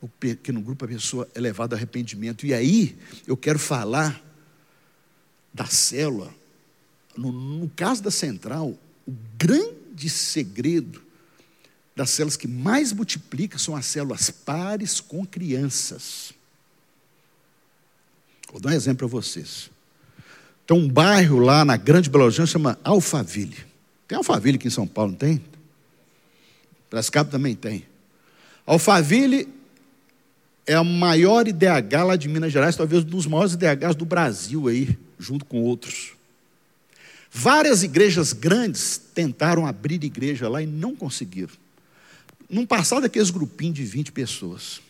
[0.01, 2.45] O pequeno grupo, a pessoa é levada ao arrependimento.
[2.45, 4.22] E aí, eu quero falar
[5.53, 6.34] da célula.
[7.16, 11.01] No, no caso da central, o grande segredo
[11.95, 16.34] das células que mais multiplica são as células pares com crianças.
[18.51, 19.70] Vou dar um exemplo para vocês.
[20.68, 23.74] Tem um bairro lá na Grande Belo Horizonte chama Alphaville.
[24.08, 25.43] Tem Alphaville aqui em São Paulo, não tem?
[26.89, 27.86] Piracicaba também tem.
[28.66, 29.47] Alphaville
[30.66, 34.68] é o maior IDH lá de Minas Gerais, talvez um dos maiores IDHs do Brasil
[34.68, 36.14] aí, junto com outros.
[37.32, 41.53] Várias igrejas grandes tentaram abrir igreja lá e não conseguiram.
[42.49, 44.82] Num passado daqueles grupinhos de 20 pessoas,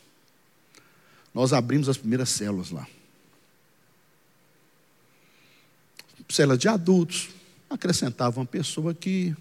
[1.33, 2.87] nós abrimos as primeiras células lá.
[6.29, 7.29] Célula de adultos,
[7.75, 9.35] acrescentava uma pessoa aqui,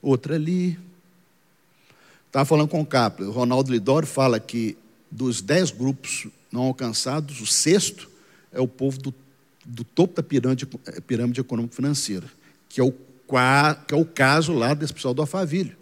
[0.00, 0.78] outra ali.
[2.26, 4.76] Estava falando com o Capra, o Ronaldo Lidoro fala que
[5.10, 8.10] dos dez grupos não alcançados, o sexto
[8.52, 9.14] é o povo do,
[9.64, 10.66] do topo da pirâmide,
[11.06, 12.26] pirâmide econômico-financeira,
[12.68, 15.76] que, é o, que é o caso lá desse pessoal do Alphaville.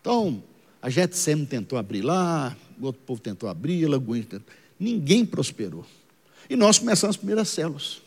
[0.00, 0.42] Então,
[0.80, 4.54] a Jetsem tentou abrir lá, o outro povo tentou abrir, Lagoinha tentou.
[4.78, 5.84] Ninguém prosperou.
[6.48, 8.02] E nós começamos as primeiras células.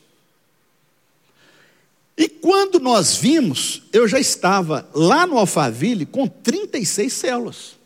[2.20, 7.78] E quando nós vimos, eu já estava lá no Alphaville com 36 células.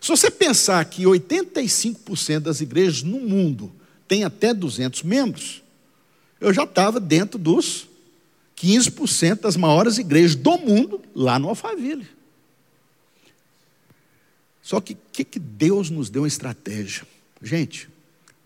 [0.00, 3.72] Se você pensar que 85% das igrejas no mundo
[4.06, 5.64] têm até 200 membros,
[6.40, 7.88] eu já estava dentro dos
[8.56, 12.06] 15% das maiores igrejas do mundo lá no Alphaville.
[14.62, 17.02] Só que o que, que Deus nos deu uma estratégia?
[17.42, 17.88] Gente,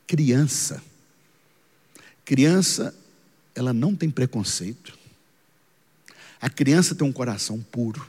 [0.07, 0.83] criança.
[2.25, 2.95] Criança,
[3.55, 4.99] ela não tem preconceito.
[6.41, 8.07] A criança tem um coração puro.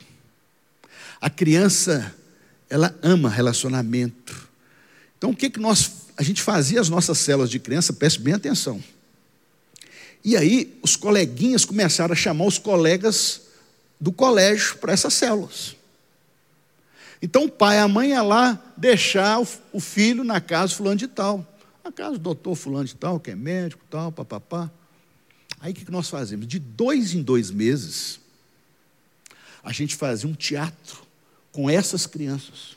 [1.21, 2.13] A criança,
[2.69, 4.47] ela ama relacionamento.
[5.17, 8.33] Então, o que, que nós, a gente fazia as nossas células de criança, preste bem
[8.33, 8.83] atenção.
[10.23, 13.41] E aí, os coleguinhas começaram a chamar os colegas
[13.99, 15.75] do colégio para essas células.
[17.23, 21.07] Então o pai e a mãe ia lá deixar o filho na casa fulano de
[21.07, 21.47] tal.
[21.81, 24.69] Na casa do doutor fulano de tal, que é médico, tal, papapá.
[25.63, 26.45] Aí o que nós fazemos?
[26.45, 28.19] De dois em dois meses,
[29.63, 31.01] a gente fazia um teatro
[31.53, 32.75] com essas crianças.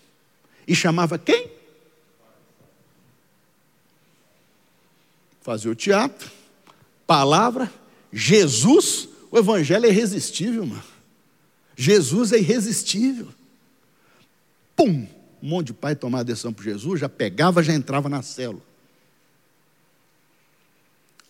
[0.69, 1.51] E chamava quem?
[5.43, 6.31] Fazia o teatro,
[7.07, 7.73] palavra,
[8.13, 10.85] Jesus, o evangelho é irresistível, mano.
[11.77, 13.29] Jesus é irresistível
[14.77, 15.09] pum,
[15.43, 18.63] um monte de pai tomava a decisão por Jesus, já pegava, já entrava na célula.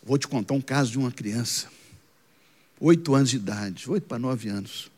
[0.07, 1.67] Vou te contar um caso de uma criança,
[2.81, 4.89] oito anos de idade, oito para nove anos.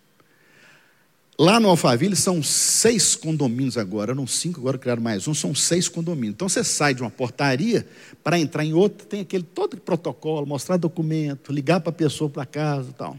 [1.39, 5.89] Lá no Alphaville são seis condomínios agora, não cinco, agora criaram mais um, são seis
[5.89, 6.35] condomínios.
[6.35, 7.89] Então você sai de uma portaria
[8.23, 12.45] para entrar em outra, tem aquele todo protocolo, mostrar documento, ligar para a pessoa para
[12.45, 13.19] casa e tal.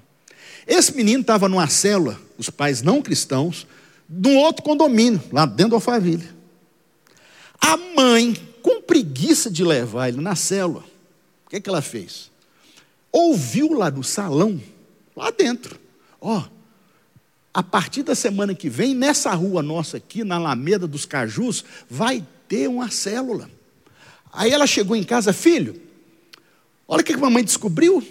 [0.67, 3.65] Esse menino estava numa célula, os pais não cristãos,
[4.07, 6.29] de um outro condomínio, lá dentro do Alphaville.
[7.59, 10.83] A mãe, com preguiça de levar ele na célula,
[11.49, 12.29] o que, é que ela fez?
[13.11, 14.61] Ouviu lá no salão,
[15.15, 15.79] lá dentro,
[16.21, 16.47] ó,
[17.51, 22.23] a partir da semana que vem, nessa rua nossa aqui, na Alameda dos Cajus, vai
[22.47, 23.49] ter uma célula.
[24.31, 25.81] Aí ela chegou em casa, filho,
[26.87, 28.07] olha o que a mamãe descobriu.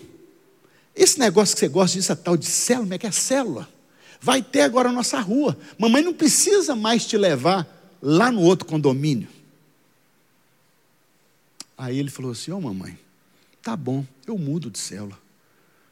[0.92, 3.68] Esse negócio que você gosta disso, a tal de célula, é que é célula.
[4.20, 5.56] Vai ter agora a nossa rua.
[5.78, 9.28] Mamãe não precisa mais te levar lá no outro condomínio.
[11.76, 12.98] Aí ele falou assim: Ô oh, mamãe,
[13.62, 15.18] tá bom, eu mudo de célula,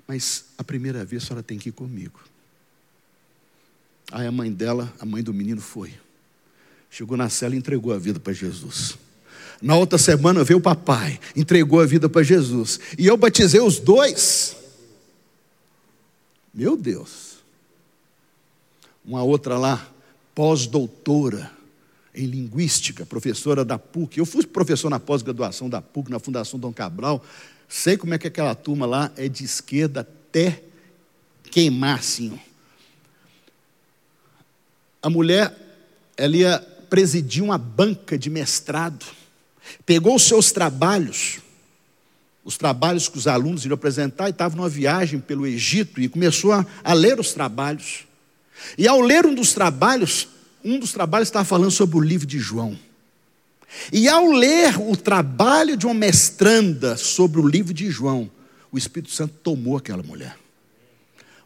[0.06, 2.20] mas a primeira vez a senhora tem que ir comigo.
[4.12, 5.92] Aí a mãe dela, a mãe do menino, foi.
[6.90, 8.96] Chegou na cela e entregou a vida para Jesus.
[9.60, 12.78] Na outra semana veio o papai, entregou a vida para Jesus.
[12.98, 14.56] E eu batizei os dois.
[16.52, 17.36] Meu Deus.
[19.04, 19.88] Uma outra lá,
[20.34, 21.50] pós-doutora
[22.14, 24.18] em linguística, professora da PUC.
[24.18, 27.22] Eu fui professor na pós-graduação da PUC, na Fundação Dom Cabral.
[27.68, 30.62] Sei como é que aquela turma lá é de esquerda até
[31.50, 32.38] queimar assim.
[35.02, 35.54] A mulher,
[36.16, 36.58] ela ia
[36.88, 39.04] presidir uma banca de mestrado.
[39.84, 41.38] Pegou os seus trabalhos,
[42.44, 46.52] os trabalhos que os alunos iriam apresentar, e estava numa viagem pelo Egito e começou
[46.52, 48.04] a, a ler os trabalhos.
[48.78, 50.28] E ao ler um dos trabalhos,
[50.64, 52.78] um dos trabalhos estava falando sobre o livro de João.
[53.92, 58.30] E ao ler o trabalho de uma mestranda sobre o livro de João,
[58.70, 60.36] o Espírito Santo tomou aquela mulher.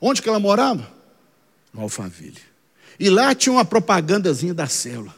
[0.01, 0.91] Onde que ela morava?
[1.73, 2.41] No Alphaville.
[2.99, 5.15] E lá tinha uma propagandazinha da célula.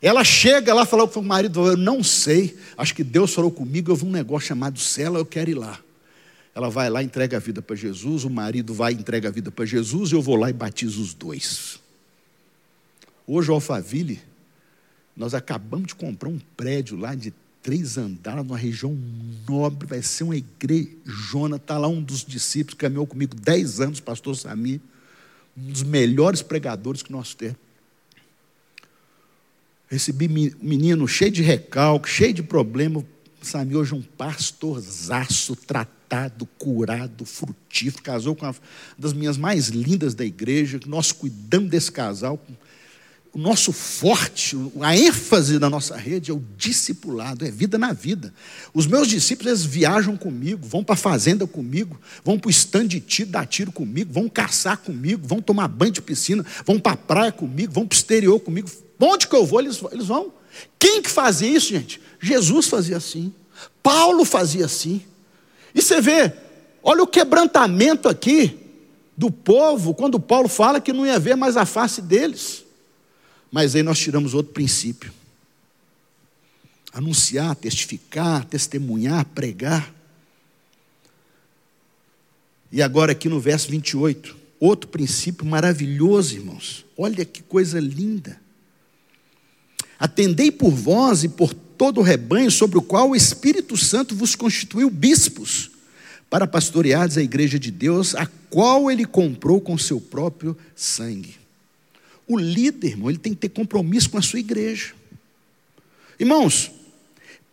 [0.00, 3.90] Ela chega lá, falou para o marido: Eu não sei, acho que Deus falou comigo.
[3.90, 5.78] Eu vi um negócio chamado célula, eu quero ir lá.
[6.54, 8.24] Ela vai lá, entrega a vida para Jesus.
[8.24, 10.10] O marido vai, entrega a vida para Jesus.
[10.10, 11.78] E eu vou lá e batizo os dois.
[13.26, 14.20] Hoje, o Alphaville,
[15.18, 18.96] nós acabamos de comprar um prédio lá de três andares, numa região
[19.48, 19.86] nobre.
[19.86, 21.56] Vai ser uma igrejona.
[21.56, 24.80] Está lá um dos discípulos que caminhou comigo dez anos, pastor Sami.
[25.56, 27.56] Um dos melhores pregadores que nós temos.
[29.88, 33.04] Recebi menino cheio de recalque, cheio de problema.
[33.42, 38.04] Sami hoje é um pastorzaço, tratado, curado, frutífero.
[38.04, 38.54] Casou com uma
[38.96, 40.78] das minhas mais lindas da igreja.
[40.86, 42.40] Nós cuidamos desse casal.
[43.32, 48.32] O nosso forte, a ênfase da nossa rede é o discipulado, é vida na vida.
[48.72, 52.86] Os meus discípulos, eles viajam comigo, vão para a fazenda comigo, vão para o stand
[52.86, 56.92] de tiro, dar tiro comigo, vão caçar comigo, vão tomar banho de piscina, vão para
[56.92, 58.68] a praia comigo, vão para o exterior comigo,
[59.00, 60.32] Onde que eu vou, eles, eles vão.
[60.78, 62.00] Quem que fazia isso, gente?
[62.20, 63.32] Jesus fazia assim.
[63.82, 65.02] Paulo fazia assim.
[65.74, 66.32] E você vê,
[66.82, 68.58] olha o quebrantamento aqui
[69.16, 72.64] do povo, quando Paulo fala que não ia ver mais a face deles.
[73.50, 75.12] Mas aí nós tiramos outro princípio:
[76.92, 79.94] anunciar, testificar, testemunhar, pregar.
[82.70, 86.84] E agora, aqui no verso 28, outro princípio maravilhoso, irmãos.
[86.96, 88.38] Olha que coisa linda.
[89.98, 94.34] Atendei por vós e por todo o rebanho sobre o qual o Espírito Santo vos
[94.34, 95.70] constituiu bispos,
[96.28, 101.36] para pastoreares a igreja de Deus, a qual ele comprou com seu próprio sangue.
[102.28, 104.94] O líder, irmão, ele tem que ter compromisso com a sua igreja.
[106.20, 106.70] Irmãos,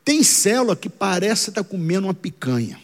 [0.04, 2.80] tem célula que parece estar comendo uma picanha.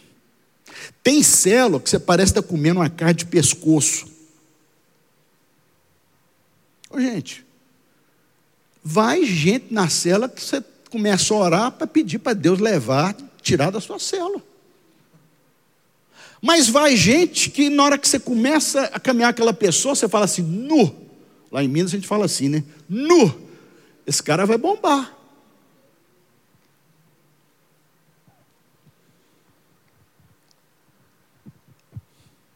[1.03, 4.07] Tem célula que você parece estar comendo uma carne de pescoço.
[6.89, 7.43] Ô, gente,
[8.83, 13.69] Vai gente na cela que você começa a orar para pedir para Deus levar, tirar
[13.69, 14.41] da sua cela.
[16.41, 20.25] Mas vai gente que na hora que você começa a caminhar aquela pessoa, você fala
[20.25, 20.95] assim, nu.
[21.51, 22.63] Lá em Minas a gente fala assim, né?
[22.87, 23.49] Nu.
[24.07, 25.17] Esse cara vai bombar.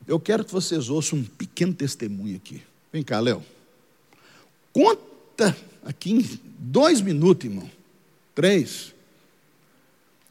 [0.07, 2.61] Eu quero que vocês ouçam um pequeno testemunho aqui.
[2.93, 3.43] Vem cá, Léo.
[4.71, 7.69] Conta aqui em dois minutos, irmão.
[8.35, 8.93] Três.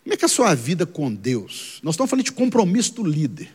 [0.03, 1.81] Como é que é a sua vida com Deus?
[1.83, 3.51] Nós estamos falando de compromisso do líder.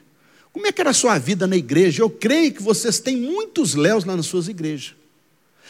[0.51, 2.01] Como é que era a sua vida na igreja?
[2.01, 4.98] Eu creio que vocês têm muitos léus lá nas suas igrejas.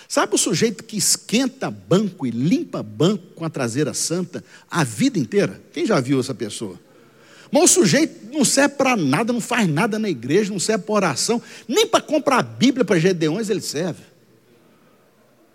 [0.10, 5.18] Sabe o sujeito que esquenta banco e limpa banco com a traseira santa a vida
[5.18, 5.62] inteira?
[5.72, 6.78] Quem já viu essa pessoa?
[7.50, 10.96] Mas o sujeito não serve para nada, não faz nada na igreja, não serve para
[10.96, 14.10] oração, nem para comprar a Bíblia para Gedeões ele serve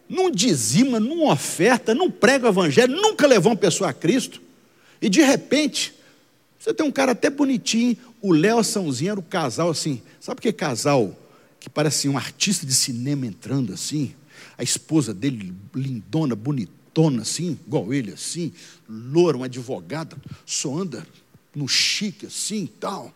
[0.08, 4.40] não dizima, não oferta, não prega o evangelho, nunca levou uma pessoa a Cristo.
[5.00, 5.94] E de repente,
[6.58, 10.02] você tem um cara até bonitinho, o Léo Sãozinho era o casal assim.
[10.20, 11.18] Sabe que casal
[11.58, 14.14] que parece um artista de cinema entrando assim?
[14.56, 18.52] A esposa dele, lindona, bonita, fortona assim, igual ele assim,
[18.88, 21.04] loura, uma advogada, só anda
[21.54, 23.12] no chique assim tal.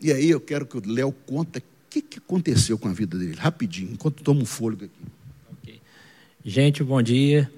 [0.00, 3.16] E aí eu quero que o Léo conta o que, que aconteceu com a vida
[3.16, 5.00] dele, rapidinho, enquanto toma um fôlego aqui.
[5.62, 5.80] Okay.
[6.44, 7.50] Gente, bom dia.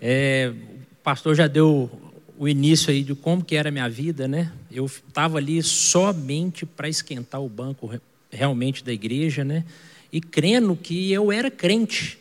[0.00, 0.52] É,
[0.92, 1.90] o pastor já deu
[2.38, 4.52] o início aí de como que era a minha vida, né?
[4.70, 7.90] Eu estava ali somente para esquentar o banco
[8.30, 9.64] realmente da igreja, né?
[10.12, 12.18] E crendo que eu era crente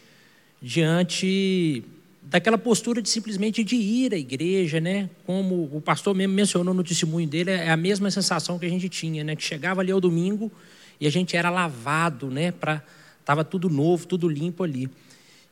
[0.62, 1.84] diante
[2.22, 5.10] daquela postura de simplesmente de ir à igreja, né?
[5.26, 8.88] Como o pastor mesmo mencionou no testemunho dele, é a mesma sensação que a gente
[8.88, 9.36] tinha, né?
[9.36, 10.52] Que chegava ali ao domingo
[11.00, 12.52] e a gente era lavado, né?
[12.52, 12.84] Para
[13.26, 14.90] tava tudo novo, tudo limpo ali.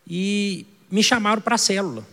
[0.07, 2.05] E me chamaram para a célula.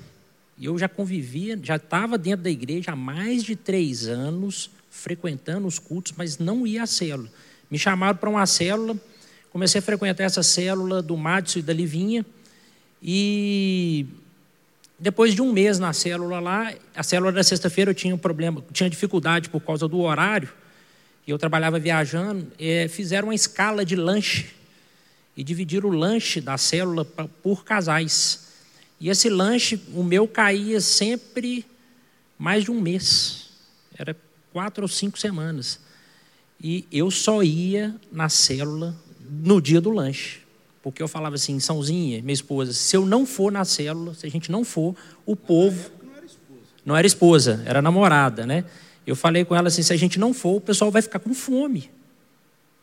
[0.59, 5.67] E eu já convivia, já estava dentro da igreja há mais de três anos, frequentando
[5.67, 7.31] os cultos, mas não ia à célula.
[7.71, 8.97] Me chamaram para uma célula,
[9.55, 12.27] comecei a frequentar essa célula do Madison e da Livinha,
[13.01, 14.05] e
[14.99, 18.65] depois de um mês na célula lá, a célula da sexta-feira eu tinha um problema,
[18.73, 20.53] tinha dificuldade por causa do horário,
[21.25, 24.51] e eu trabalhava viajando, é, fizeram uma escala de lanche
[25.37, 28.49] e dividiram o lanche da célula por casais.
[28.99, 31.65] E esse lanche, o meu caía sempre
[32.37, 33.51] mais de um mês,
[33.97, 34.17] era
[34.53, 35.79] quatro ou cinco semanas.
[36.61, 39.04] E eu só ia na célula
[39.43, 40.41] no dia do lanche.
[40.83, 44.31] Porque eu falava assim, Sãozinha, minha esposa, se eu não for na célula, se a
[44.31, 45.91] gente não for, o povo.
[46.03, 48.65] Não era esposa, não era, esposa, era namorada, né?
[49.07, 51.33] Eu falei com ela assim: se a gente não for, o pessoal vai ficar com
[51.33, 51.91] fome.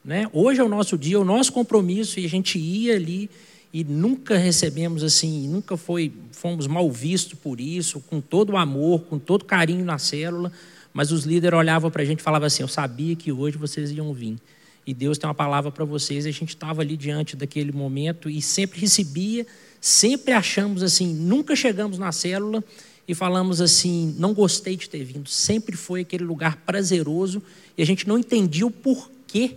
[0.04, 0.28] Né?
[0.34, 3.30] Hoje é o nosso dia, o nosso compromisso, e a gente ia ali
[3.74, 9.04] e nunca recebemos assim, nunca foi, fomos mal vistos por isso, com todo o amor,
[9.04, 10.52] com todo carinho na célula,
[10.92, 13.92] mas os líderes olhavam para a gente e falavam assim: Eu sabia que hoje vocês
[13.92, 14.38] iam vir.
[14.86, 16.26] E Deus tem uma palavra para vocês.
[16.26, 19.46] A gente estava ali diante daquele momento e sempre recebia,
[19.80, 22.64] sempre achamos assim, nunca chegamos na célula
[23.08, 25.30] e falamos assim: Não gostei de ter vindo.
[25.30, 27.42] Sempre foi aquele lugar prazeroso
[27.78, 29.56] e a gente não entendia o porquê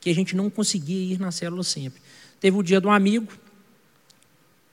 [0.00, 2.00] que a gente não conseguia ir na célula sempre.
[2.40, 3.32] Teve o dia de um amigo,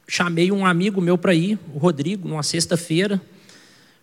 [0.08, 3.22] chamei um amigo meu para ir, o Rodrigo, numa sexta-feira.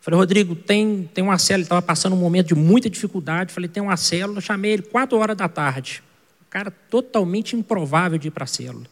[0.03, 3.53] Falei, Rodrigo, tem, tem uma célula, ele estava passando um momento de muita dificuldade.
[3.53, 6.03] Falei, tem uma célula, chamei ele quatro horas da tarde.
[6.41, 8.85] O cara totalmente improvável de ir para a célula.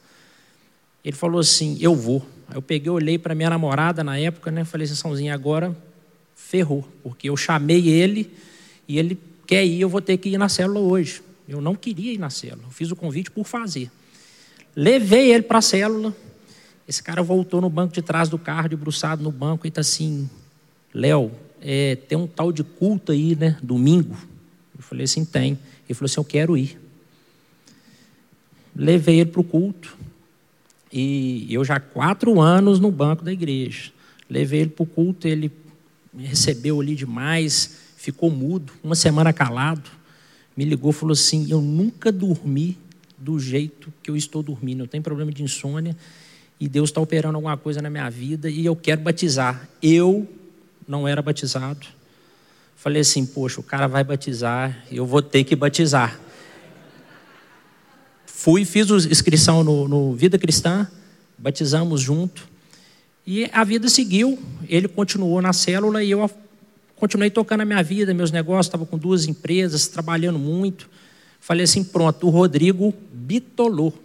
[1.04, 2.24] Ele falou assim, eu vou.
[2.48, 4.64] Aí eu peguei, olhei para minha namorada na época, né?
[4.64, 5.76] Falei Sãozinha, agora
[6.36, 8.32] ferrou, porque eu chamei ele
[8.86, 11.22] e ele quer ir, eu vou ter que ir na célula hoje.
[11.48, 13.90] Eu não queria ir na célula, eu fiz o convite por fazer.
[14.76, 16.14] Levei ele para a célula.
[16.86, 20.30] Esse cara voltou no banco de trás do carro, debruçado no banco, e está assim:
[20.92, 21.30] Léo,
[21.60, 23.56] é, tem um tal de culto aí, né?
[23.62, 24.16] Domingo.
[24.76, 25.58] Eu falei assim: tem.
[25.88, 26.78] Ele falou assim: eu quero ir.
[28.74, 29.96] Levei ele para o culto.
[30.92, 33.92] E eu já há quatro anos no banco da igreja.
[34.28, 35.52] Levei ele para o culto, ele
[36.16, 39.88] recebeu ali demais, ficou mudo, uma semana calado.
[40.56, 42.76] Me ligou falou assim: Eu nunca dormi
[43.16, 44.82] do jeito que eu estou dormindo.
[44.82, 45.96] Eu tenho problema de insônia
[46.58, 49.68] e Deus está operando alguma coisa na minha vida e eu quero batizar.
[49.82, 50.28] Eu
[50.90, 51.86] não era batizado.
[52.74, 56.18] Falei assim, poxa, o cara vai batizar, eu vou ter que batizar.
[58.26, 60.90] Fui, fiz inscrição no, no Vida Cristã,
[61.38, 62.48] batizamos junto.
[63.24, 64.36] E a vida seguiu,
[64.68, 66.28] ele continuou na célula e eu
[66.96, 70.90] continuei tocando a minha vida, meus negócios, estava com duas empresas, trabalhando muito.
[71.38, 73.96] Falei assim, pronto, o Rodrigo bitolou.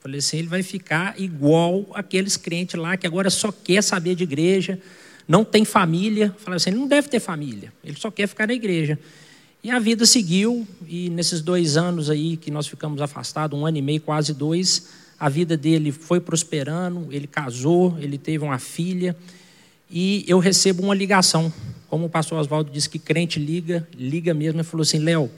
[0.00, 4.22] Falei assim, ele vai ficar igual aqueles crentes lá que agora só quer saber de
[4.22, 4.78] igreja,
[5.26, 6.34] não tem família.
[6.38, 8.98] Falei assim, ele não deve ter família, ele só quer ficar na igreja.
[9.64, 13.78] E a vida seguiu, e nesses dois anos aí que nós ficamos afastados, um ano
[13.78, 14.88] e meio, quase dois,
[15.20, 19.16] a vida dele foi prosperando, ele casou, ele teve uma filha,
[19.88, 21.52] e eu recebo uma ligação.
[21.88, 25.30] Como o pastor Oswaldo disse que crente liga, liga mesmo, ele falou assim, Léo,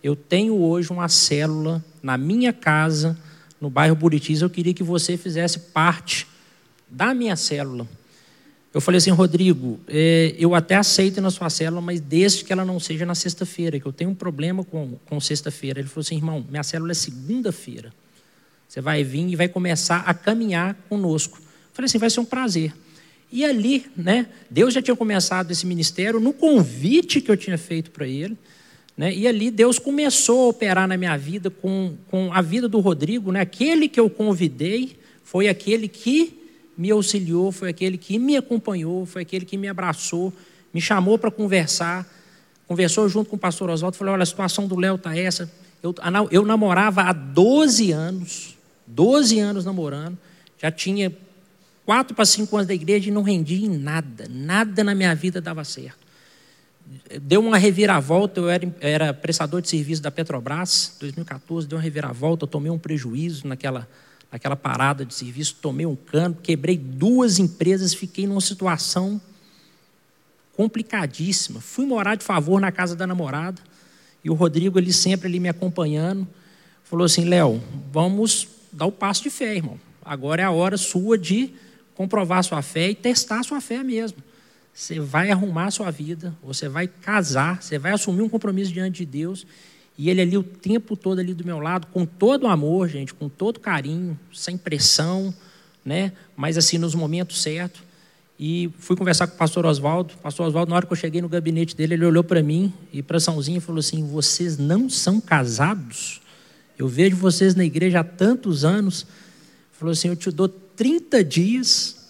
[0.00, 3.18] eu tenho hoje uma célula na minha casa,
[3.60, 6.26] no bairro Buritis, eu queria que você fizesse parte
[6.88, 7.88] da minha célula.
[8.74, 12.64] Eu falei assim, Rodrigo, é, eu até aceito na sua célula, mas desde que ela
[12.64, 15.80] não seja na sexta-feira, que eu tenho um problema com, com sexta-feira.
[15.80, 17.92] Ele falou assim, irmão, minha célula é segunda-feira.
[18.66, 21.36] Você vai vir e vai começar a caminhar conosco.
[21.36, 22.72] Eu falei assim, vai ser um prazer.
[23.30, 27.90] E ali, né, Deus já tinha começado esse ministério no convite que eu tinha feito
[27.90, 28.38] para ele.
[28.96, 29.14] Né?
[29.14, 33.32] E ali Deus começou a operar na minha vida com, com a vida do Rodrigo.
[33.32, 33.40] Né?
[33.40, 36.41] Aquele que eu convidei foi aquele que
[36.76, 40.32] me auxiliou, foi aquele que me acompanhou, foi aquele que me abraçou,
[40.72, 42.06] me chamou para conversar,
[42.66, 45.50] conversou junto com o pastor Oswaldo, falou, olha, a situação do Léo está essa.
[45.82, 45.94] Eu,
[46.30, 50.16] eu namorava há 12 anos, 12 anos namorando,
[50.58, 51.12] já tinha
[51.84, 54.26] quatro para cinco anos da igreja e não rendi em nada.
[54.30, 56.02] Nada na minha vida dava certo.
[57.20, 62.44] Deu uma reviravolta, eu era, era prestador de serviço da Petrobras, 2014, deu uma reviravolta,
[62.44, 63.88] eu tomei um prejuízo naquela,
[64.32, 69.20] naquela parada de serviço, tomei um cano, quebrei duas empresas, fiquei numa situação
[70.56, 71.60] complicadíssima.
[71.60, 73.60] Fui morar de favor na casa da namorada,
[74.24, 76.26] e o Rodrigo, ele sempre ali me acompanhando,
[76.84, 79.78] falou assim: Léo, vamos dar o passo de fé, irmão.
[80.02, 81.52] Agora é a hora sua de
[81.94, 84.18] comprovar sua fé e testar sua fé mesmo.
[84.72, 89.06] Você vai arrumar sua vida, você vai casar, você vai assumir um compromisso diante de
[89.06, 89.46] Deus.
[89.96, 93.28] E ele ali o tempo todo ali do meu lado, com todo amor, gente, com
[93.28, 95.34] todo carinho, sem pressão,
[95.84, 96.12] né?
[96.36, 97.82] Mas assim nos momentos certos.
[98.38, 100.14] E fui conversar com o pastor Oswaldo.
[100.14, 102.72] O pastor Oswaldo, na hora que eu cheguei no gabinete dele, ele olhou para mim
[102.92, 106.20] e para Sãozinho e falou assim: Vocês não são casados?
[106.78, 109.06] Eu vejo vocês na igreja há tantos anos.
[109.72, 112.01] Falou assim: Eu te dou 30 dias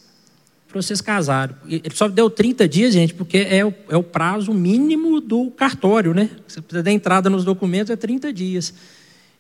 [0.73, 1.55] para vocês casarem.
[1.69, 6.15] Ele só deu 30 dias, gente, porque é o, é o prazo mínimo do cartório,
[6.15, 6.31] né?
[6.49, 8.75] Você precisa dar entrada nos documentos, é 30 dias.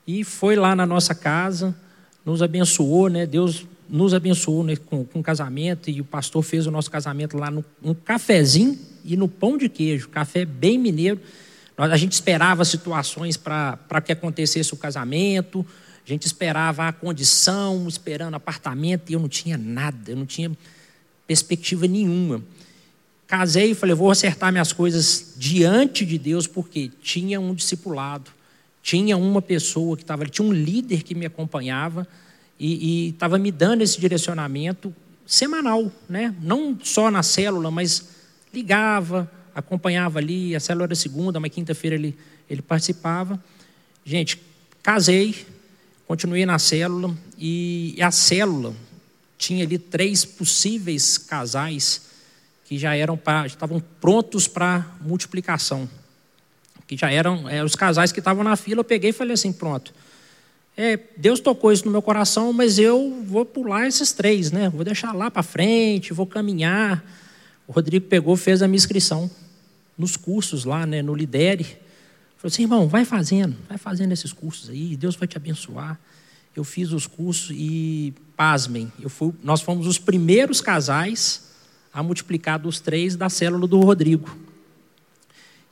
[0.06, 1.74] E foi lá na nossa casa,
[2.24, 3.26] nos abençoou, né?
[3.26, 7.50] Deus nos abençoou né, com, com casamento e o pastor fez o nosso casamento lá
[7.50, 11.20] no cafezinho e no pão de queijo, café bem mineiro.
[11.76, 15.66] A gente esperava situações para que acontecesse o casamento,
[16.06, 20.50] a gente esperava a condição, esperando apartamento, e eu não tinha nada, eu não tinha
[21.32, 22.42] perspectiva nenhuma.
[23.26, 28.30] Casei e falei, vou acertar minhas coisas diante de Deus, porque tinha um discipulado,
[28.82, 32.06] tinha uma pessoa que estava, tinha um líder que me acompanhava,
[32.60, 34.94] e estava me dando esse direcionamento
[35.26, 36.32] semanal, né?
[36.40, 38.08] não só na célula, mas
[38.54, 42.16] ligava, acompanhava ali, a célula era segunda, mas quinta-feira ele,
[42.48, 43.42] ele participava.
[44.04, 44.40] Gente,
[44.80, 45.34] casei,
[46.06, 48.74] continuei na célula, e a célula
[49.42, 52.02] tinha ali três possíveis casais
[52.64, 55.88] que já eram pra, já estavam prontos para multiplicação.
[56.86, 59.52] Que já eram, eram os casais que estavam na fila, eu peguei e falei assim,
[59.52, 59.92] pronto
[60.76, 64.70] é, Deus tocou isso no meu coração, mas eu vou pular esses três, né?
[64.70, 67.04] Vou deixar lá para frente, vou caminhar.
[67.66, 69.30] O Rodrigo pegou, fez a minha inscrição
[69.98, 71.64] nos cursos lá, né, no Lidere.
[72.38, 76.00] Falou assim, irmão, vai fazendo, vai fazendo esses cursos aí, Deus vai te abençoar.
[76.56, 81.50] Eu fiz os cursos e, pasmem, fui, nós fomos os primeiros casais
[81.92, 84.36] a multiplicar dos três da célula do Rodrigo.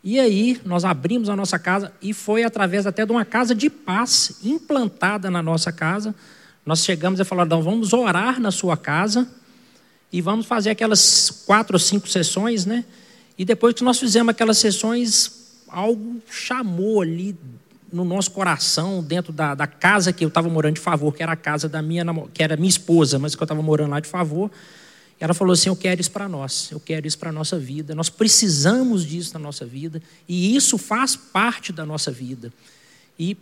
[0.02, 3.68] E aí nós abrimos a nossa casa e foi através até de uma casa de
[3.68, 6.14] paz implantada na nossa casa.
[6.64, 9.28] Nós chegamos e falamos, não, vamos orar na sua casa
[10.12, 12.84] e vamos fazer aquelas quatro ou cinco sessões, né?
[13.38, 17.36] E depois que nós fizemos aquelas sessões, algo chamou ali
[17.92, 21.32] no nosso coração, dentro da, da casa que eu estava morando de favor, que era
[21.32, 24.08] a casa da minha que era minha esposa, mas que eu estava morando lá de
[24.08, 24.50] favor.
[25.18, 27.94] Ela falou assim: Eu quero isso para nós, eu quero isso para a nossa vida.
[27.94, 32.52] Nós precisamos disso na nossa vida e isso faz parte da nossa vida.
[33.18, 33.36] E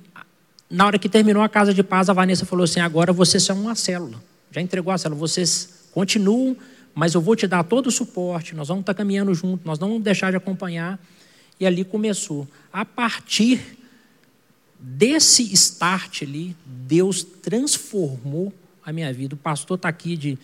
[0.69, 3.61] na hora que terminou a casa de paz, a Vanessa falou assim: Agora vocês são
[3.61, 4.21] uma célula.
[4.51, 6.57] Já entregou a célula, vocês continuam,
[6.95, 8.55] mas eu vou te dar todo o suporte.
[8.57, 10.99] Nós vamos estar caminhando junto, nós não vamos deixar de acompanhar.
[11.61, 12.47] E ali começou.
[12.73, 13.78] A partir
[14.79, 18.53] desse start ali, Deus transformou
[18.85, 19.35] a minha vida.
[19.35, 20.39] O pastor está aqui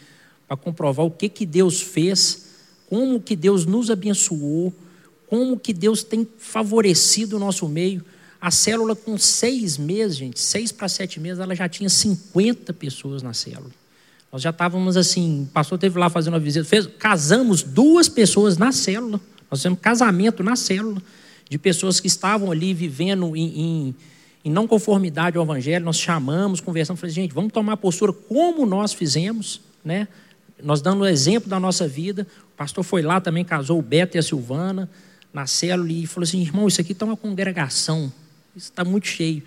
[0.47, 2.47] para comprovar o que, que Deus fez,
[2.89, 4.73] como que Deus nos abençoou,
[5.27, 8.05] como que Deus tem favorecido o nosso meio.
[8.41, 13.23] A célula com seis meses, gente, seis para sete meses, ela já tinha 50 pessoas
[13.23, 13.71] na célula.
[14.31, 18.59] Nós já estávamos assim, o pastor teve lá fazendo uma visita, fez, casamos duas pessoas
[18.59, 21.01] na célula, nós fizemos casamento na célula,
[21.49, 23.95] de pessoas que estavam ali vivendo em, em,
[24.45, 28.93] em não conformidade ao evangelho, nós chamamos, conversamos, falamos, gente, vamos tomar postura como nós
[28.93, 30.07] fizemos, né?
[30.63, 32.27] nós dando o exemplo da nossa vida.
[32.53, 34.89] O pastor foi lá também, casou o Beto e a Silvana
[35.33, 38.13] na célula e falou assim: irmão, isso aqui está uma congregação,
[38.55, 39.43] isso está muito cheio.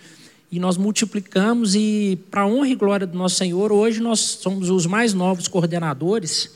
[0.52, 4.86] E nós multiplicamos, e para honra e glória do nosso Senhor, hoje nós somos os
[4.86, 6.52] mais novos coordenadores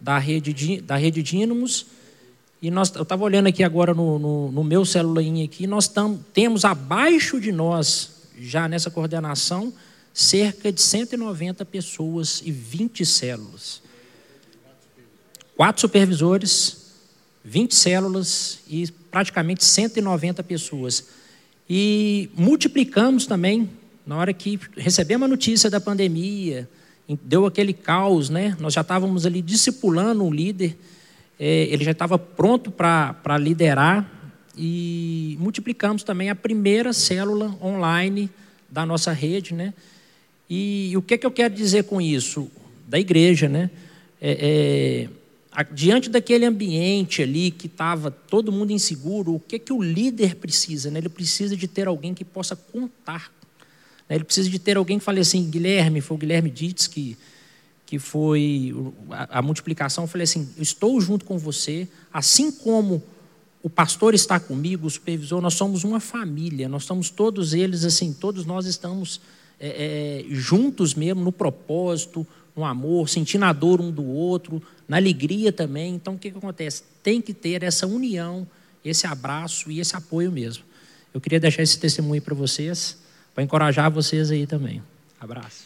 [0.00, 1.86] da rede, da rede Dínamos.
[2.60, 6.18] E nós, eu estava olhando aqui agora no, no, no meu celularinho aqui, nós tam,
[6.32, 8.10] temos abaixo de nós,
[8.40, 9.72] já nessa coordenação,
[10.12, 13.80] cerca de 190 pessoas e 20 células.
[15.56, 16.88] Quatro supervisores,
[17.44, 21.04] 20 células e praticamente 190 pessoas.
[21.70, 23.70] E multiplicamos também,
[24.04, 26.68] na hora que recebemos a notícia da pandemia,
[27.22, 28.56] deu aquele caos, né?
[28.58, 30.76] Nós já estávamos ali discipulando um líder,
[31.44, 34.10] ele já estava pronto para liderar,
[34.56, 38.28] e multiplicamos também a primeira célula online
[38.68, 39.72] da nossa rede, né?
[40.50, 42.50] E, o que, é que eu quero dizer com isso?
[42.88, 43.70] Da igreja, né?
[44.20, 45.08] é,
[45.56, 50.36] é, diante daquele ambiente ali que estava todo mundo inseguro, o que que o líder
[50.36, 50.90] precisa?
[50.90, 50.98] Né?
[50.98, 53.32] Ele precisa de ter alguém que possa contar.
[54.08, 54.16] Né?
[54.16, 57.16] Ele precisa de ter alguém que fale assim, Guilherme, foi o Guilherme Dietz que,
[57.88, 58.74] que foi
[59.10, 63.02] a, a multiplicação, eu falei assim, estou junto com você, assim como
[63.62, 68.12] o pastor está comigo, o supervisor, nós somos uma família, nós estamos todos eles assim,
[68.12, 69.22] todos nós estamos
[69.58, 74.98] é, é, juntos mesmo no propósito, no amor, sentindo a dor um do outro, na
[74.98, 75.94] alegria também.
[75.94, 76.82] Então, o que, que acontece?
[77.02, 78.46] Tem que ter essa união,
[78.84, 80.62] esse abraço e esse apoio mesmo.
[81.14, 82.98] Eu queria deixar esse testemunho para vocês,
[83.34, 84.82] para encorajar vocês aí também.
[85.18, 85.64] Abraço.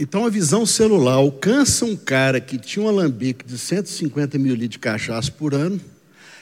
[0.00, 4.70] Então a visão celular alcança um cara que tinha um alambique de 150 mil litros
[4.70, 5.78] de cachaça por ano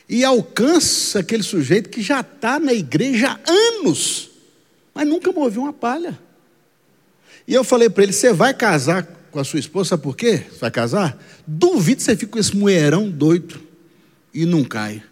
[0.09, 4.31] e alcança aquele sujeito que já está na igreja há anos,
[4.95, 6.17] mas nunca moveu uma palha.
[7.49, 9.03] E eu falei para ele: você vai casar
[9.33, 10.47] com a sua esposa, sabe por quê?
[10.49, 11.21] Você vai casar?
[11.45, 13.61] Duvido você fica com esse moeirão doido
[14.33, 15.03] e não cai.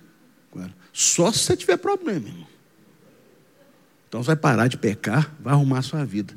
[0.92, 2.46] Só se você tiver problema, irmão.
[4.08, 6.32] Então você vai parar de pecar, vai arrumar a sua vida.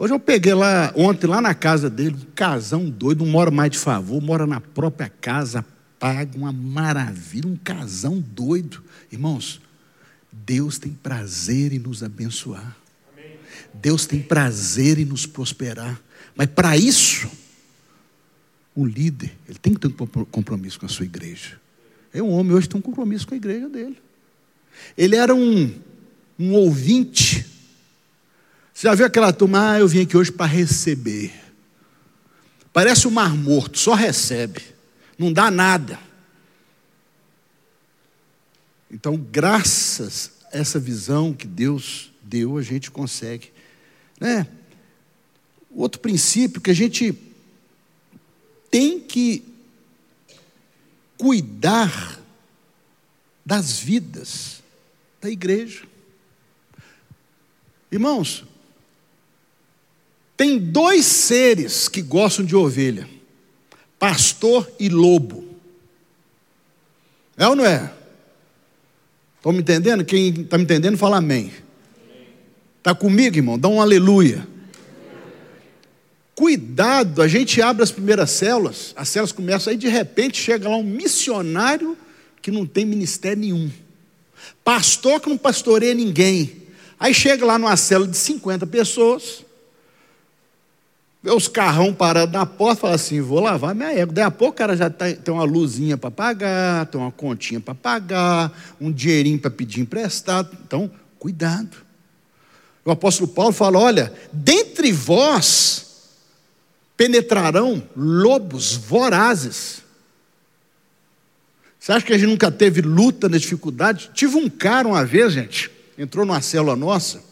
[0.00, 3.72] Hoje eu peguei lá, ontem, lá na casa dele, um casão doido, não mora mais
[3.72, 5.66] de favor, mora na própria casa,
[5.98, 8.80] paga uma maravilha, um casão doido.
[9.10, 9.60] Irmãos,
[10.30, 12.76] Deus tem prazer em nos abençoar.
[13.74, 16.00] Deus tem prazer em nos prosperar.
[16.36, 17.28] Mas para isso,
[18.76, 21.60] o líder, ele tem que ter um compromisso com a sua igreja.
[22.14, 23.98] É um homem hoje tem um compromisso com a igreja dele.
[24.96, 25.74] Ele era um,
[26.38, 27.57] um ouvinte
[28.78, 31.34] você já viu aquela turma, ah, eu vim aqui hoje para receber.
[32.72, 34.62] Parece o um mar morto, só recebe,
[35.18, 35.98] não dá nada.
[38.88, 43.52] Então, graças a essa visão que Deus deu, a gente consegue.
[44.20, 44.46] Né?
[45.72, 47.18] Outro princípio que a gente
[48.70, 49.42] tem que
[51.16, 52.20] cuidar
[53.44, 54.62] das vidas
[55.20, 55.82] da igreja.
[57.90, 58.44] Irmãos,
[60.38, 63.08] tem dois seres que gostam de ovelha:
[63.98, 65.44] pastor e lobo.
[67.36, 67.92] É ou não é?
[69.36, 70.04] Estão me entendendo?
[70.04, 71.52] Quem está me entendendo, fala amém.
[72.78, 73.58] Está comigo, irmão?
[73.58, 74.46] Dá um aleluia.
[76.36, 80.76] Cuidado, a gente abre as primeiras células, as células começam, aí de repente chega lá
[80.76, 81.98] um missionário
[82.40, 83.68] que não tem ministério nenhum,
[84.62, 86.62] pastor que não pastoreia ninguém.
[87.00, 89.44] Aí chega lá numa célula de 50 pessoas,
[91.22, 94.14] Vê os carrão parados na porta, fala assim: vou lavar minha égua.
[94.14, 97.60] Daí a pouco o cara já tá, tem uma luzinha para pagar, tem uma continha
[97.60, 100.56] para pagar, um dinheirinho para pedir emprestado.
[100.64, 101.76] Então, cuidado.
[102.84, 105.86] O apóstolo Paulo fala: olha, dentre vós
[106.96, 109.82] penetrarão lobos vorazes.
[111.80, 114.10] Você acha que a gente nunca teve luta na dificuldade?
[114.12, 117.22] Tive um cara uma vez, gente, entrou numa célula nossa,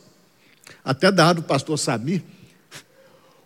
[0.85, 2.23] até dado o pastor Samir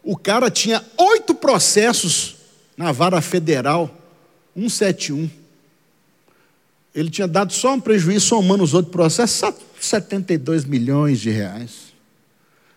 [0.02, 2.36] o cara tinha oito processos
[2.76, 3.94] na vara federal,
[4.54, 5.30] 171.
[6.94, 11.92] Ele tinha dado só um prejuízo, somando os outros processos, 72 milhões de reais.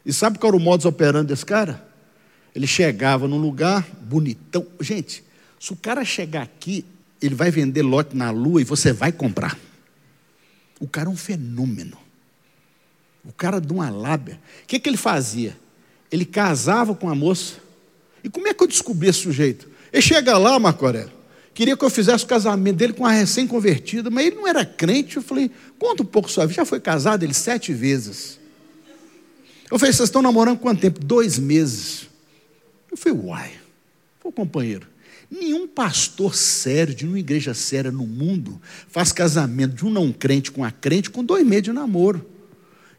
[0.05, 1.83] E sabe qual era o modus operandi desse cara?
[2.53, 4.65] Ele chegava num lugar bonitão.
[4.79, 5.23] Gente,
[5.59, 6.85] se o cara chegar aqui,
[7.21, 9.57] ele vai vender lote na lua e você vai comprar.
[10.79, 11.97] O cara é um fenômeno.
[13.23, 14.39] O cara de uma lábia.
[14.63, 15.57] O que, que ele fazia?
[16.13, 17.55] Ele casava com a moça.
[18.23, 19.67] E como é que eu descobri esse sujeito?
[19.91, 21.11] Ele chega lá, Marco Aurélio,
[21.55, 25.17] queria que eu fizesse o casamento dele com a recém-convertida, mas ele não era crente.
[25.17, 25.49] Eu falei,
[25.79, 26.57] conta um pouco sua vida.
[26.57, 28.39] Já foi casado ele sete vezes.
[29.71, 30.99] Eu falei, vocês estão namorando quanto tempo?
[30.99, 32.07] Dois meses.
[32.91, 33.51] Eu falei, uai,
[34.21, 34.85] pô, companheiro,
[35.31, 40.51] nenhum pastor sério, de uma igreja séria no mundo, faz casamento de um não crente
[40.51, 42.23] com a crente com dois meses de namoro.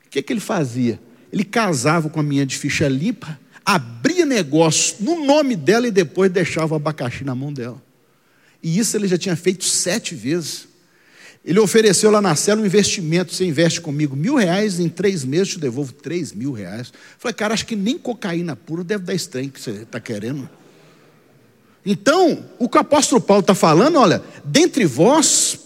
[0.04, 0.98] O que, que ele fazia?
[1.34, 3.36] Ele casava com a minha de ficha limpa,
[3.66, 7.82] abria negócio no nome dela e depois deixava o abacaxi na mão dela.
[8.62, 10.68] E isso ele já tinha feito sete vezes.
[11.44, 13.34] Ele ofereceu lá na cela um investimento.
[13.34, 16.92] Você investe comigo mil reais, em três meses eu te devolvo três mil reais.
[17.18, 20.48] falei, cara, acho que nem cocaína pura deve dar estranho que você está querendo.
[21.84, 25.58] Então, o que o apóstolo Paulo está falando, olha, dentre vós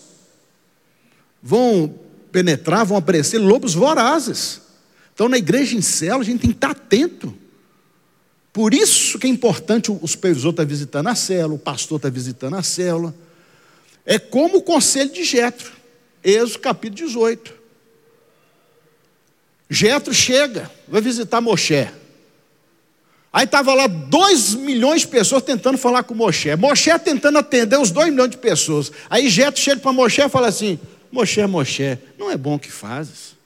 [1.42, 1.94] vão
[2.32, 4.66] penetrar, vão aparecer lobos vorazes.
[5.18, 7.34] Então, na igreja em célula, a gente tem que estar atento.
[8.52, 12.54] Por isso que é importante o supervisor estar visitando a célula, o pastor estar visitando
[12.54, 13.12] a célula.
[14.06, 15.72] É como o conselho de Jetro,
[16.22, 17.52] Êxodo capítulo 18.
[19.68, 21.88] Jetro chega, vai visitar Moshe.
[23.32, 26.54] Aí estava lá dois milhões de pessoas tentando falar com Moshe.
[26.54, 28.92] Moshe tentando atender os dois milhões de pessoas.
[29.10, 30.78] Aí Jetro chega para Moshe e fala assim:
[31.10, 33.36] Moshe, Moshe, não é bom o que fazes.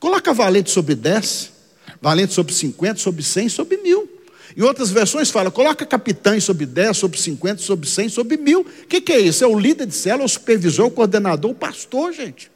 [0.00, 1.52] Coloca valente sobre 10,
[2.00, 4.08] valente sobre 50, sobre 100, sobre mil.
[4.56, 8.62] Em outras versões fala, coloca capitães sobre 10, sobre 50, sobre 100, sobre mil.
[8.62, 9.44] O que, que é isso?
[9.44, 12.50] É o líder de célula, o supervisor, o coordenador, o pastor, gente.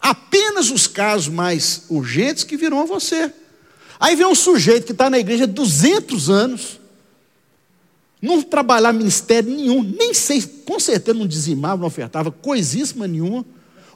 [0.00, 3.32] Apenas os casos mais urgentes que virão a você.
[3.98, 6.78] Aí vem um sujeito que está na igreja há 200 anos,
[8.20, 13.44] não trabalhar ministério nenhum, nem sei, com certeza não dizimava, não ofertava coisíssima nenhuma.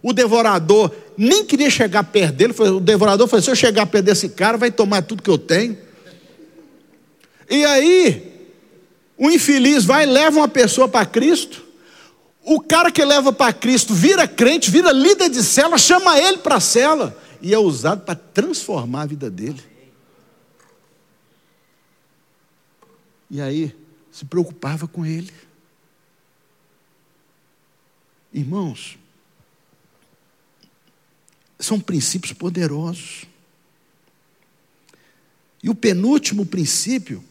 [0.02, 2.54] O devorador nem queria chegar perto dele.
[2.58, 5.78] O devorador falou: se eu chegar perto desse cara, vai tomar tudo que eu tenho.
[7.48, 8.32] E aí,
[9.16, 11.62] o infeliz vai e leva uma pessoa para Cristo.
[12.44, 16.56] O cara que leva para Cristo vira crente, vira líder de cela, chama ele para
[16.56, 19.62] a cela e é usado para transformar a vida dele.
[23.30, 23.74] E aí,
[24.10, 25.32] se preocupava com ele.
[28.32, 28.98] Irmãos,
[31.64, 33.24] são princípios poderosos.
[35.62, 37.22] E o penúltimo princípio,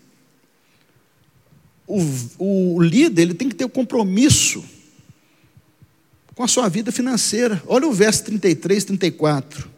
[1.85, 4.63] o, o líder ele tem que ter o compromisso
[6.33, 7.61] com a sua vida financeira.
[7.67, 9.69] Olha o verso 33, 34.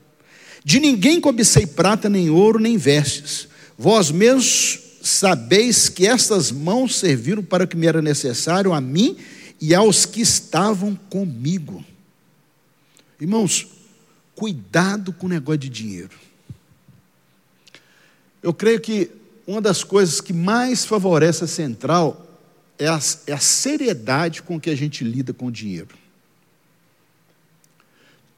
[0.63, 3.47] De ninguém cobicei prata, nem ouro, nem vestes.
[3.77, 9.17] Vós mesmos sabeis que estas mãos serviram para o que me era necessário a mim
[9.59, 11.83] e aos que estavam comigo.
[13.19, 13.67] Irmãos,
[14.43, 16.19] cuidado com o negócio de dinheiro.
[18.41, 19.09] Eu creio que
[19.47, 22.27] uma das coisas que mais favorece a central
[22.77, 25.95] é a, é a seriedade com que a gente lida com o dinheiro.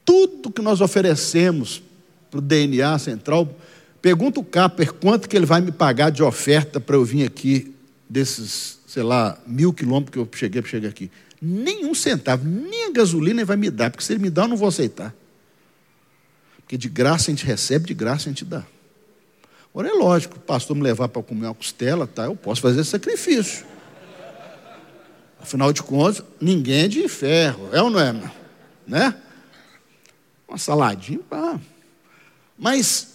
[0.04, 1.82] Tudo que nós oferecemos
[2.30, 3.52] para o DNA central,
[4.00, 7.74] pergunta o Capper quanto que ele vai me pagar de oferta para eu vir aqui
[8.08, 11.10] desses, sei lá, mil quilômetros que eu cheguei para chegar aqui.
[11.42, 14.48] Nenhum centavo, nem a gasolina ele vai me dar, porque se ele me dá, eu
[14.48, 15.12] não vou aceitar.
[16.66, 18.66] Porque de graça a gente recebe, de graça a gente dá.
[19.70, 22.82] Agora é lógico, o pastor me levar para comer uma costela, tá, eu posso fazer
[22.82, 23.64] sacrifício.
[25.40, 28.32] Afinal de contas, ninguém é de ferro, é ou não é?
[28.84, 29.14] Né?
[30.48, 31.60] Uma saladinha, pá.
[32.58, 33.10] Mas,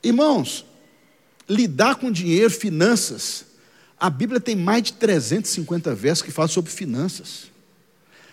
[0.00, 0.64] irmãos,
[1.48, 3.46] lidar com dinheiro, finanças,
[3.98, 7.50] a Bíblia tem mais de 350 versos que falam sobre finanças.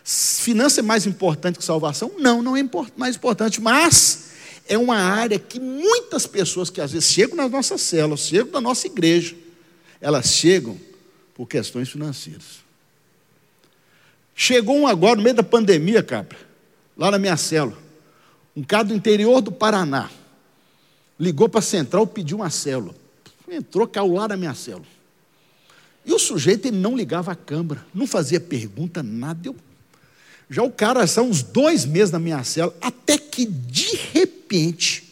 [0.03, 2.11] Finança é mais importante que salvação?
[2.19, 2.63] Não, não é
[2.95, 4.32] mais importante, mas
[4.68, 8.61] é uma área que muitas pessoas que às vezes chegam nas nossas células, chegam na
[8.61, 9.35] nossa igreja,
[9.99, 10.80] elas chegam
[11.34, 12.64] por questões financeiras.
[14.35, 16.38] Chegou um agora, no meio da pandemia, cabra,
[16.98, 17.77] lá na minha célula,
[18.56, 20.10] um cara do interior do Paraná,
[21.19, 22.95] ligou para a central, pediu uma célula.
[23.49, 24.85] Entrou, caiu lá na minha célula.
[26.06, 29.48] E o sujeito ele não ligava a câmera, não fazia pergunta, nada.
[29.48, 29.56] Eu...
[30.49, 35.11] Já o cara são uns dois meses na minha célula, até que de repente,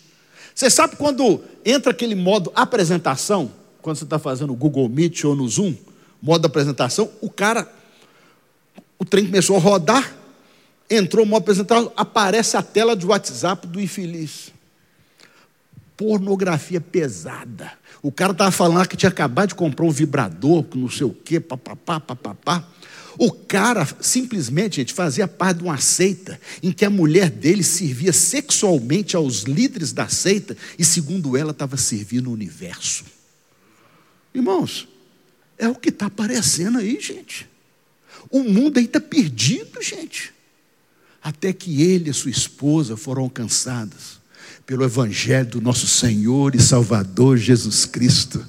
[0.54, 3.52] você sabe quando entra aquele modo apresentação,
[3.82, 5.76] quando você está fazendo o Google Meet ou no Zoom,
[6.22, 7.68] modo apresentação, o cara,
[9.00, 10.16] o trem começou a rodar,
[10.90, 14.52] entrou o modo apresentação, aparece a tela de WhatsApp do infeliz.
[15.98, 17.72] Pornografia pesada.
[18.02, 21.40] O cara estava falando que tinha acabado de comprar um vibrador, não sei o quê,
[21.40, 22.68] papapá, papapá.
[23.24, 28.12] O cara simplesmente, gente, fazia parte de uma seita em que a mulher dele servia
[28.12, 33.04] sexualmente aos líderes da seita e, segundo ela, estava servindo o universo.
[34.34, 34.88] Irmãos,
[35.56, 37.48] é o que está aparecendo aí, gente.
[38.28, 40.34] O mundo aí está perdido, gente.
[41.22, 44.20] Até que ele e sua esposa foram alcançados
[44.66, 48.44] pelo Evangelho do nosso Senhor e Salvador Jesus Cristo.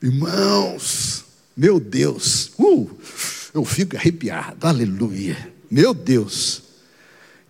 [0.00, 1.24] Irmãos,
[1.56, 2.88] meu Deus, uh,
[3.52, 6.62] eu fico arrepiado, aleluia, meu Deus.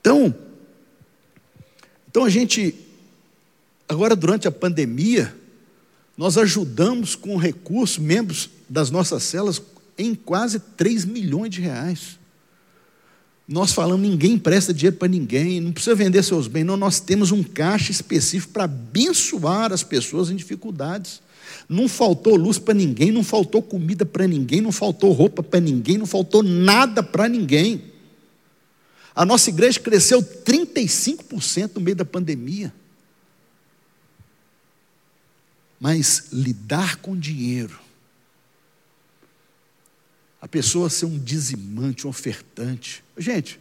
[0.00, 0.34] Então,
[2.08, 2.74] então a gente,
[3.88, 5.34] agora durante a pandemia,
[6.16, 9.62] nós ajudamos com recursos, membros das nossas celas,
[9.96, 12.18] em quase 3 milhões de reais.
[13.46, 17.32] Nós falamos, ninguém empresta dinheiro para ninguém, não precisa vender seus bens, não, nós temos
[17.32, 21.20] um caixa específico para abençoar as pessoas em dificuldades.
[21.70, 25.98] Não faltou luz para ninguém, não faltou comida para ninguém, não faltou roupa para ninguém,
[25.98, 27.92] não faltou nada para ninguém.
[29.14, 32.74] A nossa igreja cresceu 35% no meio da pandemia.
[35.78, 37.78] Mas lidar com dinheiro,
[40.42, 43.04] a pessoa ser um dizimante, um ofertante.
[43.16, 43.60] Gente,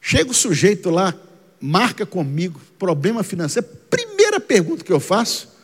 [0.00, 1.14] chega o sujeito lá
[1.60, 5.54] marca comigo problema financeiro, primeira pergunta que eu faço,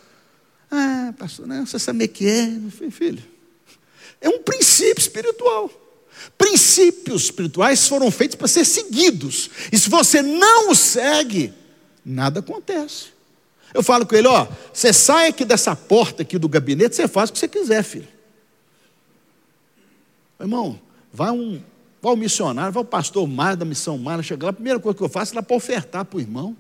[0.72, 2.48] ah, pastor, não, você sabe o que é?
[2.90, 3.22] Filho,
[4.22, 5.70] é um princípio espiritual.
[6.38, 9.50] Princípios espirituais foram feitos para ser seguidos.
[9.70, 11.52] E se você não os segue,
[12.04, 13.08] nada acontece.
[13.74, 17.28] Eu falo com ele, ó, você sai aqui dessa porta aqui do gabinete, você faz
[17.28, 18.08] o que você quiser, filho.
[20.40, 20.80] Irmão,
[21.12, 21.62] vai um,
[22.00, 24.96] vai um missionário, vai o pastor Mário da missão Mário, chega lá, a primeira coisa
[24.96, 26.56] que eu faço é lá para ofertar para o irmão.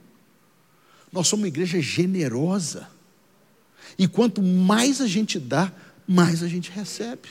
[1.10, 2.91] Nós somos uma igreja generosa.
[3.98, 5.72] E quanto mais a gente dá,
[6.06, 7.28] mais a gente recebe.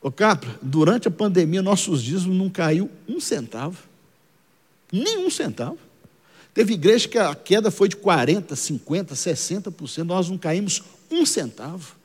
[0.00, 3.78] Ô Capra, durante a pandemia, nossos dízimos não caiu um centavo.
[4.92, 5.78] Nenhum centavo.
[6.52, 9.06] Teve igreja que a queda foi de 40%, 50%,
[9.72, 11.96] 60%, nós não caímos um centavo.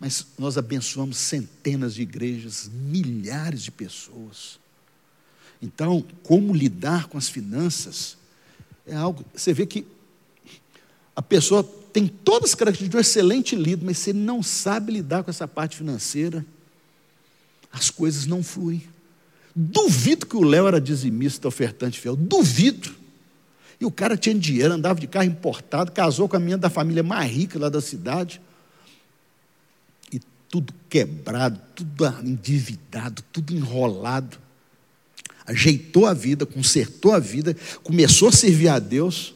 [0.00, 4.58] Mas nós abençoamos centenas de igrejas, milhares de pessoas.
[5.60, 8.16] Então, como lidar com as finanças
[8.86, 9.24] é algo.
[9.34, 9.84] Você vê que
[11.18, 14.92] a pessoa tem todas as características de um excelente líder, mas se ele não sabe
[14.92, 16.46] lidar com essa parte financeira,
[17.72, 18.84] as coisas não fluem.
[19.52, 22.14] Duvido que o Léo era dizimista, ofertante fiel.
[22.14, 22.94] Duvido.
[23.80, 27.02] E o cara tinha dinheiro, andava de carro importado, casou com a minha da família
[27.02, 28.40] mais rica lá da cidade.
[30.12, 34.38] E tudo quebrado, tudo endividado, tudo enrolado.
[35.44, 39.34] Ajeitou a vida, consertou a vida, começou a servir a Deus,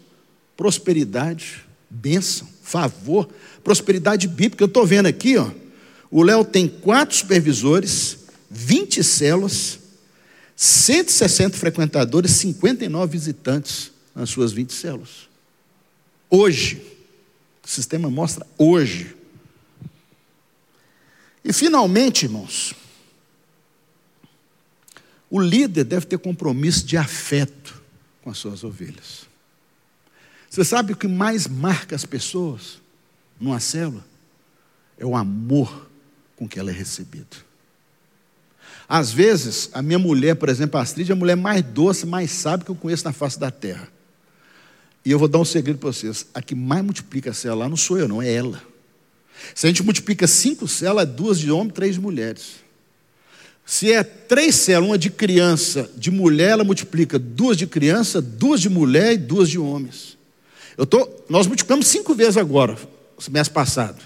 [0.56, 3.28] prosperidade, bênção, favor,
[3.62, 4.62] prosperidade bíblica.
[4.62, 5.50] Eu estou vendo aqui, ó,
[6.10, 8.18] o Léo tem quatro supervisores,
[8.50, 9.78] 20 células,
[10.56, 15.28] 160 frequentadores, 59 visitantes nas suas 20 células.
[16.28, 16.82] Hoje,
[17.64, 19.14] o sistema mostra hoje.
[21.44, 22.74] E finalmente, irmãos,
[25.30, 27.82] o líder deve ter compromisso de afeto
[28.22, 29.31] com as suas ovelhas.
[30.52, 32.78] Você sabe o que mais marca as pessoas
[33.40, 34.04] numa célula?
[34.98, 35.88] É o amor
[36.36, 37.38] com que ela é recebida.
[38.86, 42.30] Às vezes, a minha mulher, por exemplo, a Astrid, é a mulher mais doce, mais
[42.32, 43.88] sábia que eu conheço na face da terra.
[45.02, 47.76] E eu vou dar um segredo para vocês: a que mais multiplica a célula não
[47.76, 48.62] sou eu, não, é ela.
[49.54, 52.56] Se a gente multiplica cinco células, é duas de homem, três de mulheres.
[53.64, 58.60] Se é três células, uma de criança, de mulher, ela multiplica duas de criança, duas
[58.60, 60.20] de mulher e duas de homens.
[60.76, 62.76] Eu tô, nós multiplicamos cinco vezes agora,
[63.30, 64.02] mês passado.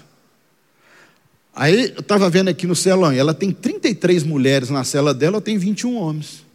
[1.55, 5.41] Aí eu estava vendo aqui no celão, ela tem 33 mulheres na cela dela, eu
[5.41, 6.45] tenho 21 homens.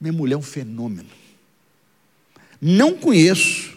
[0.00, 1.08] Minha mulher é um fenômeno.
[2.60, 3.76] Não conheço.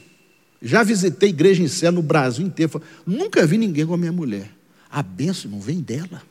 [0.62, 2.82] Já visitei igreja em céu no Brasil inteiro.
[3.06, 4.52] Nunca vi ninguém com a minha mulher.
[4.90, 6.22] A bênção não vem dela.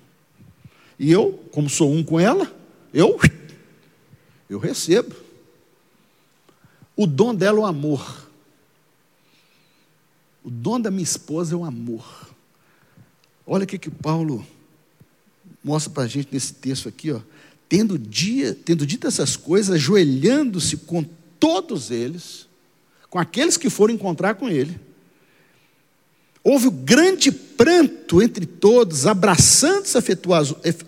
[0.99, 2.53] E eu, como sou um com ela,
[2.93, 3.19] eu,
[4.49, 5.15] eu recebo.
[6.95, 8.30] O dom dela é o amor.
[10.43, 12.31] O dom da minha esposa é o amor.
[13.47, 14.47] Olha o que, que Paulo
[15.63, 17.21] mostra para a gente nesse texto aqui, ó.
[17.69, 21.05] Tendo, dia, tendo dito essas coisas, ajoelhando-se com
[21.39, 22.47] todos eles,
[23.09, 24.79] com aqueles que foram encontrar com ele,
[26.43, 29.97] houve um grande pranto entre todos, abraçando-se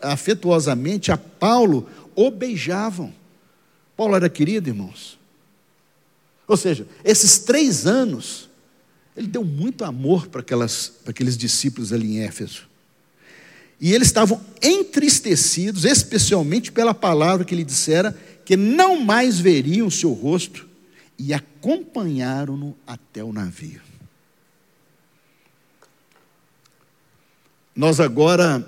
[0.00, 3.12] afetuosamente a Paulo, o beijavam.
[3.96, 5.18] Paulo era querido, irmãos.
[6.48, 8.48] Ou seja, esses três anos,
[9.16, 12.66] ele deu muito amor para, aquelas, para aqueles discípulos ali em Éfeso.
[13.80, 19.90] E eles estavam entristecidos, especialmente pela palavra que ele dissera, que não mais veriam o
[19.90, 20.68] seu rosto,
[21.18, 23.80] e acompanharam-no até o navio.
[27.74, 28.66] Nós agora,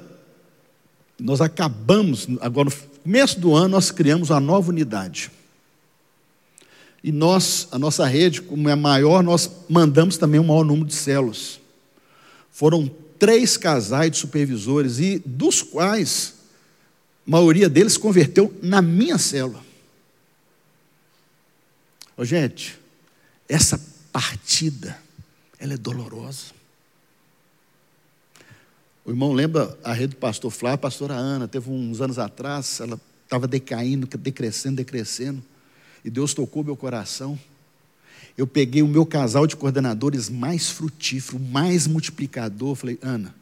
[1.18, 5.30] nós acabamos, agora no começo do ano, nós criamos uma nova unidade.
[7.04, 10.94] E nós, a nossa rede, como é maior, nós mandamos também um maior número de
[10.94, 11.60] células.
[12.50, 16.32] Foram três casais de supervisores, e dos quais
[17.26, 19.60] a maioria deles converteu na minha célula.
[22.16, 22.78] Ô, gente,
[23.46, 23.78] essa
[24.10, 24.98] partida,
[25.58, 26.54] ela é dolorosa.
[29.04, 32.80] O irmão lembra a rede do pastor Flávio, a pastora Ana, teve uns anos atrás,
[32.80, 35.42] ela estava decaindo, decrescendo, decrescendo.
[36.04, 37.38] E Deus tocou meu coração.
[38.36, 42.74] Eu peguei o meu casal de coordenadores mais frutífero, mais multiplicador.
[42.74, 43.34] Falei, Ana,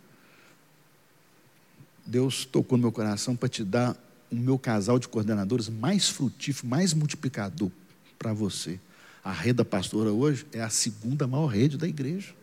[2.06, 3.97] Deus tocou no meu coração para te dar
[4.30, 7.70] o meu casal de coordenadores mais frutífero, mais multiplicador
[8.18, 8.78] para você.
[9.24, 12.34] A rede da pastora hoje é a segunda maior rede da igreja.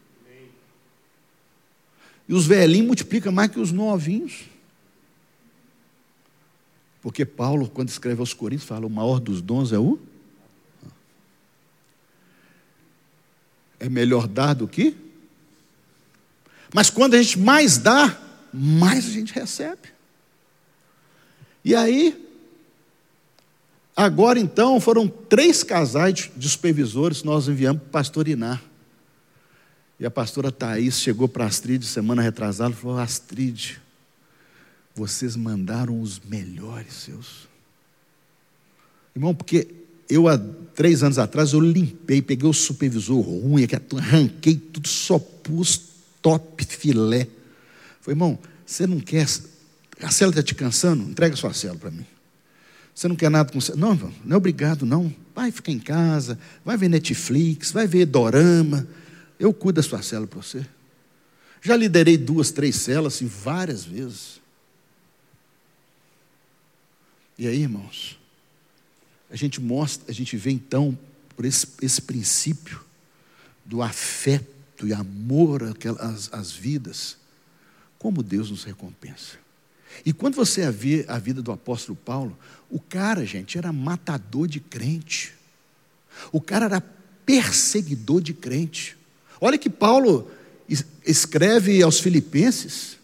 [2.27, 4.43] E os velhinhos multiplicam mais que os novinhos.
[7.01, 9.99] Porque Paulo, quando escreve aos Coríntios, fala: o maior dos dons é o.
[13.79, 14.95] É melhor dar do que.
[16.73, 18.19] Mas quando a gente mais dá,
[18.53, 19.89] mais a gente recebe.
[21.63, 22.29] E aí,
[23.95, 28.61] agora então, foram três casais de supervisores que nós enviamos para pastorinar.
[29.99, 33.77] E a pastora Thais chegou para Astrid semana retrasada e falou: Astrid,
[34.95, 37.47] vocês mandaram os melhores seus.
[39.15, 39.78] Irmão, porque
[40.09, 40.37] eu há
[40.73, 43.67] três anos atrás eu limpei, peguei o supervisor ruim,
[43.97, 45.81] arranquei tudo, só pus
[46.21, 47.27] top filé.
[48.01, 49.27] Falei, irmão, você não quer.
[50.01, 51.03] A célula está te cansando?
[51.03, 52.05] Entrega sua célula para mim.
[52.95, 53.75] Você não quer nada com você?
[53.75, 55.13] Não, não é obrigado, não.
[55.35, 58.87] Vai ficar em casa, vai ver Netflix, vai ver Dorama.
[59.39, 60.65] Eu cuido da sua célula para você.
[61.61, 64.41] Já liderei duas, três células assim, várias vezes.
[67.37, 68.18] E aí, irmãos,
[69.29, 70.97] a gente mostra, a gente vê então,
[71.35, 72.81] por esse, esse princípio
[73.63, 75.61] do afeto e amor
[75.99, 77.17] às, às vidas,
[77.97, 79.37] como Deus nos recompensa.
[80.05, 82.37] E quando você vê a vida do apóstolo Paulo,
[82.69, 85.33] o cara, gente, era matador de crente.
[86.31, 86.81] O cara era
[87.25, 88.97] perseguidor de crente.
[89.41, 90.29] Olha que Paulo
[91.05, 92.97] escreve aos Filipenses: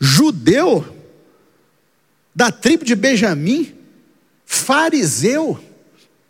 [0.00, 0.94] judeu
[2.34, 3.75] da tribo de Benjamim,
[4.46, 5.62] fariseu,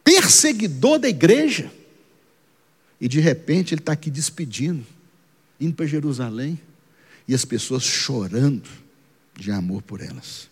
[0.03, 1.71] perseguidor da igreja.
[2.99, 4.85] E de repente ele está aqui despedindo,
[5.61, 6.59] indo para Jerusalém,
[7.29, 8.69] e as pessoas chorando
[9.39, 10.49] de amor por elas.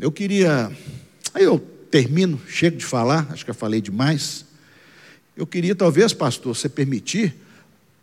[0.00, 0.70] Eu queria.
[1.32, 1.58] Aí eu
[1.90, 4.44] termino, chego de falar, acho que eu falei demais.
[5.36, 7.34] Eu queria, talvez, pastor, se permitir,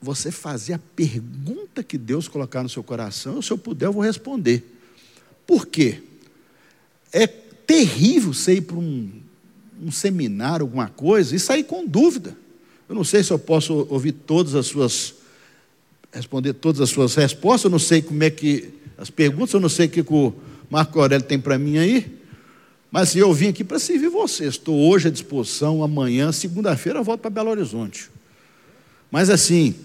[0.02, 4.04] você fazer a pergunta que Deus colocar no seu coração, se eu puder, eu vou
[4.04, 4.81] responder.
[5.52, 5.98] Por quê?
[7.12, 9.12] É terrível você ir para um,
[9.84, 12.38] um seminário, alguma coisa, e sair com dúvida.
[12.88, 15.14] Eu não sei se eu posso ouvir todas as suas,
[16.10, 19.68] responder todas as suas respostas, eu não sei como é que, as perguntas, eu não
[19.68, 20.34] sei o que o
[20.70, 22.18] Marco Aurélio tem para mim aí.
[22.90, 24.52] Mas assim, eu vim aqui para servir vocês.
[24.52, 28.10] Estou hoje à disposição, amanhã, segunda-feira, eu volto para Belo Horizonte.
[29.12, 29.76] Mas assim,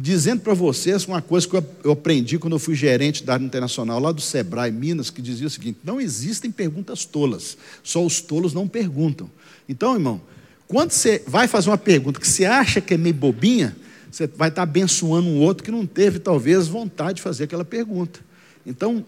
[0.00, 3.98] dizendo para vocês uma coisa que eu aprendi quando eu fui gerente da área internacional
[3.98, 8.52] lá do Sebrae Minas, que dizia o seguinte: não existem perguntas tolas, só os tolos
[8.52, 9.30] não perguntam.
[9.68, 10.20] Então, irmão,
[10.68, 13.76] quando você vai fazer uma pergunta que você acha que é meio bobinha,
[14.10, 18.20] você vai estar abençoando um outro que não teve, talvez, vontade de fazer aquela pergunta.
[18.64, 19.04] Então,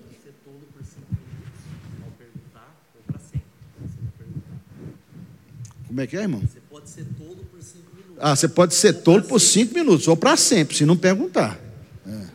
[5.89, 6.41] Como é que é, irmão?
[6.41, 7.48] Você pode ser tolo.
[8.21, 11.59] Ah, você pode ser tolo por cinco minutos, ou para sempre, se não perguntar.
[12.07, 12.27] É.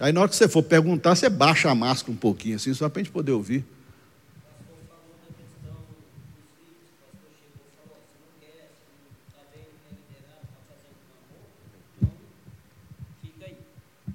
[0.00, 2.88] Aí na hora que você for perguntar, você baixa a máscara um pouquinho, assim, só
[2.88, 3.64] para a gente poder ouvir.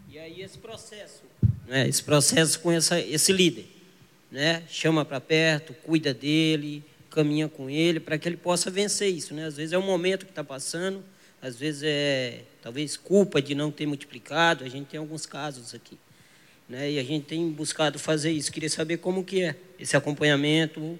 [0.10, 1.23] E aí esse processo,
[1.68, 3.80] né, esse processo com essa, esse líder
[4.31, 4.64] né?
[4.69, 9.45] Chama para perto, cuida dele, caminha com ele para que ele possa vencer isso, né?
[9.45, 11.03] Às vezes é um momento que está passando,
[11.41, 14.64] às vezes é talvez culpa de não ter multiplicado.
[14.64, 15.98] A gente tem alguns casos aqui,
[16.68, 16.91] né?
[16.91, 18.52] E a gente tem buscado fazer isso.
[18.52, 20.99] Queria saber como que é esse acompanhamento.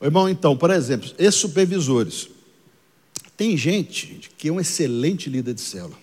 [0.00, 2.28] Irmão, então, por exemplo, esses supervisores,
[3.36, 5.98] tem gente que é um excelente líder de célula.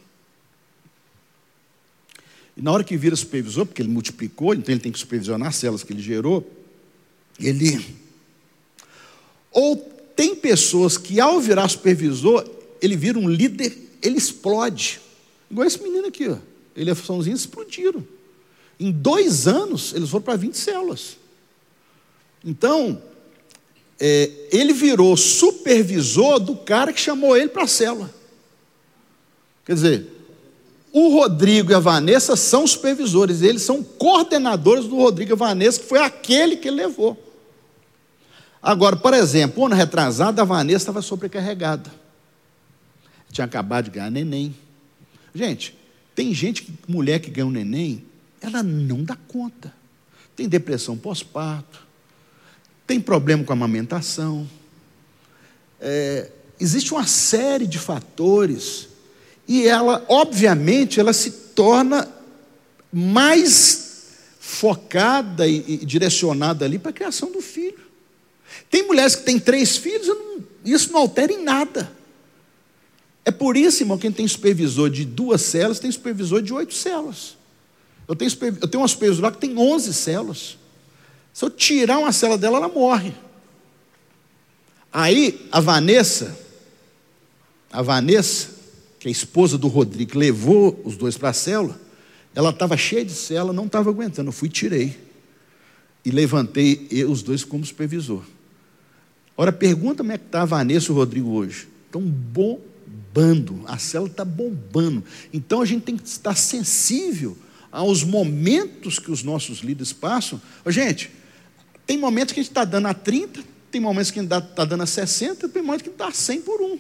[2.56, 5.56] E na hora que vira supervisor, porque ele multiplicou, então ele tem que supervisionar as
[5.56, 6.50] células que ele gerou,
[7.40, 8.07] ele.
[9.52, 9.76] Ou
[10.16, 12.46] tem pessoas que, ao virar supervisor,
[12.82, 15.00] ele vira um líder, ele explode.
[15.50, 16.38] Igual esse menino aqui, ó.
[16.76, 18.06] ele e a funçãozinha explodiram.
[18.80, 21.18] Em dois anos, eles foram para 20 células.
[22.44, 23.02] Então,
[24.00, 28.14] é, ele virou supervisor do cara que chamou ele para a célula.
[29.66, 30.08] Quer dizer,
[30.94, 35.80] o Rodrigo e a Vanessa são supervisores, eles são coordenadores do Rodrigo e a Vanessa,
[35.80, 37.18] que foi aquele que levou.
[38.62, 41.92] Agora, por exemplo, ano retrasado, a Vanessa estava sobrecarregada.
[43.32, 44.56] Tinha acabado de ganhar neném.
[45.34, 45.78] Gente,
[46.16, 48.04] tem gente, mulher que ganha um neném,
[48.42, 49.74] ela não dá conta.
[50.36, 51.86] Tem depressão pós-parto,
[52.86, 54.48] tem problema com a amamentação.
[55.80, 58.88] É, existe uma série de fatores
[59.48, 62.08] e ela, obviamente, ela se torna
[62.92, 64.06] mais
[64.40, 67.87] focada e, e direcionada ali para a criação do filho.
[68.70, 70.08] Tem mulheres que têm três filhos,
[70.64, 71.92] isso não altera em nada.
[73.24, 77.36] É por isso, irmão, quem tem supervisor de duas células tem supervisor de oito células.
[78.08, 78.32] Eu tenho,
[78.62, 80.58] eu tenho uma que tem onze células.
[81.34, 83.14] Se eu tirar uma célula dela, ela morre.
[84.92, 86.38] Aí a Vanessa,
[87.72, 88.50] a Vanessa,
[88.98, 91.80] que é esposa do Rodrigo, levou os dois para a célula,
[92.34, 94.30] ela estava cheia de célula, não estava aguentando.
[94.30, 94.98] Eu fui e tirei.
[96.06, 98.24] E levantei os dois como supervisor.
[99.38, 101.68] Ora, pergunta como é que está a Vanessa e o Rodrigo hoje.
[101.86, 105.04] Estão bombando, a célula está bombando.
[105.32, 107.38] Então a gente tem que estar sensível
[107.72, 110.42] aos momentos que os nossos líderes passam.
[110.66, 111.12] Ô, gente,
[111.86, 114.66] tem momentos que a gente está dando a 30, tem momentos que a gente está
[114.66, 116.80] dando a 60, tem momentos que a gente dá a 100 por um.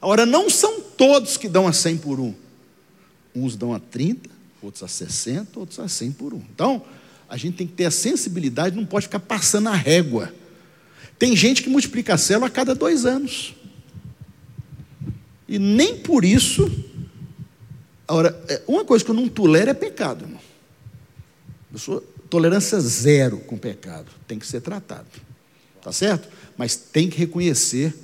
[0.00, 2.32] Agora, não são todos que dão a 100 por um.
[3.34, 4.30] Uns dão a 30,
[4.62, 6.42] outros a 60, outros a 100 por um.
[6.54, 6.82] Então,
[7.28, 10.32] a gente tem que ter a sensibilidade, não pode ficar passando a régua.
[11.18, 13.54] Tem gente que multiplica a célula a cada dois anos.
[15.48, 16.70] E nem por isso.
[18.06, 20.40] Agora, é, uma coisa que eu não tolero é pecado, irmão.
[21.72, 24.10] Eu sou tolerância zero com pecado.
[24.26, 25.06] Tem que ser tratado.
[25.82, 26.28] Tá certo?
[26.56, 27.94] Mas tem que reconhecer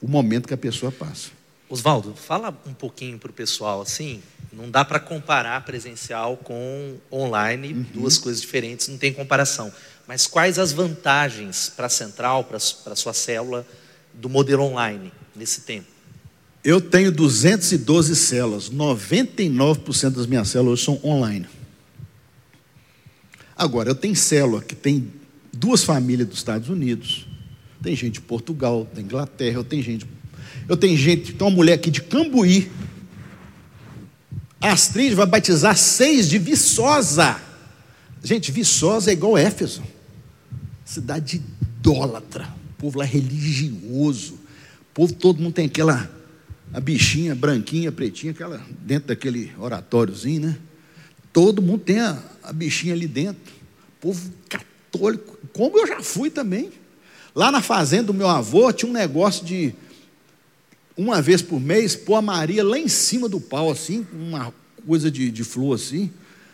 [0.00, 1.30] o momento que a pessoa passa.
[1.68, 4.22] Oswaldo, fala um pouquinho para o pessoal assim.
[4.52, 7.82] Não dá para comparar presencial com online, uhum.
[7.94, 9.72] duas coisas diferentes, não tem comparação.
[10.06, 13.66] Mas quais as vantagens para a central, para a sua célula,
[14.14, 15.86] do modelo online nesse tempo?
[16.64, 21.46] Eu tenho 212 células, 99% das minhas células são online.
[23.56, 25.12] Agora, eu tenho célula que tem
[25.52, 27.26] duas famílias dos Estados Unidos,
[27.82, 30.06] tem gente de Portugal, da Inglaterra, eu tenho gente.
[30.68, 32.70] Eu tenho gente, tem uma mulher aqui de Cambuí.
[34.60, 37.40] Astrid vai batizar seis de Viçosa.
[38.22, 39.82] Gente, Viçosa é igual Éfeso
[40.84, 41.42] cidade
[41.80, 46.10] idólatra, o povo lá é religioso, o povo todo mundo tem aquela
[46.72, 50.58] a bichinha branquinha, pretinha, aquela dentro daquele oratóriozinho, né?
[51.32, 53.52] Todo mundo tem a, a bichinha ali dentro.
[54.00, 56.70] Povo católico, como eu já fui também.
[57.34, 59.74] Lá na fazenda do meu avô tinha um negócio de
[60.96, 64.52] uma vez por mês pôr a Maria lá em cima do pau, assim, uma
[64.86, 66.10] coisa de, de flor assim.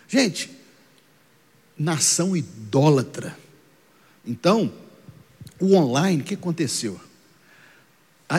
[0.09, 0.51] Gente,
[1.78, 3.36] nação idólatra.
[4.26, 4.72] Então,
[5.60, 7.00] o online, o que aconteceu?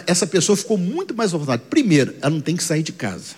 [0.06, 1.64] Essa pessoa ficou muito mais à vontade.
[1.70, 3.36] Primeiro, ela não tem que sair de casa.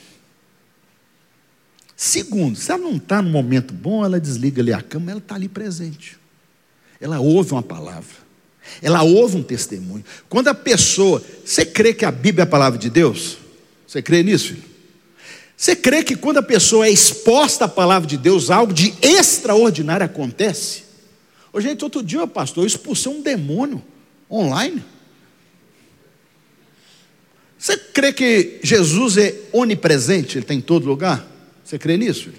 [1.96, 5.36] Segundo, se ela não está no momento bom, ela desliga ali a cama, ela está
[5.36, 6.18] ali presente.
[7.00, 8.16] Ela ouve uma palavra.
[8.82, 10.04] Ela ouve um testemunho.
[10.28, 11.24] Quando a pessoa.
[11.46, 13.38] Você crê que a Bíblia é a palavra de Deus?
[13.88, 14.71] Você crê nisso, filho?
[15.62, 20.04] Você crê que quando a pessoa é exposta à palavra de Deus, algo de extraordinário
[20.04, 20.86] acontece?
[21.54, 23.80] Ô, gente, outro dia, pastor, eu expulsei um demônio
[24.28, 24.84] online.
[27.60, 31.28] Você crê que Jesus é onipresente, ele está em todo lugar?
[31.64, 32.32] Você crê nisso?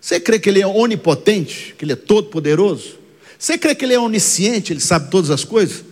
[0.00, 2.98] Você crê que ele é onipotente, que ele é todo poderoso?
[3.38, 5.84] Você crê que ele é onisciente, ele sabe todas as coisas?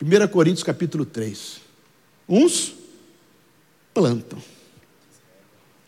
[0.00, 1.60] 1 Coríntios capítulo 3.
[2.28, 2.74] Uns
[3.92, 4.40] plantam.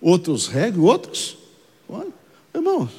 [0.00, 1.38] Outros regam, outros.
[1.88, 2.10] Olha,
[2.52, 2.90] irmãos,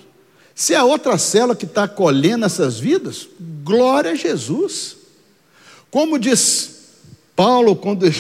[0.55, 3.27] se é outra célula que está colhendo essas vidas,
[3.63, 4.97] glória a Jesus.
[5.89, 6.71] Como diz
[7.35, 8.11] Paulo quando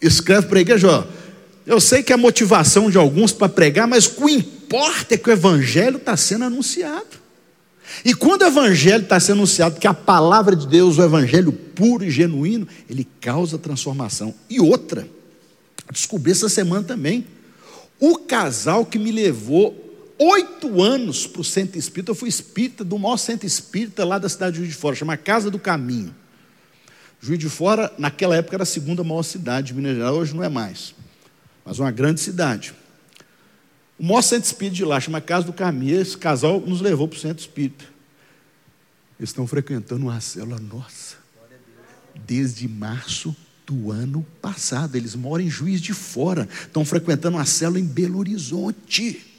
[0.00, 1.04] escreve para a igreja, ó,
[1.66, 5.18] eu sei que é a motivação de alguns para pregar, mas o que importa é
[5.18, 7.22] que o evangelho está sendo anunciado.
[8.04, 12.04] E quando o evangelho está sendo anunciado, que a palavra de Deus, o evangelho puro
[12.04, 14.34] e genuíno, ele causa transformação.
[14.48, 15.06] E outra,
[15.90, 17.26] descobri essa semana também,
[18.00, 19.91] o casal que me levou
[20.30, 24.28] oito anos para o centro espírita, eu fui espírita do maior centro espírita lá da
[24.28, 26.14] cidade de Juiz de Fora, chama Casa do Caminho.
[27.20, 30.42] Juiz de Fora, naquela época, era a segunda maior cidade de Minas Gerais, hoje não
[30.42, 30.94] é mais,
[31.64, 32.74] mas uma grande cidade.
[33.98, 37.16] O maior centro espírita de lá, chama Casa do Caminho, esse casal nos levou para
[37.16, 37.84] o centro espírita.
[39.18, 41.16] Eles estão frequentando uma célula nossa,
[42.26, 43.34] desde março
[43.64, 44.96] do ano passado.
[44.96, 49.31] Eles moram em Juiz de Fora, estão frequentando uma célula em Belo Horizonte.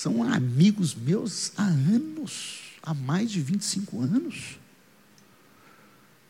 [0.00, 4.58] São amigos meus há anos, há mais de 25 anos.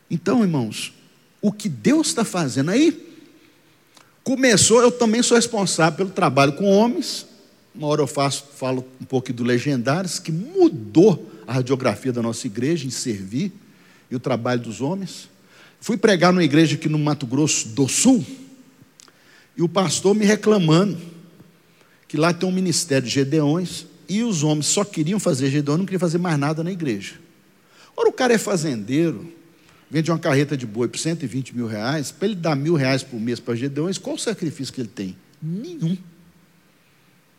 [0.09, 0.93] Então, irmãos,
[1.41, 3.17] o que Deus está fazendo aí,
[4.25, 7.25] começou, eu também sou responsável pelo trabalho com homens.
[7.73, 12.47] Uma hora eu faço, falo um pouco do Legendários, que mudou a radiografia da nossa
[12.47, 13.53] igreja em servir
[14.09, 15.29] e o trabalho dos homens.
[15.79, 18.21] Fui pregar numa igreja aqui no Mato Grosso do Sul,
[19.55, 21.20] e o pastor me reclamando
[22.11, 25.85] que lá tem um ministério de Gedeões, e os homens só queriam fazer Gedeões, não
[25.85, 27.13] queriam fazer mais nada na igreja.
[27.95, 29.31] Ora, o cara é fazendeiro,
[29.89, 33.17] vende uma carreta de boi por 120 mil reais, para ele dar mil reais por
[33.17, 35.15] mês para Gedeões, qual o sacrifício que ele tem?
[35.41, 35.97] Nenhum.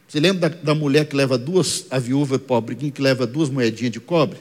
[0.09, 3.93] Você lembra da, da mulher que leva duas, a viúva pobrezinha, que leva duas moedinhas
[3.93, 4.39] de cobre?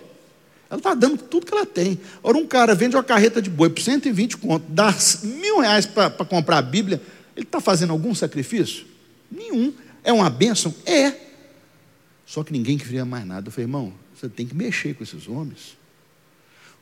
[0.70, 2.00] Ela está dando tudo que ela tem.
[2.24, 6.10] Ora, um cara vende uma carreta de boi por 120 conto, dá mil reais para
[6.24, 7.02] comprar a Bíblia,
[7.36, 8.86] ele está fazendo algum sacrifício?
[9.30, 9.74] Nenhum.
[10.04, 10.74] É uma bênção?
[10.86, 11.14] É.
[12.26, 13.48] Só que ninguém queria mais nada.
[13.48, 15.78] Eu falei, irmão, você tem que mexer com esses homens.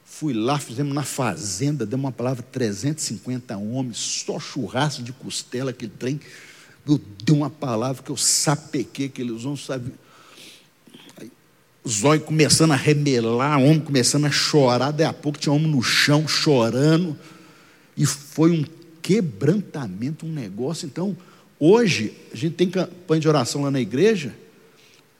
[0.05, 5.91] Fui lá, fizemos na fazenda, demos uma palavra, 350 homens, só churrasco de costela, aquele
[5.97, 6.19] trem.
[6.87, 9.93] Eu dei uma palavra que eu sapequei aqueles homens, sabe?
[11.87, 16.27] Zóio começando a remelar, homem começando a chorar, daí a pouco tinha homem no chão
[16.27, 17.17] chorando,
[17.95, 18.65] e foi um
[19.01, 20.85] quebrantamento, um negócio.
[20.85, 21.15] Então,
[21.59, 24.33] hoje, a gente tem campanha de oração lá na igreja,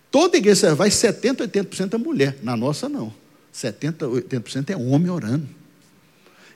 [0.09, 3.13] toda igreja vai 70%, 80% é mulher, na nossa não.
[3.53, 3.97] 70%,
[4.29, 5.47] 80% é homem orando.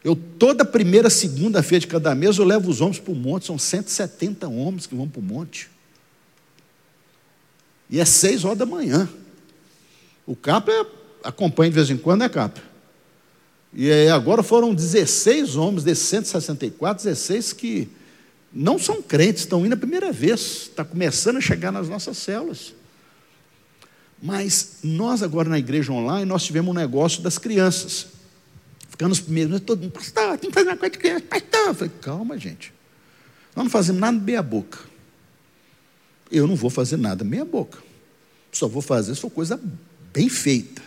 [0.03, 3.57] Eu, toda primeira segunda-feira de cada mês, eu levo os homens para o monte, são
[3.57, 5.69] 170 homens que vão para o monte.
[7.89, 9.07] E é seis horas da manhã.
[10.26, 10.72] O capa
[11.23, 12.61] acompanha de vez em quando, é capa.
[13.73, 17.89] E aí, agora foram 16 homens desses 164, 16 que
[18.53, 22.73] não são crentes, estão indo a primeira vez, está começando a chegar nas nossas células.
[24.21, 28.07] Mas nós agora na igreja online, nós tivemos um negócio das crianças.
[28.88, 31.67] Ficando os primeiros, todo mundo, pastor, tem que fazer uma coisa de criança, pastor.
[31.67, 32.71] Eu falei, calma, gente.
[33.55, 34.80] Nós não fazemos nada meia boca.
[36.31, 37.80] Eu não vou fazer nada meia boca.
[38.51, 39.59] Só vou fazer se for coisa
[40.13, 40.81] bem feita.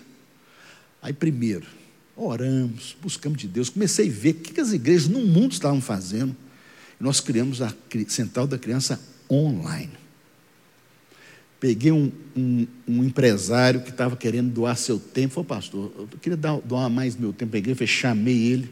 [1.02, 1.66] Aí, primeiro,
[2.16, 3.68] oramos, buscamos de Deus.
[3.68, 6.34] Comecei a ver o que as igrejas no mundo estavam fazendo.
[6.98, 7.72] Nós criamos a
[8.08, 9.00] Central da Criança
[9.30, 9.92] online.
[11.58, 15.34] Peguei um, um, um empresário que estava querendo doar seu tempo.
[15.34, 17.52] Falei, pastor, eu queria dar, doar mais meu tempo.
[17.52, 18.64] Peguei, chamei ele.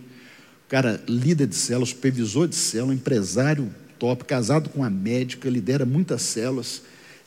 [0.66, 5.86] O cara, líder de célula, supervisor de célula, empresário top, casado com uma médica, lidera
[5.86, 6.82] muitas células.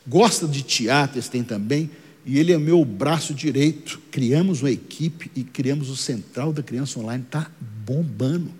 [0.06, 1.90] Gosta de teatro, tem também
[2.28, 3.98] e ele é meu braço direito.
[4.10, 7.50] Criamos uma equipe e criamos o Central da Criança Online, está
[7.86, 8.50] bombando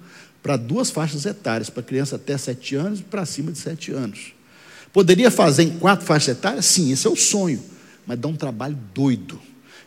[0.43, 4.33] para duas faixas etárias, para criança até 7 anos e para cima de 7 anos.
[4.93, 6.65] Poderia fazer em quatro faixas etárias?
[6.67, 7.63] Sim, esse é o sonho,
[8.07, 9.41] mas dá um trabalho doido.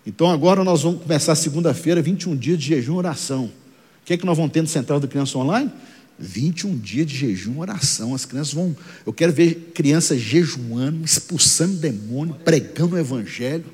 [0.05, 3.45] Então agora nós vamos começar segunda-feira, 21 dias de jejum e oração.
[3.45, 5.71] O que é que nós vamos ter no Central da Criança Online?
[6.17, 8.13] 21 dias de jejum oração.
[8.13, 8.75] As crianças vão.
[9.05, 13.65] Eu quero ver crianças jejuando, expulsando demônio, pregando o evangelho.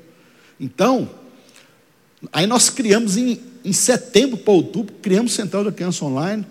[0.58, 1.10] Então,
[2.32, 6.44] aí nós criamos em, em setembro para outubro, criamos Central da Criança Online,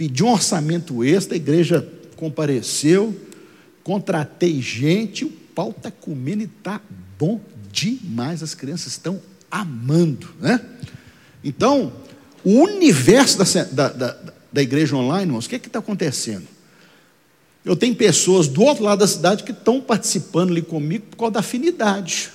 [0.00, 1.86] pedi um orçamento extra, a igreja
[2.16, 3.14] compareceu,
[3.84, 6.80] contratei gente, o pau está comendo e está
[7.18, 7.38] bom
[7.70, 8.42] demais.
[8.42, 9.20] As crianças estão
[9.50, 10.58] amando, né?
[11.44, 11.92] Então,
[12.42, 16.46] o universo da, da, da da igreja online, irmãos, o que é está acontecendo?
[17.62, 21.32] Eu tenho pessoas do outro lado da cidade que estão participando ali comigo por causa
[21.34, 22.30] da afinidade.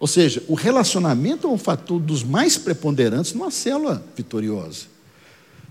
[0.00, 4.91] Ou seja, o relacionamento é um fator dos mais preponderantes numa célula vitoriosa.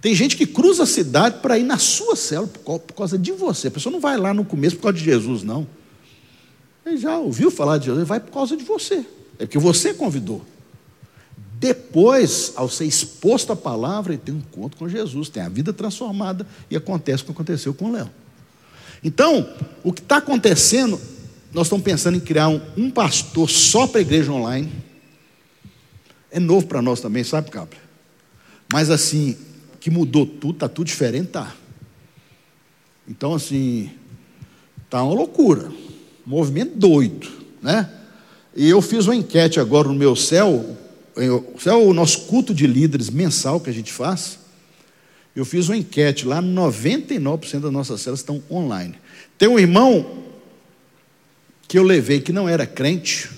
[0.01, 3.67] Tem gente que cruza a cidade para ir na sua célula por causa de você.
[3.67, 5.67] A pessoa não vai lá no começo por causa de Jesus, não.
[6.83, 9.05] Ele já ouviu falar de Jesus, ele vai por causa de você.
[9.37, 10.43] É porque você convidou.
[11.59, 15.71] Depois, ao ser exposto à palavra, ele tem um encontro com Jesus, tem a vida
[15.71, 18.09] transformada e acontece o que aconteceu com o Léo.
[19.03, 19.47] Então,
[19.83, 20.99] o que está acontecendo,
[21.53, 24.71] nós estamos pensando em criar um, um pastor só para a igreja online.
[26.31, 27.77] É novo para nós também, sabe, Cabra?
[28.73, 29.37] Mas assim,
[29.81, 31.53] que mudou tudo, está tudo diferente, tá.
[33.07, 33.89] Então, assim,
[34.89, 35.69] tá uma loucura.
[36.25, 37.27] Um movimento doido,
[37.61, 37.91] né?
[38.55, 40.77] E eu fiz uma enquete agora no meu céu,
[41.57, 44.37] isso é o nosso culto de líderes mensal que a gente faz.
[45.35, 48.95] Eu fiz uma enquete lá, 99% das nossas células estão online.
[49.37, 50.23] Tem um irmão
[51.67, 53.29] que eu levei que não era crente,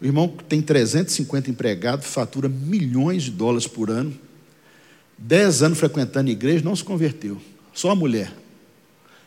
[0.00, 4.16] o irmão tem 350 empregados, fatura milhões de dólares por ano,
[5.18, 7.40] 10 anos frequentando a igreja, não se converteu,
[7.72, 8.32] só a mulher.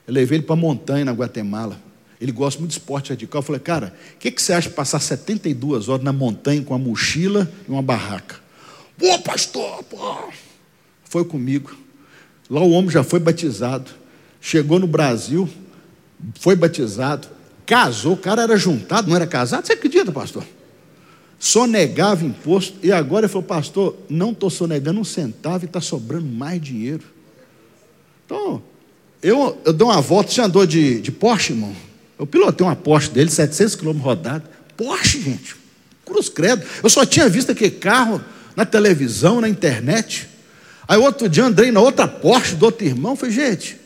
[0.07, 1.79] Eu levei ele para a montanha na Guatemala.
[2.19, 3.39] Ele gosta muito de esporte radical.
[3.39, 6.73] Eu falei, cara, o que, que você acha de passar 72 horas na montanha com
[6.73, 8.37] uma mochila e uma barraca?
[8.97, 10.29] Pô, pastor, pô.
[11.05, 11.75] Foi comigo.
[12.49, 13.91] Lá o homem já foi batizado.
[14.41, 15.49] Chegou no Brasil,
[16.39, 17.27] foi batizado,
[17.65, 19.65] casou, o cara era juntado, não era casado.
[19.65, 20.43] Você acredita, pastor?
[21.39, 26.27] Sonegava imposto, e agora ele falou, pastor, não estou sonegando um centavo e está sobrando
[26.27, 27.03] mais dinheiro.
[28.25, 28.61] Então,
[29.23, 31.73] eu, eu dou uma volta, você andou de, de Porsche, irmão?
[32.19, 34.43] Eu pilotei uma Porsche dele, 700 km rodado.
[34.75, 35.55] Porsche, gente.
[36.05, 36.65] Cruz credo.
[36.83, 38.21] Eu só tinha visto aquele carro
[38.55, 40.27] na televisão, na internet.
[40.85, 43.15] Aí outro dia andei na outra Porsche do outro irmão.
[43.15, 43.77] Falei, gente,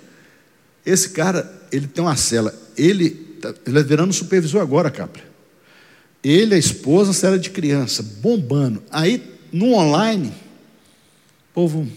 [0.84, 2.54] esse cara, ele tem uma cela.
[2.76, 5.33] Ele, tá, ele é virando supervisor agora, Capra.
[6.24, 8.82] Ele, a esposa, cela de criança, bombando.
[8.90, 9.22] Aí,
[9.52, 11.88] no online, o povo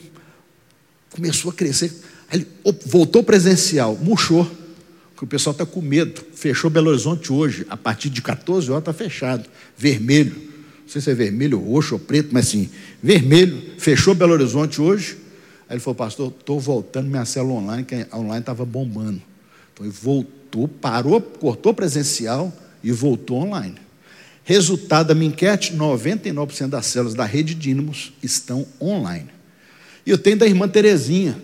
[1.10, 1.92] começou a crescer.
[2.30, 2.46] Aí ele
[2.86, 4.50] voltou presencial, murchou
[5.16, 6.20] que o pessoal está com medo.
[6.34, 9.48] Fechou Belo Horizonte hoje, a partir de 14 horas está fechado.
[9.76, 12.68] Vermelho, não sei se é vermelho, roxo ou preto, mas sim,
[13.02, 13.62] vermelho.
[13.78, 15.16] Fechou Belo Horizonte hoje.
[15.68, 19.22] Aí ele falou, pastor, estou voltando minha célula online, que a online estava bombando.
[19.72, 22.52] Então ele voltou, parou, cortou presencial
[22.84, 23.85] e voltou online.
[24.48, 29.28] Resultado da minha enquete: 99% das células da rede Dínamos estão online.
[30.06, 31.36] E eu tenho da irmã Terezinha,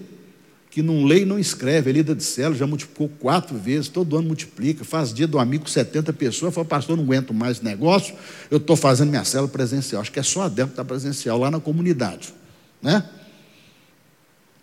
[0.70, 4.16] que não lê e não escreve, é líder de célula, já multiplicou quatro vezes, todo
[4.16, 8.14] ano multiplica, faz dia do amigo com 70 pessoas, fala, pastor, não aguento mais negócio,
[8.48, 10.00] eu estou fazendo minha célula presencial.
[10.00, 12.32] Acho que é só a Débora que está presencial lá na comunidade.
[12.80, 13.04] Né?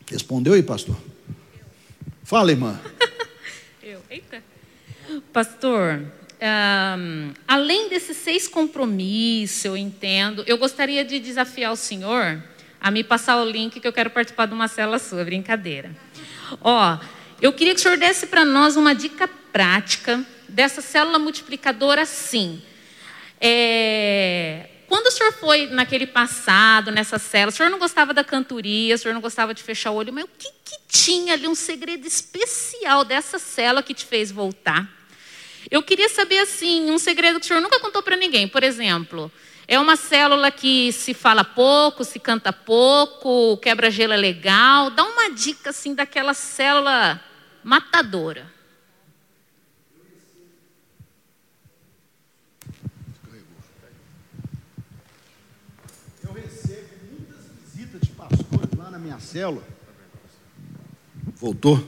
[0.10, 0.96] Respondeu aí, pastor?
[2.24, 2.80] Fala, irmã.
[3.84, 4.42] eu, eita.
[5.34, 6.06] Pastor,
[6.42, 12.42] um, além desses seis compromissos, eu entendo, eu gostaria de desafiar o senhor
[12.80, 15.92] a me passar o link que eu quero participar de uma célula sua, brincadeira.
[16.62, 16.98] Ó,
[17.42, 22.62] eu queria que o senhor desse para nós uma dica prática dessa célula multiplicadora, sim.
[23.42, 28.96] É, quando o senhor foi naquele passado, nessa célula, o senhor não gostava da cantoria,
[28.96, 31.56] o senhor não gostava de fechar o olho, mas o que, que tinha ali um
[31.56, 34.99] segredo especial dessa célula que te fez voltar?
[35.70, 38.48] Eu queria saber, assim, um segredo que o senhor nunca contou para ninguém.
[38.48, 39.32] Por exemplo,
[39.68, 44.90] é uma célula que se fala pouco, se canta pouco, quebra-gelo é legal.
[44.90, 47.22] Dá uma dica assim daquela célula
[47.64, 48.52] matadora.
[56.24, 59.64] Eu recebo muitas visitas de pastores lá na minha célula.
[61.36, 61.80] Voltou?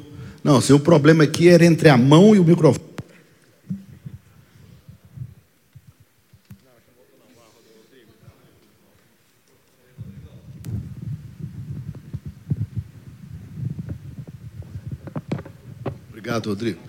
[0.43, 2.90] Não, seu problema aqui era entre a mão e o microfone.
[16.21, 16.79] Obrigado, Rodrigo.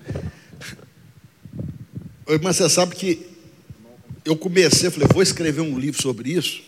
[2.42, 3.26] Mas você sabe que
[4.26, 6.60] eu comecei, falei, vou escrever um livro sobre isso.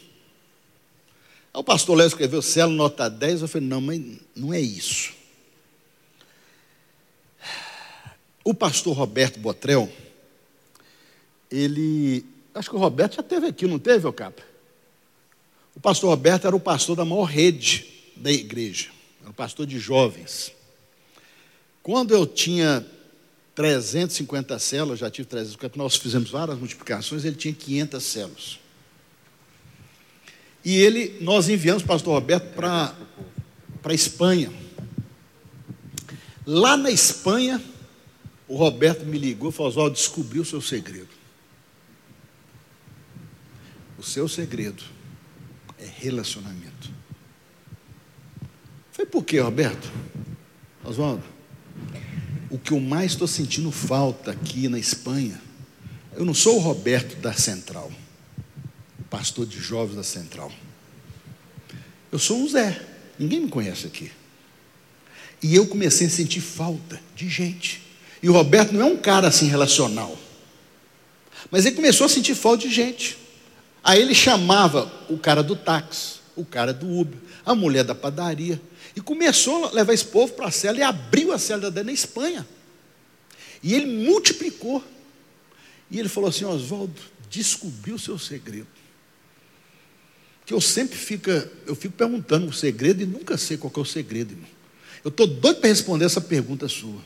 [1.52, 4.00] Aí o pastor Léo escreveu Celo Nota 10, eu falei, não, mas
[4.34, 5.12] não é isso.
[8.42, 9.92] O pastor Roberto Botrel,
[11.50, 12.24] ele,
[12.54, 14.42] acho que o Roberto já teve aqui, não teve, Capa?
[15.76, 17.84] O pastor Roberto era o pastor da maior rede
[18.16, 18.88] da igreja,
[19.20, 20.50] era o pastor de jovens.
[21.84, 22.84] Quando eu tinha
[23.54, 28.58] 350 células, já tive 350, nós fizemos várias multiplicações, ele tinha 500 células.
[30.64, 32.96] E ele, nós enviamos o pastor Roberto para
[33.84, 34.50] a Espanha.
[36.46, 37.62] Lá na Espanha,
[38.48, 41.10] o Roberto me ligou e falou: Oswaldo, descobri o seu segredo.
[43.98, 44.82] O seu segredo
[45.78, 46.90] é relacionamento.
[48.90, 49.92] Foi por quê, Roberto?
[50.82, 51.33] Oswaldo?
[52.50, 55.40] O que eu mais estou sentindo falta aqui na Espanha,
[56.16, 57.90] eu não sou o Roberto da Central,
[59.10, 60.52] pastor de jovens da Central.
[62.12, 62.80] Eu sou o Zé,
[63.18, 64.10] ninguém me conhece aqui.
[65.42, 67.82] E eu comecei a sentir falta de gente.
[68.22, 70.16] E o Roberto não é um cara assim relacional.
[71.50, 73.18] Mas ele começou a sentir falta de gente.
[73.82, 78.58] Aí ele chamava o cara do táxi, o cara do Uber, a mulher da padaria.
[78.96, 81.92] E começou a levar esse povo para a cela e abriu a cela dele na
[81.92, 82.46] Espanha.
[83.62, 84.84] E ele multiplicou.
[85.90, 87.00] E ele falou assim: Oswaldo,
[87.30, 88.68] descobri o seu segredo.
[90.46, 91.30] Que eu sempre fico,
[91.66, 94.48] eu fico perguntando o segredo e nunca sei qual é o segredo, irmão.
[95.02, 97.00] Eu estou doido para responder essa pergunta sua.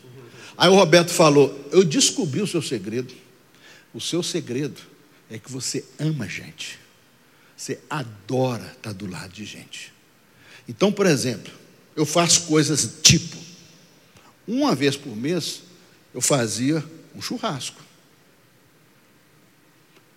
[0.57, 3.15] Aí o Roberto falou: Eu descobri o seu segredo.
[3.95, 4.81] O seu segredo
[5.31, 6.79] é que você ama gente.
[7.57, 9.93] Você adora estar do lado de gente.
[10.69, 11.53] Então, por exemplo,
[11.99, 13.37] eu faço coisas tipo,
[14.47, 15.63] uma vez por mês,
[16.15, 17.83] eu fazia um churrasco.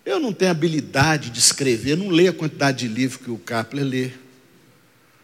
[0.06, 3.84] Eu não tenho habilidade de escrever, não leio a quantidade de livros que o Kapler
[3.84, 4.10] lê.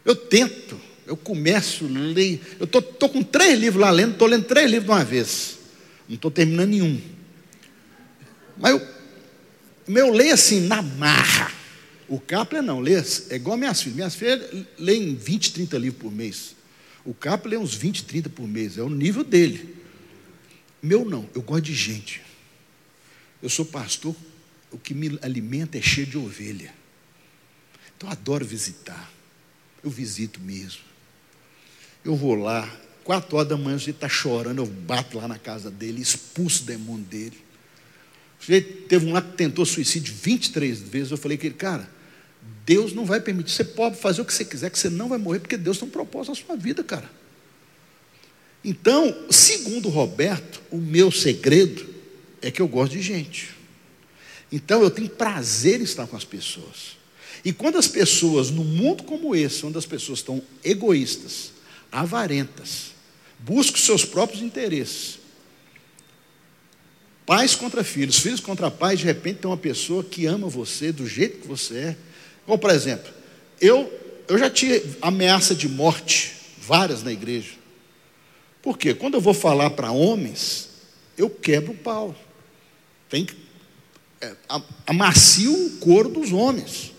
[0.05, 2.41] Eu tento, eu começo, leio.
[2.59, 5.59] Eu estou com três livros lá lendo, estou lendo três livros de uma vez.
[6.09, 7.01] Não estou terminando nenhum.
[8.57, 8.89] Mas eu,
[9.87, 11.53] meu leio assim, na marra.
[12.09, 13.97] O Kapler não, lê, é igual minhas filhas.
[13.97, 16.57] Minhas filhas leem 20, 30 livros por mês.
[17.05, 19.77] O Kapler lê uns 20, 30 por mês, é o nível dele.
[20.83, 22.23] Meu não, eu gosto de gente.
[23.43, 24.17] Eu sou pastor,
[24.71, 26.73] o que me alimenta é cheio de ovelha.
[27.97, 29.13] Então eu adoro visitar.
[29.83, 30.81] Eu visito mesmo.
[32.05, 32.69] Eu vou lá,
[33.05, 36.67] quatro horas da manhã, ele está chorando, eu bato lá na casa dele, expulso o
[36.67, 37.39] demônio dele.
[38.41, 41.11] O sujeito teve um lá que tentou suicídio 23 vezes.
[41.11, 41.98] Eu falei que ele, cara,
[42.65, 43.53] Deus não vai permitir.
[43.53, 45.89] Você pode fazer o que você quiser, que você não vai morrer, porque Deus tem
[45.89, 47.11] um propósito na sua vida, cara.
[48.65, 51.89] Então, segundo Roberto, o meu segredo
[52.43, 53.55] é que eu gosto de gente.
[54.51, 56.99] Então, eu tenho prazer em estar com as pessoas.
[57.45, 61.53] E quando as pessoas, num mundo como esse, onde as pessoas estão egoístas,
[61.91, 62.93] avarentas,
[63.39, 65.19] buscam seus próprios interesses.
[67.25, 71.07] Pais contra filhos, filhos contra pais, de repente tem uma pessoa que ama você do
[71.07, 71.97] jeito que você é.
[72.49, 73.13] Como, por exemplo,
[73.61, 73.93] eu,
[74.27, 77.51] eu já tive ameaça de morte, várias na igreja.
[78.63, 78.95] Por quê?
[78.95, 80.71] Quando eu vou falar para homens,
[81.15, 82.17] eu quebro o pau.
[83.11, 83.37] Tem que
[84.23, 84.35] é,
[84.87, 86.95] amacio o couro dos homens.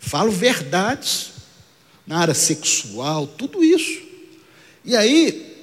[0.00, 1.34] Falo verdades
[2.04, 4.02] na área sexual, tudo isso.
[4.84, 5.56] E aí,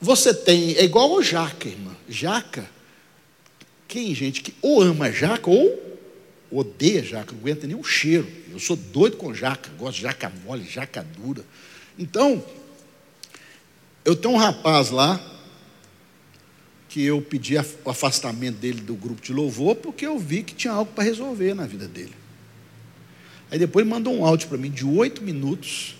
[0.00, 1.96] você tem, é igual o jaca, irmã.
[2.08, 2.68] Jaca,
[3.86, 5.91] quem, gente, que ou ama jaca ou
[6.52, 8.28] odeia jaca, não aguenta nem o cheiro.
[8.50, 11.44] Eu sou doido com jaca, gosto de jaca mole, jaca dura.
[11.98, 12.44] Então,
[14.04, 15.20] eu tenho um rapaz lá,
[16.88, 20.74] que eu pedi o afastamento dele do grupo de louvor, porque eu vi que tinha
[20.74, 22.12] algo para resolver na vida dele.
[23.50, 25.96] Aí depois mandou um áudio para mim de oito minutos,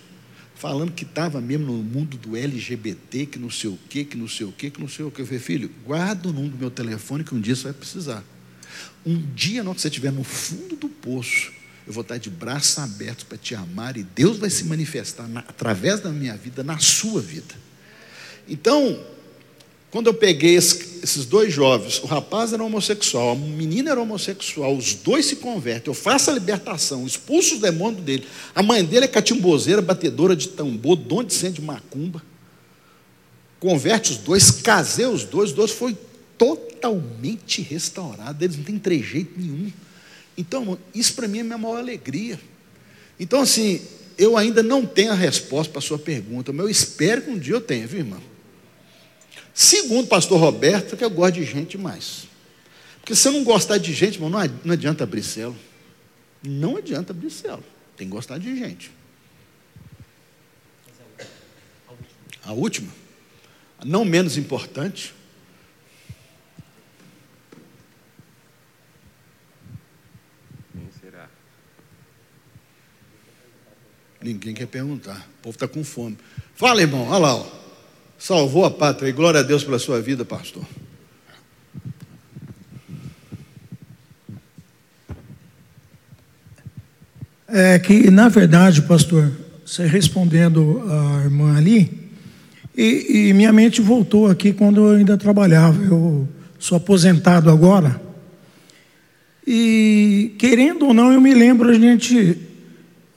[0.53, 4.27] falando que estava mesmo no mundo do LGBT, que não sei o quê, que não
[4.27, 5.23] sei o quê, que não sei o quê.
[5.23, 8.23] Eu falei, filho, guarda o número do meu telefone que um dia você vai precisar.
[9.05, 11.51] Um dia, na hora que você estiver no fundo do poço,
[11.85, 15.41] eu vou estar de braços abertos para te amar e Deus vai se manifestar na,
[15.41, 17.53] através da minha vida, na sua vida.
[18.47, 19.03] Então,
[19.91, 24.75] quando eu peguei esse, esses dois jovens, o rapaz era homossexual, a menina era homossexual,
[24.75, 28.25] os dois se convertem, eu faço a libertação, expulso os demônios dele.
[28.55, 32.23] A mãe dele é catimbozeira, batedora de tambor, dom de centro de macumba.
[33.59, 35.97] Converte os dois, casei os dois, os dois foi
[36.37, 36.72] totalmente
[37.61, 39.71] restaurados, eles não têm trejeito nenhum.
[40.37, 42.39] Então, isso para mim é a minha maior alegria.
[43.19, 43.81] Então, assim,
[44.17, 47.37] eu ainda não tenho a resposta para a sua pergunta, mas eu espero que um
[47.37, 48.21] dia eu tenha, viu, irmão?
[49.53, 52.27] Segundo o pastor Roberto, que eu gosto de gente demais.
[52.99, 54.29] Porque se eu não gostar de gente, irmão,
[54.63, 55.23] não adianta abrir.
[56.41, 57.31] Não adianta abrir.
[57.95, 58.89] Tem que gostar de gente.
[62.43, 62.91] A última,
[63.85, 65.13] não menos importante.
[74.23, 75.27] Ninguém quer perguntar.
[75.39, 76.17] O povo está com fome.
[76.55, 77.07] Fala, irmão.
[77.09, 77.35] Olha lá.
[77.35, 77.63] Ó
[78.23, 79.09] salvou a pátria.
[79.09, 80.63] E glória a Deus pela sua vida, pastor.
[87.49, 89.29] É que, na verdade, pastor,
[89.65, 92.09] você respondendo a irmã ali,
[92.75, 95.83] e, e, minha mente voltou aqui quando eu ainda trabalhava.
[95.83, 96.27] Eu
[96.57, 98.01] sou aposentado agora.
[99.45, 102.39] E, querendo ou não, eu me lembro, a gente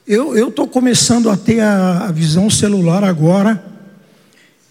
[0.06, 3.60] Eu estou começando a ter a, a visão celular agora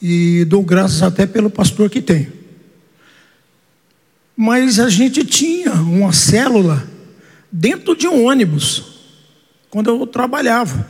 [0.02, 2.30] e dou graças até pelo pastor que tem.
[4.34, 6.88] Mas a gente tinha uma célula
[7.52, 9.02] dentro de um ônibus,
[9.70, 10.90] quando eu trabalhava.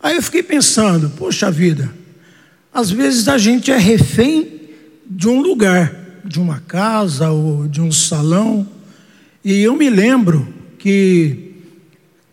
[0.00, 1.92] Aí eu fiquei pensando, poxa vida,
[2.72, 4.70] às vezes a gente é refém
[5.04, 8.68] de um lugar, de uma casa ou de um salão.
[9.44, 10.46] E eu me lembro
[10.78, 11.43] que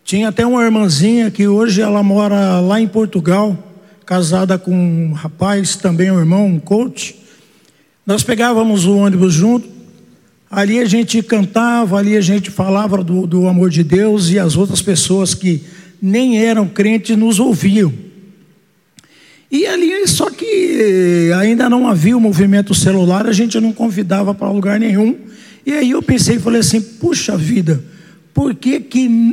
[0.04, 3.58] tinha até uma irmãzinha que hoje ela mora lá em Portugal,
[4.06, 7.16] casada com um rapaz, também um irmão, um coach.
[8.06, 9.70] Nós pegávamos o ônibus junto,
[10.50, 14.58] ali a gente cantava, ali a gente falava do, do amor de Deus e as
[14.58, 15.64] outras pessoas que
[16.02, 17.94] nem eram crentes nos ouviam.
[19.52, 24.50] E ali, só que ainda não havia o movimento celular, a gente não convidava para
[24.50, 25.16] lugar nenhum.
[25.66, 27.84] E aí eu pensei, falei assim, puxa vida,
[28.34, 28.86] por que,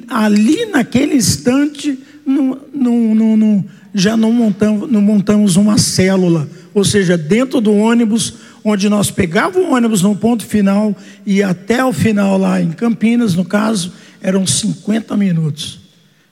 [0.09, 3.65] ali naquele instante não, não, não,
[3.95, 6.49] já não montamos, não montamos uma célula?
[6.75, 8.35] Ou seja, dentro do ônibus,
[8.65, 13.35] onde nós pegávamos o ônibus no ponto final e até o final lá em Campinas,
[13.35, 15.81] no caso, eram 50 minutos.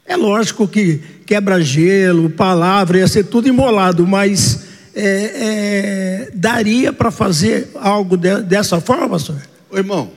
[0.04, 7.70] É lógico que quebra-gelo, palavra, ia ser tudo embolado, mas é, é, daria para fazer
[7.74, 9.36] algo de, dessa forma, pastor?
[9.70, 10.10] Ô, irmão,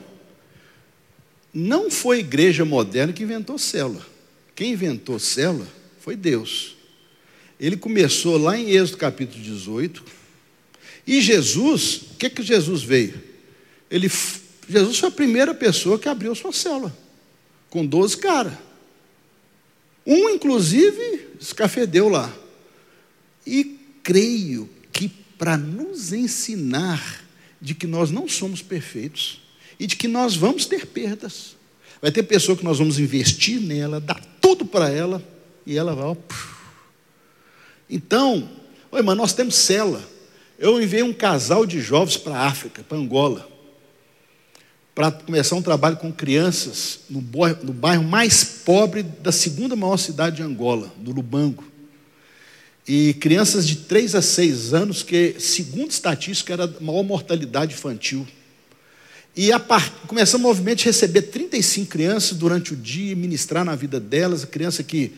[1.52, 4.06] não foi a igreja moderna que inventou célula.
[4.54, 5.66] Quem inventou célula
[5.98, 6.76] foi Deus.
[7.58, 10.02] Ele começou lá em Êxodo capítulo 18.
[11.06, 13.20] E Jesus, o que que Jesus veio?
[13.90, 14.10] Ele,
[14.68, 16.96] Jesus foi a primeira pessoa que abriu sua célula,
[17.68, 18.54] com 12 caras.
[20.06, 22.34] Um, inclusive, escafedeu lá.
[23.46, 25.08] E creio que
[25.38, 27.24] para nos ensinar
[27.60, 29.40] de que nós não somos perfeitos,
[29.80, 31.56] e de que nós vamos ter perdas.
[32.02, 35.22] Vai ter pessoa que nós vamos investir nela, dar tudo para ela,
[35.64, 36.04] e ela vai.
[36.04, 36.16] Ó,
[37.88, 38.48] então,
[38.92, 40.06] oi, mas nós temos cela.
[40.58, 43.48] Eu enviei um casal de jovens para a África, para Angola,
[44.94, 49.96] para começar um trabalho com crianças no bairro, no bairro mais pobre da segunda maior
[49.96, 51.64] cidade de Angola, do Lubango.
[52.86, 58.26] E crianças de 3 a 6 anos, que, segundo estatística, era a maior mortalidade infantil.
[59.36, 59.50] E
[60.06, 64.44] começamos o movimento de receber 35 crianças durante o dia, ministrar na vida delas.
[64.44, 65.12] Criança que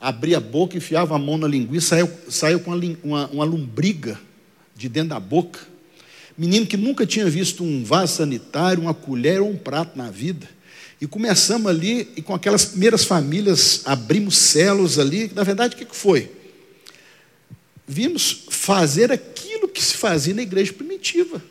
[0.00, 2.72] abria a boca, enfiava a mão na linguiça, saiu, saiu com
[3.02, 4.18] uma, uma lombriga
[4.74, 5.60] de dentro da boca.
[6.36, 10.48] Menino que nunca tinha visto um vaso sanitário, uma colher ou um prato na vida.
[11.00, 15.30] E começamos ali, e com aquelas primeiras famílias, abrimos celos ali.
[15.34, 16.30] Na verdade, o que foi?
[17.86, 21.42] Vimos fazer aquilo que se fazia na igreja primitiva.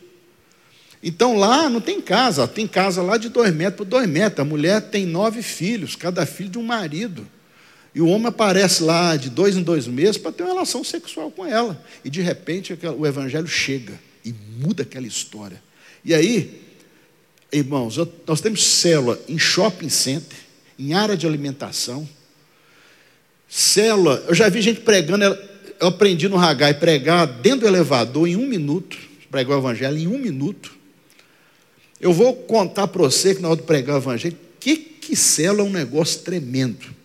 [1.02, 4.40] Então lá não tem casa, tem casa lá de dois metros por dois metros.
[4.40, 7.28] A mulher tem nove filhos, cada filho de um marido.
[7.94, 11.32] E o homem aparece lá de dois em dois meses para ter uma relação sexual
[11.32, 11.84] com ela.
[12.04, 13.94] E de repente o evangelho chega
[14.24, 15.62] e muda aquela história.
[16.04, 16.62] E aí,
[17.52, 20.38] irmãos, nós temos célula em shopping center,
[20.78, 22.08] em área de alimentação.
[23.50, 28.36] Célula, eu já vi gente pregando, eu aprendi no Hagai pregar dentro do elevador em
[28.36, 28.98] um minuto,
[29.32, 30.77] pregar o evangelho em um minuto.
[32.00, 35.52] Eu vou contar para você que na hora de pregar o evangelho, que, que é
[35.52, 36.96] um negócio tremendo.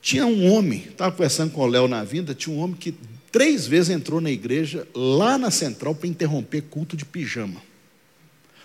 [0.00, 2.94] Tinha um homem, estava conversando com o Léo na vinda, tinha um homem que
[3.30, 7.60] três vezes entrou na igreja, lá na central, para interromper culto de pijama.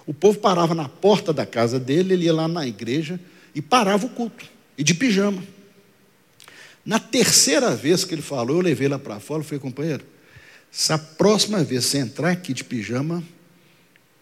[0.05, 3.19] O povo parava na porta da casa dele, ele ia lá na igreja
[3.53, 4.45] e parava o culto,
[4.77, 5.43] e de pijama.
[6.85, 10.05] Na terceira vez que ele falou, eu levei lá para fora falei, companheiro,
[10.71, 13.23] se a próxima vez você entrar aqui de pijama,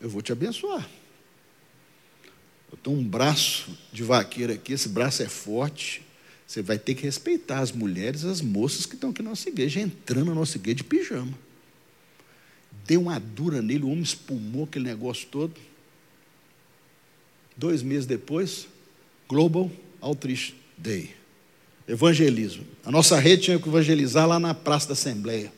[0.04, 0.86] eu vou te abençoar.
[2.70, 6.04] Eu tenho um braço de vaqueiro aqui, esse braço é forte.
[6.46, 9.80] Você vai ter que respeitar as mulheres, as moças que estão aqui na nossa igreja,
[9.80, 11.34] entrando na nossa igreja de pijama.
[12.86, 15.54] Deu uma dura nele, o homem espumou aquele negócio todo.
[17.56, 18.68] Dois meses depois,
[19.30, 19.72] Global
[20.02, 21.16] Outreach Day.
[21.88, 22.66] Evangelismo.
[22.84, 25.52] A nossa rede tinha que evangelizar lá na Praça da Assembleia.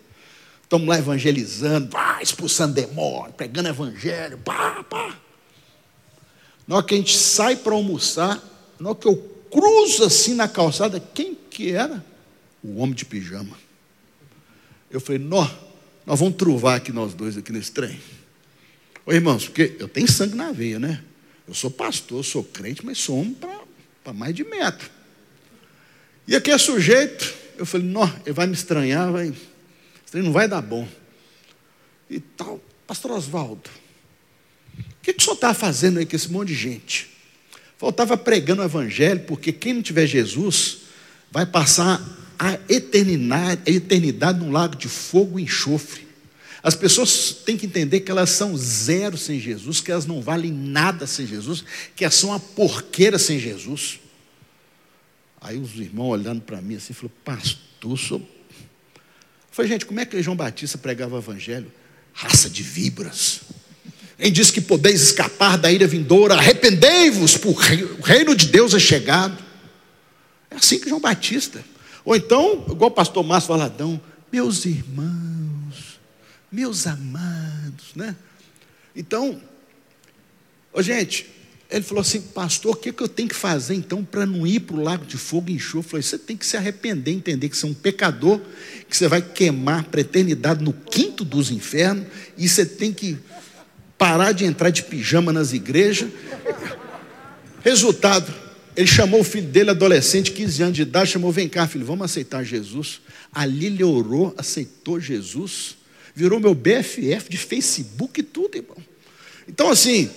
[0.65, 5.15] Estamos lá evangelizando, pá, expulsando demônio, pregando evangelho, pá, pá.
[6.67, 8.43] Na hora que a gente sai para almoçar,
[8.79, 9.15] na hora que eu
[9.51, 12.03] cruzo assim na calçada, quem que era?
[12.63, 13.55] O homem de pijama.
[14.89, 15.51] Eu falei, nós,
[16.03, 18.01] nós vamos truvar aqui nós dois aqui nesse trem.
[19.05, 21.03] Ô irmãos, porque eu tenho sangue na veia, né?
[21.47, 23.37] Eu sou pastor, sou crente, mas sou homem
[24.03, 24.89] para mais de metro.
[26.27, 29.31] E aqui é sujeito, eu falei, não, ele vai me estranhar, vai
[30.19, 30.87] isso não vai dar bom.
[32.09, 33.69] E tal, pastor Oswaldo,
[34.77, 37.09] o que, que o senhor está fazendo aí com esse monte de gente?
[37.77, 40.79] Faltava pregando o evangelho, porque quem não tiver Jesus
[41.31, 42.01] vai passar
[42.37, 46.05] a eternidade, a eternidade num lago de fogo e enxofre.
[46.63, 50.51] As pessoas têm que entender que elas são zero sem Jesus, que elas não valem
[50.51, 51.63] nada sem Jesus,
[51.95, 53.99] que elas são uma porqueira sem Jesus.
[55.39, 58.19] Aí os irmãos olhando para mim assim, falou, pastor, sou...
[58.19, 58.34] Eu
[59.55, 61.71] falei, gente, como é que João Batista pregava o evangelho?
[62.11, 63.39] Raça de víboras.
[64.17, 68.79] Quem diz que podeis escapar da ira vindoura, arrependei-vos, porque o reino de Deus é
[68.79, 69.41] chegado.
[70.51, 71.63] É assim que João Batista.
[72.03, 73.99] Ou então, igual o pastor Márcio Valadão,
[74.29, 75.99] meus irmãos,
[76.51, 78.13] meus amados, né?
[78.93, 79.41] Então,
[80.73, 81.29] ô gente,
[81.75, 84.61] ele falou assim, pastor, o que, que eu tenho que fazer então para não ir
[84.61, 85.79] para o lago de fogo e enxofre?
[85.79, 88.39] Eu falei, você tem que se arrepender, entender que você é um pecador,
[88.89, 92.07] que você vai queimar para a eternidade no quinto dos infernos,
[92.37, 93.17] e você tem que
[93.97, 96.09] parar de entrar de pijama nas igrejas.
[97.61, 98.33] Resultado,
[98.73, 102.05] ele chamou o filho dele, adolescente, 15 anos de idade, chamou, vem cá, filho, vamos
[102.05, 103.01] aceitar Jesus.
[103.33, 105.75] Ali ele orou, aceitou Jesus,
[106.15, 108.77] virou meu BFF de Facebook e tudo, irmão.
[109.45, 110.09] Então, assim,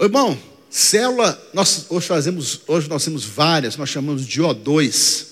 [0.00, 0.36] irmão,
[0.76, 5.24] célula, nós hoje fazemos, hoje nós temos várias, nós chamamos de O2,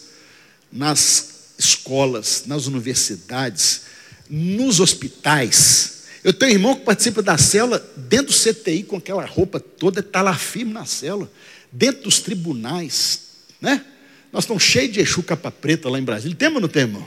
[0.73, 3.83] nas escolas, nas universidades,
[4.29, 6.05] nos hospitais.
[6.25, 10.01] Eu tenho um irmão que participa da célula dentro do CTI com aquela roupa toda,
[10.01, 11.31] está lá firme na célula,
[11.71, 13.21] dentro dos tribunais,
[13.61, 13.85] né?
[14.33, 16.35] Nós estamos cheios de Exu capa preta lá em Brasília.
[16.35, 17.05] Temos ou não temos?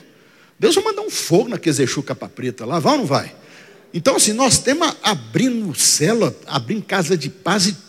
[0.60, 3.36] Deus vai mandar um fogo naqueles Exu capa preta lá, vai ou não vai?
[3.92, 7.87] Então, assim, nós temos abrindo célula, abrindo casa de paz e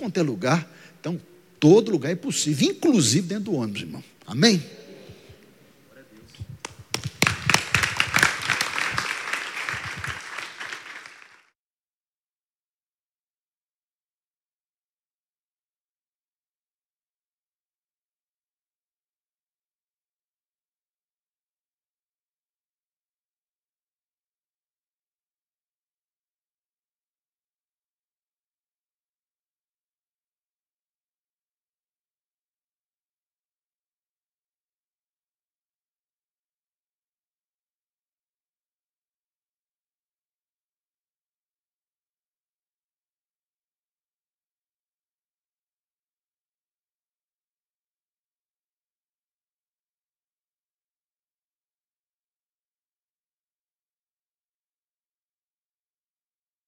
[0.00, 0.68] quanto é lugar.
[0.98, 1.20] Então,
[1.60, 4.02] todo lugar é possível, inclusive dentro do ônibus, irmão.
[4.26, 4.62] Amém?